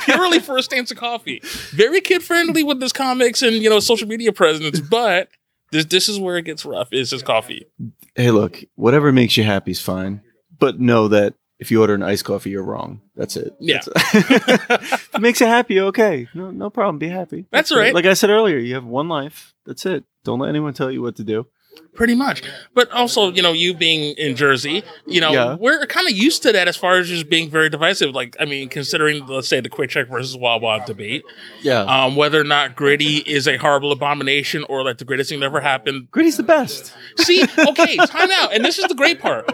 purely 0.04 0.38
for 0.40 0.56
a 0.58 0.62
stance 0.62 0.90
of 0.90 0.96
coffee. 0.98 1.40
Very 1.70 2.00
kid 2.00 2.22
friendly 2.22 2.62
with 2.62 2.80
his 2.80 2.92
comics 2.92 3.42
and 3.42 3.56
you 3.56 3.70
know 3.70 3.80
social 3.80 4.08
media 4.08 4.32
presence, 4.32 4.80
but 4.80 5.28
this 5.72 5.84
this 5.86 6.08
is 6.08 6.18
where 6.18 6.36
it 6.36 6.42
gets 6.44 6.64
rough. 6.64 6.88
Is 6.92 7.10
his 7.10 7.22
coffee? 7.22 7.66
Hey, 8.14 8.30
look, 8.30 8.62
whatever 8.74 9.12
makes 9.12 9.36
you 9.36 9.44
happy 9.44 9.70
is 9.70 9.80
fine, 9.80 10.22
but 10.58 10.80
know 10.80 11.08
that 11.08 11.34
if 11.58 11.70
you 11.70 11.80
order 11.80 11.94
an 11.94 12.02
iced 12.02 12.24
coffee, 12.24 12.50
you're 12.50 12.62
wrong. 12.62 13.00
That's 13.16 13.36
it. 13.36 13.52
Yeah. 13.58 13.80
That's- 13.84 15.08
it 15.14 15.20
makes 15.20 15.40
you 15.40 15.46
happy, 15.46 15.80
okay. 15.80 16.28
No, 16.32 16.50
no 16.50 16.70
problem. 16.70 16.98
Be 16.98 17.08
happy. 17.08 17.46
That's 17.50 17.72
it. 17.72 17.76
right. 17.76 17.92
Like 17.94 18.04
I 18.06 18.14
said 18.14 18.30
earlier, 18.30 18.58
you 18.58 18.74
have 18.74 18.84
one 18.84 19.08
life. 19.08 19.54
That's 19.66 19.84
it. 19.84 20.04
Don't 20.24 20.38
let 20.38 20.50
anyone 20.50 20.72
tell 20.74 20.90
you 20.90 21.02
what 21.02 21.16
to 21.16 21.24
do. 21.24 21.46
Pretty 21.94 22.14
much. 22.14 22.42
But 22.74 22.90
also, 22.92 23.32
you 23.32 23.42
know, 23.42 23.52
you 23.52 23.74
being 23.74 24.14
in 24.16 24.36
Jersey, 24.36 24.84
you 25.06 25.20
know, 25.20 25.32
Yeah. 25.32 25.54
we're 25.56 25.84
kind 25.86 26.06
of 26.06 26.12
used 26.16 26.42
to 26.44 26.52
that 26.52 26.68
as 26.68 26.76
far 26.76 26.98
as 26.98 27.08
just 27.08 27.28
being 27.28 27.50
very 27.50 27.68
divisive. 27.68 28.14
Like, 28.14 28.36
I 28.38 28.44
mean, 28.44 28.68
considering, 28.68 29.26
let's 29.26 29.48
say, 29.48 29.60
the 29.60 29.68
QuickChek 29.68 30.08
versus 30.08 30.36
Wawa 30.36 30.84
debate, 30.86 31.24
Yeah. 31.60 31.80
um, 31.82 32.14
whether 32.14 32.40
or 32.40 32.44
not 32.44 32.76
Gritty 32.76 33.16
is 33.18 33.48
a 33.48 33.56
horrible 33.56 33.90
abomination 33.90 34.64
or 34.68 34.84
like 34.84 34.98
the 34.98 35.04
greatest 35.04 35.30
thing 35.30 35.40
that 35.40 35.46
ever 35.46 35.60
happened. 35.60 36.08
Gritty's 36.12 36.36
the 36.36 36.44
best. 36.44 36.92
See, 37.18 37.42
okay, 37.58 37.96
time 37.96 38.30
out. 38.32 38.54
And 38.54 38.64
this 38.64 38.78
is 38.78 38.86
the 38.86 38.94
great 38.94 39.18
part. 39.20 39.50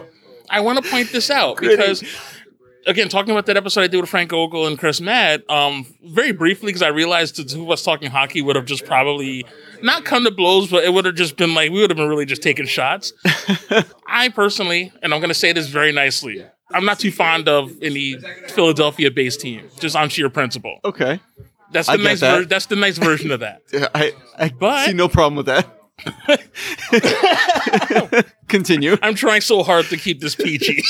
I 0.47 0.59
want 0.59 0.83
to 0.83 0.87
point 0.91 1.11
this 1.11 1.31
out 1.31 1.57
Gritty. 1.57 1.75
because, 1.77 2.03
again, 2.85 3.09
talking 3.09 3.31
about 3.31 3.45
that 3.47 3.57
episode 3.57 3.81
I 3.81 3.87
did 3.87 3.99
with 4.01 4.09
Frank 4.09 4.31
Ogle 4.33 4.67
and 4.67 4.77
Chris 4.77 5.01
Matt, 5.01 5.49
um, 5.49 5.85
very 6.03 6.31
briefly, 6.31 6.67
because 6.67 6.81
I 6.81 6.87
realized 6.89 7.37
the 7.37 7.43
two 7.43 7.63
of 7.63 7.69
us 7.71 7.83
talking 7.83 8.09
hockey 8.11 8.41
would 8.41 8.55
have 8.55 8.65
just 8.65 8.85
probably 8.85 9.45
not 9.81 10.05
come 10.05 10.23
to 10.25 10.31
blows, 10.31 10.69
but 10.69 10.83
it 10.83 10.93
would 10.93 11.05
have 11.05 11.15
just 11.15 11.37
been 11.37 11.53
like, 11.53 11.71
we 11.71 11.81
would 11.81 11.89
have 11.89 11.97
been 11.97 12.07
really 12.09 12.25
just 12.25 12.41
taking 12.41 12.65
shots. 12.65 13.13
I 14.07 14.29
personally, 14.29 14.91
and 15.01 15.13
I'm 15.13 15.19
going 15.19 15.29
to 15.29 15.33
say 15.33 15.53
this 15.53 15.67
very 15.67 15.91
nicely, 15.91 16.45
I'm 16.71 16.85
not 16.85 16.99
too 16.99 17.11
fond 17.11 17.47
of 17.47 17.71
any 17.81 18.17
Philadelphia 18.49 19.11
based 19.11 19.41
team, 19.41 19.67
just 19.79 19.95
on 19.95 20.09
sheer 20.09 20.29
principle. 20.29 20.79
Okay. 20.83 21.19
That's 21.71 21.87
the 21.87 21.97
nice 21.97 22.19
that. 22.21 22.37
ver- 22.39 22.45
that's 22.45 22.67
the 22.67 22.75
nice 22.75 22.97
version 22.97 23.31
of 23.31 23.41
that. 23.41 23.61
Yeah, 23.73 23.87
I, 23.93 24.13
I 24.37 24.49
But- 24.49 24.85
see 24.87 24.93
no 24.93 25.07
problem 25.09 25.35
with 25.35 25.47
that. 25.47 25.74
Continue. 28.47 28.97
I'm 29.01 29.15
trying 29.15 29.41
so 29.41 29.63
hard 29.63 29.85
to 29.85 29.97
keep 29.97 30.21
this 30.21 30.35
PG. 30.35 30.83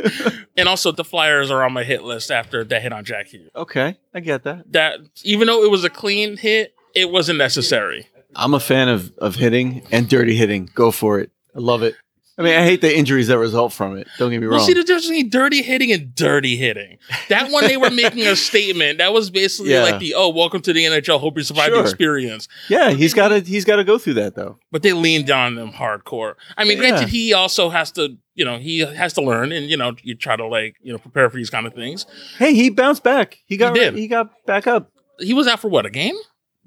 and 0.56 0.68
also 0.68 0.92
the 0.92 1.04
Flyers 1.04 1.50
are 1.50 1.64
on 1.64 1.72
my 1.72 1.84
hit 1.84 2.02
list 2.02 2.30
after 2.30 2.64
that 2.64 2.82
hit 2.82 2.92
on 2.92 3.04
Jack 3.04 3.28
Hughes. 3.28 3.50
Okay, 3.54 3.96
I 4.12 4.20
get 4.20 4.44
that. 4.44 4.72
That 4.72 5.00
even 5.24 5.46
though 5.46 5.64
it 5.64 5.70
was 5.70 5.84
a 5.84 5.90
clean 5.90 6.36
hit, 6.36 6.74
it 6.94 7.10
wasn't 7.10 7.38
necessary. 7.38 8.08
I'm 8.34 8.54
a 8.54 8.60
fan 8.60 8.88
of 8.88 9.12
of 9.18 9.36
hitting 9.36 9.82
and 9.90 10.08
dirty 10.08 10.36
hitting. 10.36 10.70
Go 10.74 10.90
for 10.90 11.18
it. 11.18 11.30
I 11.54 11.60
love 11.60 11.82
it. 11.82 11.94
I 12.38 12.42
mean, 12.42 12.54
I 12.54 12.62
hate 12.62 12.80
the 12.82 12.96
injuries 12.96 13.26
that 13.26 13.38
result 13.38 13.72
from 13.72 13.96
it. 13.98 14.06
Don't 14.16 14.30
get 14.30 14.40
me 14.40 14.46
Well, 14.46 14.58
wrong. 14.58 14.66
see, 14.66 14.72
there's 14.72 14.84
difference 14.84 15.06
between 15.08 15.28
dirty 15.28 15.60
hitting 15.60 15.90
and 15.90 16.14
dirty 16.14 16.56
hitting. 16.56 16.98
That 17.28 17.50
one, 17.50 17.66
they 17.66 17.76
were 17.76 17.90
making 17.90 18.26
a 18.28 18.36
statement. 18.36 18.98
That 18.98 19.12
was 19.12 19.28
basically 19.28 19.72
Yeah. 19.72 19.82
like 19.82 19.98
the, 19.98 20.14
oh, 20.14 20.28
welcome 20.28 20.60
to 20.62 20.72
the 20.72 20.84
NHL. 20.84 21.18
Hope 21.18 21.36
you 21.36 21.42
survive 21.42 21.72
the 21.72 21.80
experience. 21.80 22.46
yeah, 22.68 22.90
he's 22.90 23.12
got 23.12 23.28
to 23.28 23.40
he's 23.40 23.64
got 23.64 23.76
to 23.76 23.84
go 23.84 23.98
through 23.98 24.14
that 24.14 24.36
though. 24.36 24.56
But 24.70 24.82
they 24.82 24.92
leaned 24.92 25.30
on 25.32 25.56
them 25.56 25.72
hardcore. 25.72 26.34
I 26.56 26.62
mean, 26.62 26.78
Yeah. 26.80 26.90
granted, 26.90 27.08
he 27.08 27.34
also 27.34 27.70
has 27.70 27.90
to, 27.92 28.16
you 28.36 28.44
know, 28.44 28.56
he 28.58 28.78
has 28.80 29.14
to 29.14 29.20
learn 29.20 29.50
and, 29.50 29.68
you 29.68 29.76
know, 29.76 29.96
you 30.04 30.14
try 30.14 30.36
to 30.36 30.46
like, 30.46 30.76
you 30.80 30.92
know, 30.92 30.98
prepare 30.98 31.28
for 31.30 31.36
these 31.38 31.50
kind 31.50 31.66
of 31.66 31.74
things. 31.74 32.06
Hey, 32.38 32.54
he 32.54 32.70
bounced 32.70 33.02
back. 33.02 33.38
He 33.46 33.56
got 33.56 33.76
He 33.76 33.90
he 34.02 34.06
got 34.06 34.30
back 34.46 34.68
up. 34.68 34.92
He 35.18 35.34
was 35.34 35.48
out 35.48 35.58
for 35.58 35.68
what, 35.68 35.86
a 35.86 35.90
game? 35.90 36.14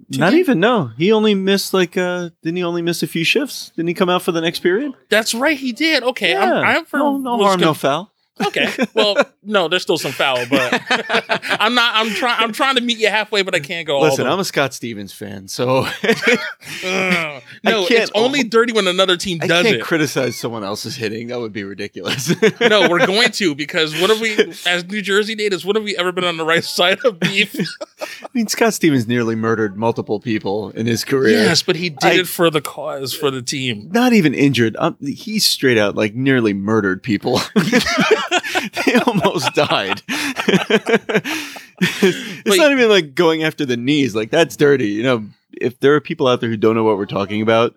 Not 0.09 0.33
even 0.33 0.59
no. 0.59 0.91
He 0.97 1.11
only 1.11 1.35
missed 1.35 1.73
like 1.73 1.97
uh 1.97 2.29
didn't 2.41 2.57
he 2.57 2.63
only 2.63 2.81
miss 2.81 3.03
a 3.03 3.07
few 3.07 3.23
shifts? 3.23 3.71
Didn't 3.75 3.87
he 3.87 3.93
come 3.93 4.09
out 4.09 4.21
for 4.21 4.31
the 4.31 4.41
next 4.41 4.59
period? 4.59 4.93
That's 5.09 5.33
right, 5.33 5.57
he 5.57 5.71
did. 5.71 6.03
Okay, 6.03 6.35
I'm, 6.35 6.63
I'm 6.63 6.85
for 6.85 6.97
no, 6.97 7.17
no 7.17 7.37
was 7.37 7.45
harm, 7.45 7.59
no 7.61 7.73
foul. 7.73 8.11
Okay, 8.47 8.69
well, 8.95 9.17
no, 9.43 9.67
there's 9.67 9.83
still 9.83 9.97
some 9.99 10.13
foul, 10.13 10.45
but 10.49 10.81
I'm 11.59 11.75
not. 11.75 11.95
I'm 11.95 12.09
trying. 12.11 12.41
I'm 12.41 12.53
trying 12.53 12.75
to 12.75 12.81
meet 12.81 12.97
you 12.97 13.09
halfway, 13.09 13.41
but 13.43 13.53
I 13.53 13.59
can't 13.59 13.85
go. 13.85 13.99
Listen, 13.99 14.25
all 14.25 14.33
I'm 14.33 14.39
a 14.39 14.43
Scott 14.45 14.73
Stevens 14.73 15.13
fan, 15.13 15.47
so 15.47 15.79
Ugh. 16.83 17.43
no, 17.63 17.85
it's 17.89 18.11
only 18.15 18.43
dirty 18.43 18.73
when 18.73 18.87
another 18.87 19.17
team 19.17 19.39
I 19.41 19.47
does 19.47 19.63
can't 19.63 19.75
it. 19.77 19.83
criticize 19.83 20.37
someone 20.37 20.63
else's 20.63 20.95
hitting. 20.95 21.27
That 21.27 21.39
would 21.39 21.53
be 21.53 21.63
ridiculous. 21.63 22.29
no, 22.61 22.89
we're 22.89 23.05
going 23.05 23.31
to 23.33 23.53
because 23.53 23.99
what 23.99 24.09
have 24.09 24.21
we, 24.21 24.35
as 24.65 24.85
New 24.85 25.01
Jersey 25.01 25.35
natives, 25.35 25.65
what 25.65 25.75
have 25.75 25.83
we 25.83 25.95
ever 25.97 26.11
been 26.11 26.23
on 26.23 26.37
the 26.37 26.45
right 26.45 26.63
side 26.63 26.99
of 27.05 27.19
beef? 27.19 27.55
I 28.01 28.27
mean, 28.33 28.47
Scott 28.47 28.73
Stevens 28.73 29.07
nearly 29.07 29.35
murdered 29.35 29.77
multiple 29.77 30.19
people 30.19 30.69
in 30.71 30.85
his 30.87 31.03
career. 31.03 31.37
yes, 31.43 31.61
but 31.61 31.75
he 31.75 31.89
did 31.89 32.03
I- 32.03 32.13
it 32.21 32.27
for 32.27 32.49
the 32.49 32.61
cause, 32.61 33.13
for 33.13 33.29
the 33.29 33.41
team. 33.41 33.89
Not 33.91 34.13
even 34.13 34.33
injured. 34.33 34.75
Um, 34.79 34.97
he's 35.01 35.45
straight 35.45 35.77
out 35.77 35.95
like 35.95 36.15
nearly 36.15 36.53
murdered 36.53 37.03
people. 37.03 37.39
they 38.85 38.95
almost 39.05 39.53
died. 39.53 40.01
it's 41.81 42.57
not 42.57 42.71
even 42.71 42.89
like 42.89 43.15
going 43.15 43.43
after 43.43 43.65
the 43.65 43.77
knees. 43.77 44.15
Like 44.15 44.31
that's 44.31 44.55
dirty. 44.55 44.89
You 44.89 45.03
know, 45.03 45.25
if 45.53 45.79
there 45.79 45.95
are 45.95 46.01
people 46.01 46.27
out 46.27 46.41
there 46.41 46.49
who 46.49 46.57
don't 46.57 46.75
know 46.75 46.83
what 46.83 46.97
we're 46.97 47.05
talking 47.05 47.41
about, 47.41 47.75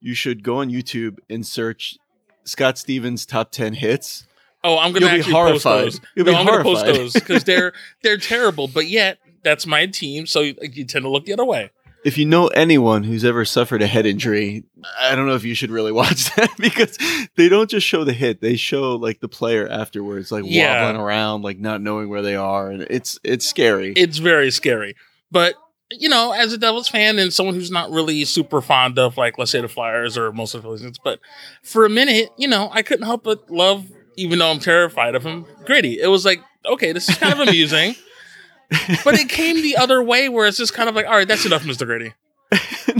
you 0.00 0.14
should 0.14 0.42
go 0.42 0.58
on 0.58 0.70
YouTube 0.70 1.18
and 1.30 1.46
search 1.46 1.96
Scott 2.44 2.78
Stevens 2.78 3.26
top 3.26 3.50
ten 3.50 3.74
hits. 3.74 4.26
Oh, 4.62 4.78
I'm 4.78 4.92
gonna 4.92 5.06
You'll 5.06 5.14
be 5.14 5.18
actually 5.20 5.32
horrified. 5.32 5.84
post 5.84 6.02
those. 6.02 6.08
You'll 6.14 6.26
no, 6.26 6.32
be 6.32 6.38
I'm 6.38 6.46
gonna 6.46 6.62
post 6.62 6.82
horrified. 6.82 7.00
those 7.00 7.12
because 7.14 7.44
they're 7.44 7.72
they're 8.02 8.18
terrible. 8.18 8.68
But 8.68 8.88
yet, 8.88 9.18
that's 9.42 9.66
my 9.66 9.86
team, 9.86 10.26
so 10.26 10.40
like, 10.40 10.76
you 10.76 10.84
tend 10.84 11.04
to 11.04 11.08
look 11.08 11.24
the 11.24 11.32
other 11.32 11.44
way. 11.44 11.70
If 12.06 12.16
you 12.16 12.24
know 12.24 12.46
anyone 12.46 13.02
who's 13.02 13.24
ever 13.24 13.44
suffered 13.44 13.82
a 13.82 13.86
head 13.88 14.06
injury, 14.06 14.62
I 15.00 15.16
don't 15.16 15.26
know 15.26 15.34
if 15.34 15.42
you 15.42 15.56
should 15.56 15.72
really 15.72 15.90
watch 16.02 16.32
that 16.36 16.50
because 16.56 16.96
they 17.34 17.48
don't 17.48 17.68
just 17.68 17.84
show 17.84 18.04
the 18.04 18.12
hit; 18.12 18.40
they 18.40 18.54
show 18.54 18.94
like 18.94 19.18
the 19.18 19.28
player 19.28 19.66
afterwards, 19.68 20.30
like 20.30 20.44
Yeah. 20.46 20.82
wobbling 20.84 21.02
around, 21.02 21.42
like 21.42 21.58
not 21.58 21.80
knowing 21.80 22.08
where 22.08 22.22
they 22.22 22.36
are, 22.36 22.70
and 22.70 22.82
it's 22.88 23.18
it's 23.24 23.44
scary. 23.44 23.92
It's 23.96 24.18
very 24.18 24.52
scary. 24.52 24.94
But 25.32 25.54
you 25.90 26.08
know, 26.08 26.30
as 26.32 26.52
a 26.52 26.58
Devils 26.58 26.88
fan 26.88 27.18
and 27.18 27.32
someone 27.32 27.56
who's 27.56 27.70
not 27.72 27.90
really 27.90 28.24
super 28.24 28.60
fond 28.60 28.98
of 29.00 29.16
like 29.16 29.36
let's 29.36 29.50
say 29.50 29.60
the 29.60 29.68
Flyers 29.68 30.16
or 30.16 30.32
most 30.32 30.54
of 30.54 30.62
the 30.62 30.68
Phillies, 30.68 30.98
but 31.02 31.18
for 31.64 31.84
a 31.84 31.90
minute, 31.90 32.30
you 32.38 32.46
know, 32.46 32.70
I 32.72 32.82
couldn't 32.82 33.06
help 33.06 33.24
but 33.24 33.50
love, 33.50 33.84
even 34.16 34.38
though 34.38 34.50
I'm 34.52 34.60
terrified 34.60 35.16
of 35.16 35.24
him, 35.24 35.44
Gritty. 35.64 36.00
It 36.00 36.06
was 36.08 36.24
like, 36.24 36.40
okay, 36.64 36.92
this 36.92 37.08
is 37.08 37.16
kind 37.18 37.32
of 37.32 37.40
amusing. 37.48 37.96
But 39.04 39.14
it 39.18 39.28
came 39.30 39.62
the 39.62 39.76
other 39.76 40.02
way 40.02 40.28
where 40.28 40.46
it's 40.46 40.58
just 40.58 40.74
kind 40.74 40.88
of 40.88 40.94
like, 40.94 41.06
all 41.06 41.12
right, 41.12 41.28
that's 41.28 41.46
enough, 41.46 41.62
Mr. 41.64 41.86
Gritty. 41.86 42.14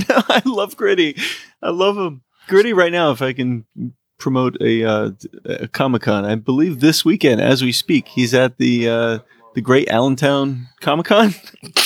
no, 0.08 0.22
I 0.28 0.42
love 0.44 0.76
Gritty. 0.76 1.16
I 1.62 1.70
love 1.70 1.96
him. 1.96 2.22
Gritty 2.48 2.72
right 2.72 2.92
now. 2.92 3.10
If 3.10 3.22
I 3.22 3.32
can 3.32 3.64
promote 4.18 4.56
a, 4.60 4.84
uh, 4.84 5.10
a 5.44 5.68
Comic 5.68 6.02
Con, 6.02 6.24
I 6.24 6.34
believe 6.36 6.80
this 6.80 7.04
weekend, 7.04 7.40
as 7.40 7.62
we 7.62 7.72
speak, 7.72 8.08
he's 8.08 8.34
at 8.34 8.58
the 8.58 8.88
uh, 8.88 9.18
the 9.54 9.60
Great 9.60 9.88
Allentown 9.88 10.68
Comic 10.80 11.06
Con 11.06 11.34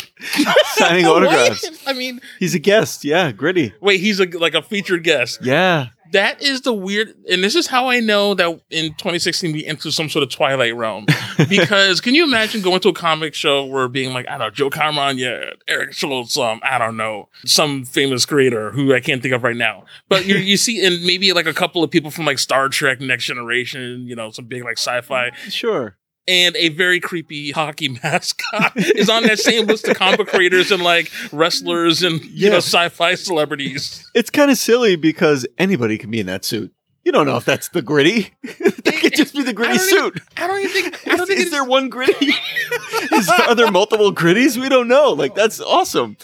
signing 0.75 1.07
autographs. 1.07 1.65
I 1.87 1.93
mean, 1.93 2.21
He's 2.39 2.55
a 2.55 2.59
guest. 2.59 3.05
Yeah, 3.05 3.33
Gritty. 3.33 3.73
wait, 3.81 4.01
he's 4.01 4.21
a, 4.21 4.27
like 4.27 4.55
a 4.55 4.63
featured 4.63 5.05
guest. 5.05 5.41
Yeah. 5.43 5.89
That 6.13 6.43
is 6.43 6.63
the 6.63 6.73
weird, 6.73 7.15
and 7.31 7.43
this 7.45 7.55
is 7.55 7.67
how 7.67 7.89
I 7.89 8.01
know 8.01 8.35
that 8.35 8.61
in 8.71 8.95
2016 8.95 9.53
we 9.53 9.65
entered 9.65 9.93
some 9.93 10.09
sort 10.09 10.23
of 10.23 10.31
twilight 10.31 10.75
realm. 10.77 11.07
Because 11.49 12.01
can 12.01 12.15
you 12.15 12.25
imagine 12.25 12.61
going 12.61 12.81
to 12.81 12.91
a 12.91 12.93
comic 12.93 13.35
show 13.35 13.65
where 13.65 13.89
being 13.89 14.13
like, 14.13 14.29
I 14.29 14.33
don't 14.33 14.41
know, 14.41 14.51
Joe 14.51 15.11
yeah, 15.13 15.51
Eric 15.67 15.95
Schultz, 15.95 16.37
um, 16.37 16.61
I 16.63 16.79
don't 16.79 16.97
know, 16.97 17.29
some 17.47 17.85
famous 17.85 18.27
creator 18.27 18.71
who 18.71 18.95
I 18.95 19.01
can't 19.01 19.23
think 19.23 19.35
of 19.35 19.43
right 19.43 19.57
now. 19.57 19.85
But 20.09 20.27
you 20.27 20.37
you 20.37 20.57
see, 20.57 20.85
and 20.85 21.03
maybe 21.05 21.33
like 21.33 21.47
a 21.47 21.55
couple 21.55 21.83
of 21.83 21.91
people 21.91 22.11
from 22.11 22.27
like 22.27 22.39
Star 22.39 22.69
Trek, 22.69 23.01
Next 23.01 23.25
Generation, 23.25 24.07
you 24.07 24.15
know, 24.15 24.31
some 24.31 24.45
big 24.45 24.65
like 24.65 24.79
sci-fi, 24.79 25.31
Sure. 25.49 25.97
And 26.31 26.55
a 26.57 26.69
very 26.71 27.01
creepy 27.01 27.51
hockey 27.51 27.89
mascot 28.03 28.73
is 28.77 29.11
on 29.11 29.25
that 29.25 29.39
same 29.41 29.67
list 29.67 29.89
of 29.89 29.97
comic 29.97 30.29
creators 30.29 30.71
and 30.71 30.83
like 30.83 31.11
wrestlers 31.33 32.03
and 32.05 32.25
you 32.25 32.49
know 32.49 32.59
sci-fi 32.59 33.17
celebrities. 33.17 34.09
It's 34.15 34.31
kind 34.31 34.51
of 34.51 34.57
silly 34.57 34.95
because 34.97 35.47
anybody 35.59 35.99
can 35.99 36.11
be 36.11 36.21
in 36.21 36.27
that 36.27 36.45
suit. 36.45 36.73
You 37.05 37.13
don't 37.13 37.27
know 37.27 37.37
if 37.39 37.47
that's 37.47 37.71
the 37.71 37.81
Gritty. 37.83 38.31
that 38.43 38.99
could 39.01 39.15
just 39.15 39.35
be 39.35 39.43
the 39.43 39.55
Gritty 39.55 39.75
even- 39.75 39.87
suit. 39.89 40.21
I 40.37 40.47
don't 40.47 40.61
even 40.61 40.71
think. 40.71 41.09
I 41.09 41.17
don't 41.17 41.23
Is, 41.23 41.29
think 41.29 41.41
is 41.41 41.51
there 41.51 41.65
one 41.65 41.89
gritty? 41.89 42.27
is 43.13 43.27
there, 43.27 43.49
are 43.49 43.55
there 43.55 43.71
multiple 43.73 44.15
gritties? 44.15 44.57
We 44.61 44.69
don't 44.69 44.87
know. 44.87 45.13
Like 45.13 45.35
that's 45.35 45.61
awesome. 45.61 46.17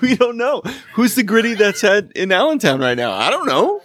we 0.00 0.16
don't 0.16 0.36
know 0.38 0.62
who's 0.94 1.14
the 1.14 1.22
gritty 1.22 1.54
that's 1.54 1.84
at 1.84 2.10
in 2.16 2.32
Allentown 2.32 2.80
right 2.80 2.96
now. 2.96 3.12
I 3.12 3.30
don't 3.30 3.46
know. 3.46 3.82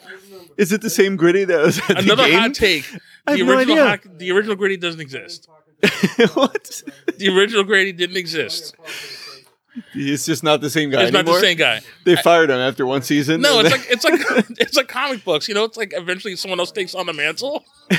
Is 0.58 0.72
it 0.72 0.82
the 0.82 0.90
same 0.90 1.18
gritty 1.18 1.44
that 1.46 1.62
was 1.62 1.78
at 1.90 2.02
Another 2.04 2.24
the 2.24 2.30
game? 2.30 2.40
hot 2.40 2.54
take. 2.56 2.86
I 3.28 3.34
The 3.34 3.38
have 3.40 3.48
no 3.48 3.54
original, 3.58 3.76
idea. 3.80 3.88
hockey, 3.90 4.10
the 4.18 4.32
original 4.32 4.56
Grady 4.56 4.78
doesn't 4.78 5.02
exist. 5.02 5.48
what? 6.34 6.82
The 7.18 7.30
original 7.30 7.64
Grady 7.64 7.92
didn't 7.92 8.18
exist. 8.18 8.74
He's 9.94 10.26
just 10.26 10.44
not 10.44 10.60
the 10.62 10.72
same 10.72 10.90
guy 10.90 11.04
It's 11.04 11.12
not 11.12 11.20
anymore. 11.20 11.36
the 11.40 11.46
same 11.46 11.58
guy. 11.58 11.82
They 12.04 12.16
fired 12.16 12.50
him 12.50 12.58
after 12.58 12.86
one 12.88 13.04
season. 13.04 13.42
No, 13.42 13.60
it's 13.60 13.70
then- 13.70 13.80
like 13.80 13.88
it's 13.92 14.04
like 14.04 14.46
it's 14.60 14.76
like 14.76 14.88
comic 14.88 15.24
books. 15.24 15.48
You 15.48 15.54
know, 15.54 15.66
it's 15.66 15.78
like 15.78 15.94
eventually 15.96 16.36
someone 16.36 16.60
else 16.60 16.72
takes 16.72 16.96
on 16.96 17.06
the 17.06 17.14
mantle. 17.14 17.64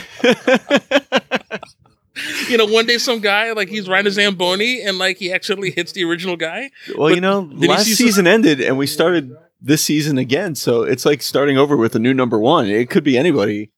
You 2.48 2.56
know, 2.56 2.66
one 2.66 2.84
day 2.86 2.98
some 2.98 3.20
guy 3.20 3.52
like 3.52 3.68
he's 3.68 3.88
riding 3.88 4.08
a 4.08 4.10
zamboni 4.10 4.82
and 4.82 4.98
like 4.98 5.18
he 5.18 5.32
accidentally 5.32 5.70
hits 5.70 5.92
the 5.92 6.02
original 6.04 6.36
guy. 6.36 6.70
well, 6.96 7.10
but 7.10 7.14
you 7.14 7.20
know, 7.20 7.46
did 7.46 7.68
last 7.70 7.84
see 7.86 7.94
some- 7.94 8.06
season 8.06 8.26
ended 8.26 8.60
and 8.60 8.76
we 8.76 8.88
started 8.88 9.36
this 9.60 9.84
season 9.84 10.18
again. 10.18 10.56
So 10.56 10.82
it's 10.82 11.06
like 11.06 11.22
starting 11.22 11.56
over 11.58 11.76
with 11.76 11.94
a 11.94 12.00
new 12.00 12.12
number 12.12 12.36
one. 12.38 12.66
It 12.66 12.90
could 12.90 13.04
be 13.04 13.16
anybody. 13.16 13.70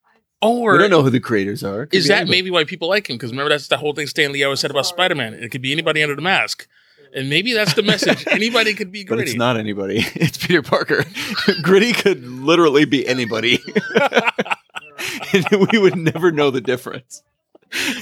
Or 0.43 0.73
we 0.73 0.79
don't 0.79 0.91
know 0.91 1.03
who 1.03 1.11
the 1.11 1.21
creators 1.21 1.63
are. 1.63 1.87
Could 1.87 1.99
is 1.99 2.09
that 2.09 2.23
anybody. 2.23 2.31
maybe 2.39 2.51
why 2.51 2.65
people 2.65 2.89
like 2.89 3.11
him? 3.11 3.17
Because 3.17 3.31
remember 3.31 3.51
that's 3.51 3.69
the 3.69 3.77
whole 3.77 3.93
thing 3.93 4.07
Stan 4.07 4.33
Lee 4.33 4.43
always 4.43 4.61
said 4.61 4.71
about 4.71 4.87
Spider 4.87 5.15
Man. 5.15 5.35
It 5.35 5.51
could 5.51 5.61
be 5.63 5.73
anybody 5.73 6.03
under 6.03 6.17
the 6.17 6.23
mask. 6.23 6.67
And 7.13 7.29
maybe 7.29 7.53
that's 7.53 7.75
the 7.75 7.83
message. 7.83 8.25
anybody 8.31 8.73
could 8.75 8.93
be 8.93 9.05
gritty. 9.05 9.23
But 9.23 9.29
it's 9.29 9.37
not 9.37 9.57
anybody. 9.57 9.99
It's 10.15 10.39
Peter 10.39 10.63
Parker. 10.63 11.05
Gritty 11.63 11.93
could 11.93 12.25
literally 12.25 12.85
be 12.85 13.07
anybody. 13.07 13.59
and 15.33 15.69
we 15.73 15.79
would 15.79 15.97
never 15.97 16.31
know 16.31 16.51
the 16.51 16.61
difference. 16.61 17.23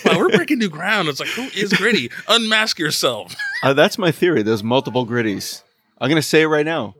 wow, 0.04 0.18
we're 0.18 0.28
breaking 0.30 0.58
new 0.58 0.68
ground. 0.68 1.08
It's 1.08 1.20
like, 1.20 1.28
who 1.30 1.42
is 1.58 1.72
gritty? 1.72 2.10
Unmask 2.28 2.78
yourself. 2.78 3.34
Uh, 3.62 3.72
that's 3.72 3.98
my 3.98 4.10
theory. 4.10 4.42
There's 4.42 4.62
multiple 4.62 5.06
gritties. 5.06 5.62
I'm 6.00 6.08
going 6.08 6.20
to 6.20 6.26
say 6.26 6.42
it 6.42 6.46
right 6.46 6.66
now. 6.66 6.94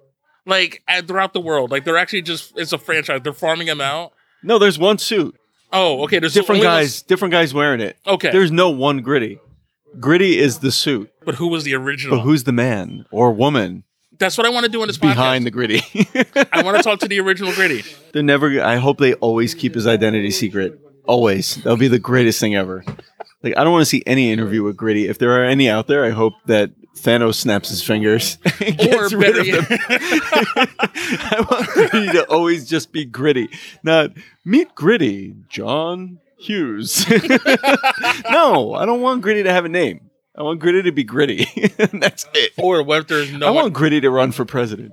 like 0.46 0.82
throughout 1.06 1.32
the 1.34 1.40
world. 1.40 1.70
Like 1.70 1.84
they're 1.84 1.96
actually 1.98 2.22
just 2.22 2.58
it's 2.58 2.72
a 2.72 2.78
franchise. 2.78 3.20
They're 3.22 3.32
farming 3.32 3.66
them 3.66 3.80
out. 3.80 4.12
No, 4.42 4.58
there's 4.58 4.78
one 4.78 4.98
suit. 4.98 5.36
Oh, 5.72 6.02
okay. 6.04 6.18
There's 6.18 6.32
Different 6.34 6.60
only 6.60 6.66
guys, 6.66 7.02
different 7.02 7.32
guys 7.32 7.52
wearing 7.52 7.80
it. 7.80 7.96
okay, 8.06 8.30
There's 8.30 8.50
no 8.50 8.70
one 8.70 9.02
gritty. 9.02 9.38
Gritty 10.00 10.38
is 10.38 10.58
the 10.60 10.70
suit. 10.72 11.10
but 11.24 11.34
who 11.36 11.48
was 11.48 11.64
the 11.64 11.74
original? 11.74 12.16
But 12.18 12.22
who's 12.22 12.44
the 12.44 12.52
man 12.52 13.04
or 13.10 13.32
woman 13.32 13.84
That's 14.18 14.36
what 14.38 14.46
I 14.46 14.50
want 14.50 14.64
to 14.66 14.70
do 14.72 14.80
in 14.82 14.86
this 14.86 14.98
behind 14.98 15.42
podcast. 15.42 15.44
the 15.44 15.50
gritty? 15.50 16.48
I 16.52 16.62
want 16.62 16.76
to 16.76 16.82
talk 16.82 17.00
to 17.00 17.08
the 17.08 17.20
original 17.24 17.52
gritty. 17.52 17.82
They're 18.12 18.22
never. 18.22 18.62
I 18.62 18.76
hope 18.76 18.98
they 18.98 19.14
always 19.14 19.54
keep 19.54 19.74
his 19.74 19.86
identity 19.86 20.30
secret. 20.30 20.78
Always. 21.06 21.56
That'll 21.56 21.76
be 21.78 21.88
the 21.88 21.98
greatest 21.98 22.38
thing 22.40 22.54
ever. 22.54 22.84
Like 23.42 23.56
I 23.56 23.64
don't 23.64 23.72
want 23.72 23.82
to 23.82 23.86
see 23.86 24.02
any 24.06 24.30
interview 24.32 24.62
with 24.62 24.76
Gritty. 24.76 25.06
If 25.08 25.18
there 25.18 25.30
are 25.40 25.44
any 25.44 25.70
out 25.70 25.86
there, 25.86 26.04
I 26.04 26.10
hope 26.10 26.34
that 26.46 26.70
Thanos 27.02 27.34
snaps 27.36 27.68
his 27.68 27.82
fingers. 27.82 28.38
and 28.60 28.80
Or 28.80 29.08
gets 29.08 29.12
rid 29.12 29.36
of 29.38 29.46
them. 29.46 29.78
I 29.90 31.46
want 31.50 31.66
Gritty 31.68 32.06
to 32.12 32.26
always 32.30 32.68
just 32.68 32.92
be 32.92 33.04
Gritty, 33.04 33.48
not 33.82 34.10
meet 34.44 34.74
Gritty, 34.74 35.34
John 35.48 36.18
Hughes. 36.38 37.08
no, 38.30 38.74
I 38.74 38.86
don't 38.86 39.00
want 39.00 39.22
Gritty 39.22 39.42
to 39.44 39.52
have 39.52 39.64
a 39.64 39.68
name. 39.68 40.10
I 40.36 40.42
want 40.42 40.60
Gritty 40.60 40.82
to 40.82 40.92
be 40.92 41.02
Gritty. 41.04 41.46
that's 41.92 42.26
it. 42.34 42.52
or 42.58 42.82
what 42.82 43.00
if 43.00 43.06
there's 43.08 43.32
no 43.32 43.46
I 43.46 43.50
one? 43.50 43.62
want 43.64 43.74
Gritty 43.74 44.00
to 44.02 44.10
run 44.10 44.30
for 44.32 44.44
president. 44.44 44.92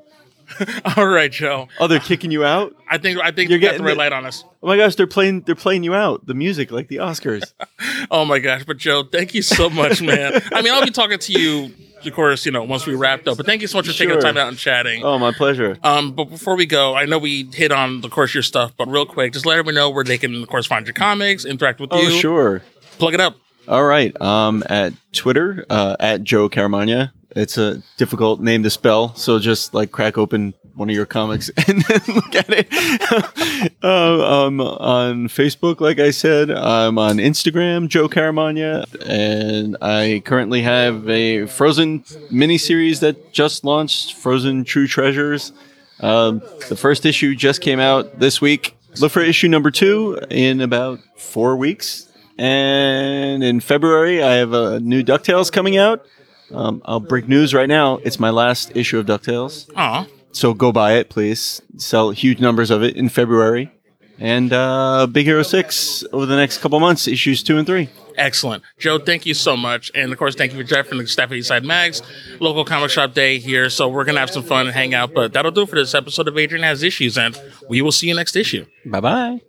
All 0.97 1.07
right, 1.07 1.31
Joe. 1.31 1.67
Oh, 1.79 1.87
they're 1.87 1.99
kicking 1.99 2.31
you 2.31 2.43
out. 2.45 2.75
I 2.89 2.97
think 2.97 3.19
I 3.19 3.31
think 3.31 3.49
You're 3.49 3.59
got 3.59 3.67
the 3.67 3.71
getting 3.73 3.85
red 3.85 3.97
light 3.97 4.13
on 4.13 4.25
us. 4.25 4.43
Oh 4.63 4.67
my 4.67 4.77
gosh, 4.77 4.95
they're 4.95 5.07
playing 5.07 5.41
they're 5.41 5.55
playing 5.55 5.83
you 5.83 5.93
out. 5.93 6.25
The 6.25 6.33
music, 6.33 6.71
like 6.71 6.87
the 6.87 6.97
Oscars. 6.97 7.53
Oh 8.11 8.23
my 8.23 8.37
gosh, 8.39 8.63
but 8.65 8.77
Joe, 8.77 9.03
thank 9.03 9.33
you 9.33 9.41
so 9.41 9.67
much, 9.69 10.01
man. 10.01 10.41
I 10.53 10.61
mean, 10.61 10.71
I'll 10.71 10.85
be 10.85 10.91
talking 10.91 11.17
to 11.17 11.31
you, 11.33 11.73
of 12.05 12.13
course, 12.13 12.45
you 12.45 12.51
know, 12.51 12.63
once 12.63 12.85
we 12.85 12.93
wrapped 12.93 13.27
up. 13.27 13.37
But 13.37 13.47
thank 13.47 13.61
you 13.63 13.67
so 13.67 13.79
much 13.79 13.87
for 13.87 13.93
taking 13.93 14.13
the 14.13 14.21
time 14.21 14.37
out 14.37 14.47
and 14.47 14.57
chatting. 14.57 15.03
oh, 15.03 15.17
my 15.17 15.31
pleasure. 15.31 15.77
Um, 15.83 16.11
but 16.11 16.25
before 16.25 16.55
we 16.55 16.67
go, 16.67 16.93
I 16.95 17.05
know 17.05 17.17
we 17.17 17.49
hit 17.51 17.71
on, 17.71 18.03
of 18.05 18.11
course, 18.11 18.33
your 18.35 18.43
stuff, 18.43 18.73
but 18.77 18.87
real 18.87 19.05
quick, 19.07 19.33
just 19.33 19.45
let 19.45 19.57
everyone 19.57 19.73
know 19.75 19.89
where 19.89 20.03
they 20.03 20.17
can, 20.19 20.35
of 20.43 20.47
course, 20.47 20.67
find 20.67 20.85
your 20.85 20.93
comics, 20.93 21.45
interact 21.45 21.79
with 21.79 21.89
Oh, 21.91 21.99
you. 21.99 22.09
Oh, 22.15 22.19
sure. 22.19 22.61
Plug 22.99 23.15
it 23.15 23.21
up. 23.21 23.37
All 23.67 23.83
right. 23.83 24.19
Um, 24.21 24.63
at 24.69 24.93
Twitter, 25.11 25.65
uh, 25.69 25.95
at 25.99 26.23
Joe 26.23 26.47
Caramagna. 26.47 27.11
It's 27.35 27.57
a 27.57 27.83
difficult 27.97 28.39
name 28.39 28.63
to 28.63 28.69
spell, 28.69 29.13
so 29.15 29.39
just 29.39 29.73
like 29.73 29.91
crack 29.91 30.17
open 30.17 30.53
one 30.73 30.89
of 30.89 30.95
your 30.95 31.05
comics 31.05 31.49
and 31.67 31.81
then 31.81 32.01
look 32.15 32.35
at 32.35 32.49
it. 32.49 33.73
uh, 33.83 34.45
um, 34.45 34.61
on 34.61 35.27
Facebook, 35.27 35.81
like 35.81 35.99
I 35.99 36.11
said, 36.11 36.49
I'm 36.49 36.97
on 36.97 37.17
Instagram, 37.17 37.89
Joe 37.89 38.07
Caramagna, 38.07 38.85
and 39.05 39.75
I 39.81 40.21
currently 40.23 40.61
have 40.61 41.09
a 41.09 41.45
Frozen 41.47 42.01
miniseries 42.31 43.01
that 43.01 43.33
just 43.33 43.65
launched, 43.65 44.13
Frozen 44.15 44.63
True 44.63 44.87
Treasures. 44.87 45.51
Um, 45.99 46.41
the 46.69 46.75
first 46.75 47.05
issue 47.05 47.35
just 47.35 47.61
came 47.61 47.79
out 47.79 48.19
this 48.19 48.39
week. 48.39 48.77
Look 48.99 49.11
for 49.11 49.21
issue 49.21 49.49
number 49.49 49.71
two 49.71 50.19
in 50.29 50.61
about 50.61 50.99
four 51.17 51.57
weeks. 51.57 52.09
And 52.37 53.43
in 53.43 53.59
February, 53.61 54.21
I 54.21 54.35
have 54.35 54.53
a 54.53 54.79
new 54.79 55.03
DuckTales 55.03 55.51
coming 55.51 55.77
out. 55.77 56.05
Um, 56.51 56.81
I'll 56.85 56.99
break 56.99 57.27
news 57.27 57.53
right 57.53 57.67
now. 57.67 57.97
It's 58.03 58.19
my 58.19 58.29
last 58.29 58.75
issue 58.75 58.99
of 58.99 59.05
DuckTales. 59.05 59.69
Aw. 59.75 60.07
So 60.31 60.53
go 60.53 60.71
buy 60.71 60.93
it, 60.93 61.09
please. 61.09 61.61
Sell 61.77 62.11
huge 62.11 62.39
numbers 62.39 62.69
of 62.69 62.83
it 62.83 62.95
in 62.95 63.09
February. 63.09 63.71
And 64.19 64.53
uh, 64.53 65.07
Big 65.07 65.25
Hero 65.25 65.43
6 65.43 66.03
over 66.13 66.25
the 66.25 66.35
next 66.37 66.59
couple 66.59 66.79
months, 66.79 67.07
issues 67.07 67.43
two 67.43 67.57
and 67.57 67.67
three. 67.67 67.89
Excellent. 68.17 68.63
Joe, 68.77 68.97
thank 68.97 69.25
you 69.25 69.33
so 69.33 69.57
much. 69.57 69.91
And 69.93 70.11
of 70.13 70.17
course, 70.17 70.35
thank 70.35 70.53
you 70.53 70.57
for 70.57 70.63
Jeff 70.63 70.89
and 70.89 70.99
the 71.01 71.07
staff 71.07 71.31
at 71.31 71.37
Eastside 71.37 71.63
Mags, 71.65 72.01
local 72.39 72.63
comic 72.63 72.91
shop 72.91 73.13
day 73.13 73.39
here. 73.39 73.69
So 73.69 73.89
we're 73.89 74.05
going 74.05 74.15
to 74.15 74.21
have 74.21 74.29
some 74.29 74.43
fun 74.43 74.67
and 74.67 74.75
hang 74.75 74.93
out. 74.93 75.13
But 75.13 75.33
that'll 75.33 75.51
do 75.51 75.63
it 75.63 75.69
for 75.69 75.75
this 75.75 75.93
episode 75.93 76.29
of 76.29 76.37
Adrian 76.37 76.63
Has 76.63 76.81
Issues. 76.81 77.17
And 77.17 77.37
we 77.67 77.81
will 77.81 77.91
see 77.91 78.07
you 78.07 78.15
next 78.15 78.37
issue. 78.37 78.65
Bye 78.85 79.01
bye. 79.01 79.41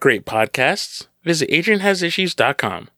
Great 0.00 0.24
podcasts, 0.24 1.06
visit 1.24 1.50
AdrianHasIssues.com. 1.50 2.88